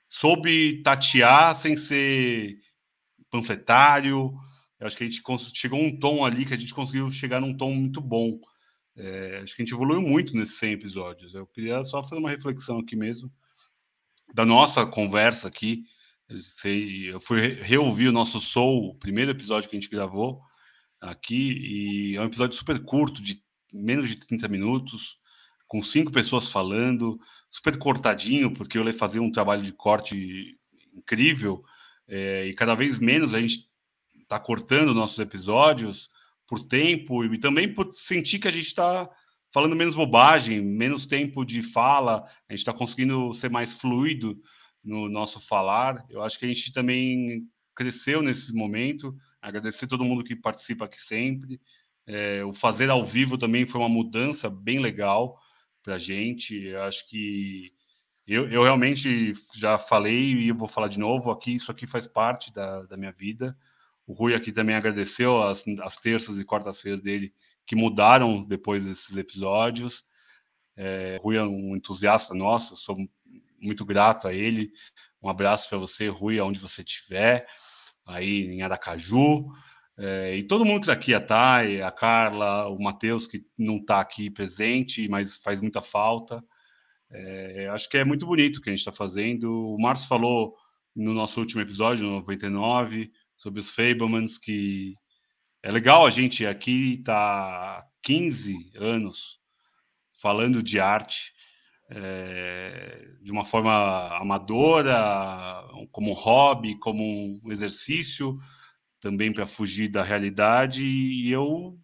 [0.08, 2.58] soube tatear sem ser
[3.30, 4.34] panfletário,
[4.80, 5.22] acho que a gente
[5.54, 8.38] chegou a um tom ali que a gente conseguiu chegar num tom muito bom.
[8.94, 11.34] É, acho que a gente evoluiu muito nesses 100 episódios.
[11.34, 13.30] Eu queria só fazer uma reflexão aqui mesmo
[14.34, 15.84] da nossa conversa aqui.
[16.28, 20.40] Eu, sei, eu fui reouvir o nosso Soul, o primeiro episódio que a gente gravou
[21.00, 23.42] aqui, e é um episódio super curto, de
[23.72, 25.18] menos de 30 minutos,
[25.66, 27.18] com cinco pessoas falando,
[27.48, 30.58] super cortadinho, porque eu ia fazer um trabalho de corte
[30.94, 31.62] incrível,
[32.08, 33.66] é, e cada vez menos a gente
[34.22, 36.08] está cortando nossos episódios
[36.46, 39.08] por tempo e também por sentir que a gente está
[39.52, 44.40] falando menos bobagem, menos tempo de fala, a gente está conseguindo ser mais fluido
[44.84, 46.04] no nosso falar.
[46.08, 47.42] Eu acho que a gente também
[47.74, 49.16] cresceu nesse momento.
[49.40, 51.60] Agradecer todo mundo que participa aqui sempre.
[52.06, 55.36] É, o fazer ao vivo também foi uma mudança bem legal
[55.86, 56.74] para a gente.
[56.74, 57.72] Acho que
[58.26, 61.54] eu, eu, realmente já falei e vou falar de novo aqui.
[61.54, 63.56] Isso aqui faz parte da, da minha vida.
[64.04, 67.32] O Rui aqui também agradeceu as, as terças e quartas-feiras dele
[67.64, 70.04] que mudaram depois desses episódios.
[70.76, 72.96] É, Rui é um entusiasta nosso, sou
[73.60, 74.72] muito grato a ele.
[75.22, 77.46] Um abraço para você, Rui, aonde você estiver,
[78.04, 79.46] aí em Aracaju.
[79.98, 83.76] É, e todo mundo que está aqui, a Thay, a Carla, o Matheus, que não
[83.76, 86.44] está aqui presente, mas faz muita falta.
[87.10, 89.74] É, acho que é muito bonito o que a gente está fazendo.
[89.74, 90.54] O Márcio falou
[90.94, 94.94] no nosso último episódio, no 99, sobre os Fablemans, que
[95.62, 99.38] é legal a gente aqui tá 15 anos
[100.20, 101.32] falando de arte
[101.90, 105.62] é, de uma forma amadora,
[105.92, 107.02] como um hobby, como
[107.44, 108.38] um exercício,
[109.06, 111.78] também para fugir da realidade, e eu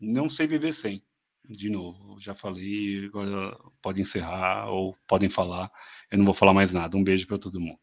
[0.00, 1.02] não sei viver sem.
[1.46, 5.70] De novo, já falei, agora pode encerrar ou podem falar.
[6.10, 6.96] Eu não vou falar mais nada.
[6.96, 7.78] Um beijo para todo mundo.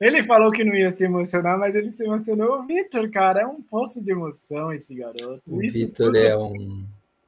[0.00, 2.60] Ele falou que não ia se emocionar, mas ele se emocionou.
[2.60, 5.42] O Vitor, cara, é um poço de emoção esse garoto.
[5.46, 6.86] O Vitor é um.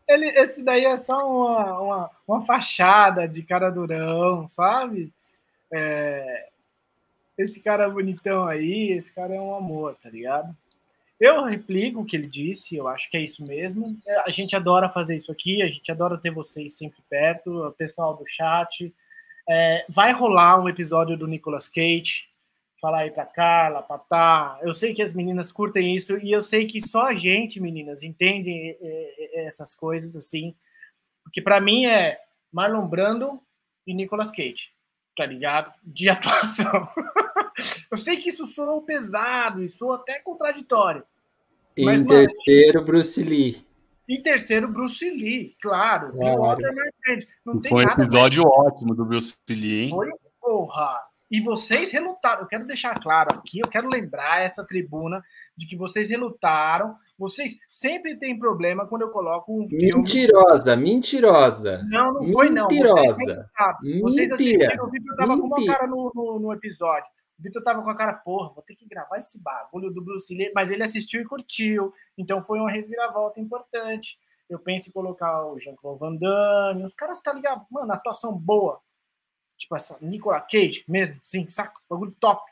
[0.09, 5.13] Ele, esse daí é só uma, uma, uma fachada de cara durão, sabe?
[5.71, 6.49] É...
[7.37, 10.57] Esse cara bonitão aí, esse cara é um amor, tá ligado?
[11.19, 13.97] Eu replico o que ele disse, eu acho que é isso mesmo.
[14.07, 17.73] É, a gente adora fazer isso aqui, a gente adora ter vocês sempre perto, o
[17.73, 18.95] pessoal do chat.
[19.49, 22.29] É, vai rolar um episódio do Nicolas Cage,
[22.81, 24.59] falar aí para Carla, para Tá.
[24.61, 28.03] Eu sei que as meninas curtem isso e eu sei que só a gente, meninas,
[28.03, 28.77] entende
[29.33, 30.55] essas coisas assim.
[31.25, 32.21] Porque para mim é
[32.53, 33.41] Marlon Brando
[33.87, 34.71] e Nicolas Cage,
[35.17, 35.73] tá ligado?
[35.83, 36.89] De atuação.
[37.91, 41.03] eu sei que isso soa pesado e soa até contraditório.
[41.77, 43.67] Em mas, terceiro, Bruce Lee.
[44.09, 46.13] Em terceiro, Bruce Lee, claro.
[46.13, 46.61] claro.
[47.45, 49.91] Não tem Foi um episódio ótimo do Bruce Lee, hein?
[49.91, 50.11] Foi,
[50.41, 51.01] porra.
[51.31, 52.43] E vocês relutaram.
[52.43, 55.23] Eu quero deixar claro aqui, eu quero lembrar essa tribuna
[55.57, 56.97] de que vocês relutaram.
[57.19, 59.93] Vocês sempre têm problema quando eu coloco um filme.
[59.95, 61.83] Mentirosa, mentirosa.
[61.89, 62.69] Não, não foi, não.
[62.69, 63.15] Mentirosa.
[63.15, 67.09] Vocês, vocês assistiram, o Vitor tava com uma cara no, no, no episódio.
[67.39, 70.35] O Vitor tava com a cara, porra, vou ter que gravar esse bagulho do Bruce
[70.35, 71.93] Lee, mas ele assistiu e curtiu.
[72.19, 74.19] Então foi uma reviravolta importante.
[74.49, 77.67] Eu penso em colocar o Jean-Claude Van Damme, os caras, tá ligado?
[77.71, 78.81] Mano, atuação boa.
[79.57, 81.81] Tipo essa Nicolas Cage mesmo, sim, saco?
[81.89, 82.43] Bagulho top.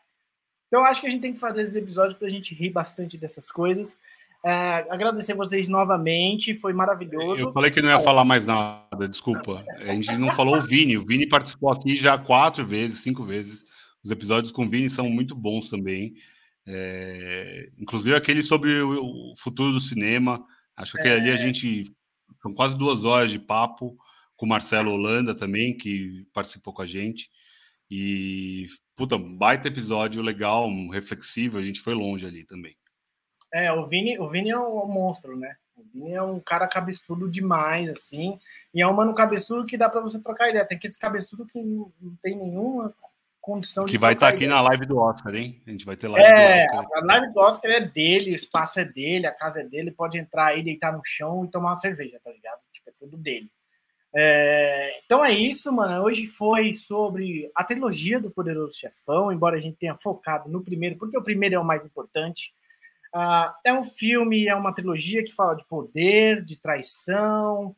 [0.69, 3.16] Então acho que a gente tem que fazer esses episódios para a gente rir bastante
[3.16, 3.99] dessas coisas.
[4.47, 7.41] É, agradecer vocês novamente, foi maravilhoso.
[7.41, 9.65] Eu falei que não ia falar mais nada, desculpa.
[9.79, 10.99] A gente não falou o Vini.
[10.99, 13.65] O Vini participou aqui já quatro vezes, cinco vezes.
[14.03, 16.12] Os episódios com o Vini são muito bons também.
[16.66, 20.45] É, inclusive aquele sobre o futuro do cinema.
[20.77, 21.12] Acho que é...
[21.12, 21.85] ali a gente.
[22.43, 23.97] São quase duas horas de papo
[24.37, 27.31] com o Marcelo Holanda também, que participou com a gente.
[27.91, 32.77] E, puta, baita episódio legal, reflexivo, a gente foi longe ali também.
[33.55, 35.55] É, o Vini, o Vini é um monstro, né?
[35.76, 38.36] O Vini é um cara cabeçudo demais, assim.
[38.74, 40.64] E é um mano cabeçudo que dá para você trocar ideia.
[40.64, 42.93] Tem aqueles cabeçudo que não tem nenhuma
[43.40, 43.97] condição que de.
[43.97, 45.62] Que vai estar tá aqui na live do Oscar, hein?
[45.64, 46.98] A gente vai ter live é, do Oscar.
[46.98, 50.18] A live do Oscar é dele, o espaço é dele, a casa é dele, pode
[50.18, 52.59] entrar aí, deitar no chão e tomar uma cerveja, tá ligado?
[52.72, 53.48] Tipo, é tudo dele.
[54.16, 56.02] É, então é isso, mano.
[56.02, 60.97] Hoje foi sobre a trilogia do Poderoso Chefão, embora a gente tenha focado no primeiro,
[60.97, 62.52] porque o primeiro é o mais importante.
[63.15, 67.77] Uh, é um filme, é uma trilogia que fala de poder, de traição,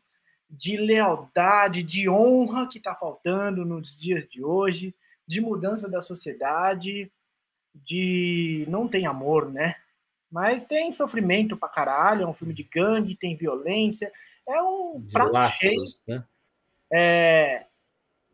[0.48, 4.94] de lealdade, de honra que está faltando nos dias de hoje,
[5.26, 7.12] de mudança da sociedade,
[7.74, 9.74] de não tem amor, né?
[10.30, 14.10] Mas tem sofrimento pra caralho, é um filme de gangue, tem violência,
[14.48, 15.80] é um de prato laços, cheio.
[16.08, 16.24] Né?
[16.92, 17.66] É,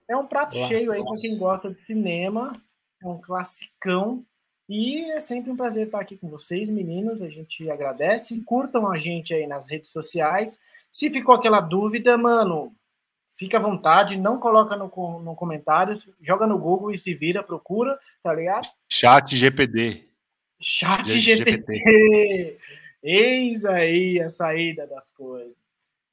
[0.09, 0.69] é um prato laços.
[0.69, 2.53] cheio aí para quem gosta de cinema.
[3.03, 4.25] É um classicão.
[4.75, 7.21] E é sempre um prazer estar aqui com vocês, meninos.
[7.21, 8.41] A gente agradece.
[8.41, 10.59] Curtam a gente aí nas redes sociais.
[10.91, 12.75] Se ficou aquela dúvida, mano,
[13.37, 14.87] fica à vontade, não coloca no,
[15.21, 18.67] no comentários, joga no Google e se vira, procura, tá ligado?
[18.89, 20.09] Chat GPD.
[20.59, 21.51] Chat GPT.
[21.51, 22.59] GPT.
[23.03, 25.55] Eis aí a saída das coisas.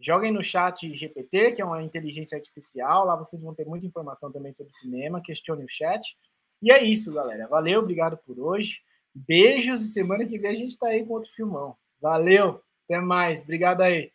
[0.01, 3.05] Joguem no chat GPT, que é uma inteligência artificial.
[3.05, 5.21] Lá vocês vão ter muita informação também sobre cinema.
[5.21, 6.17] Questione o chat.
[6.61, 7.47] E é isso, galera.
[7.47, 8.79] Valeu, obrigado por hoje.
[9.13, 11.75] Beijos e semana que vem a gente tá aí com outro filmão.
[12.01, 13.41] Valeu, até mais.
[13.41, 14.11] Obrigado aí.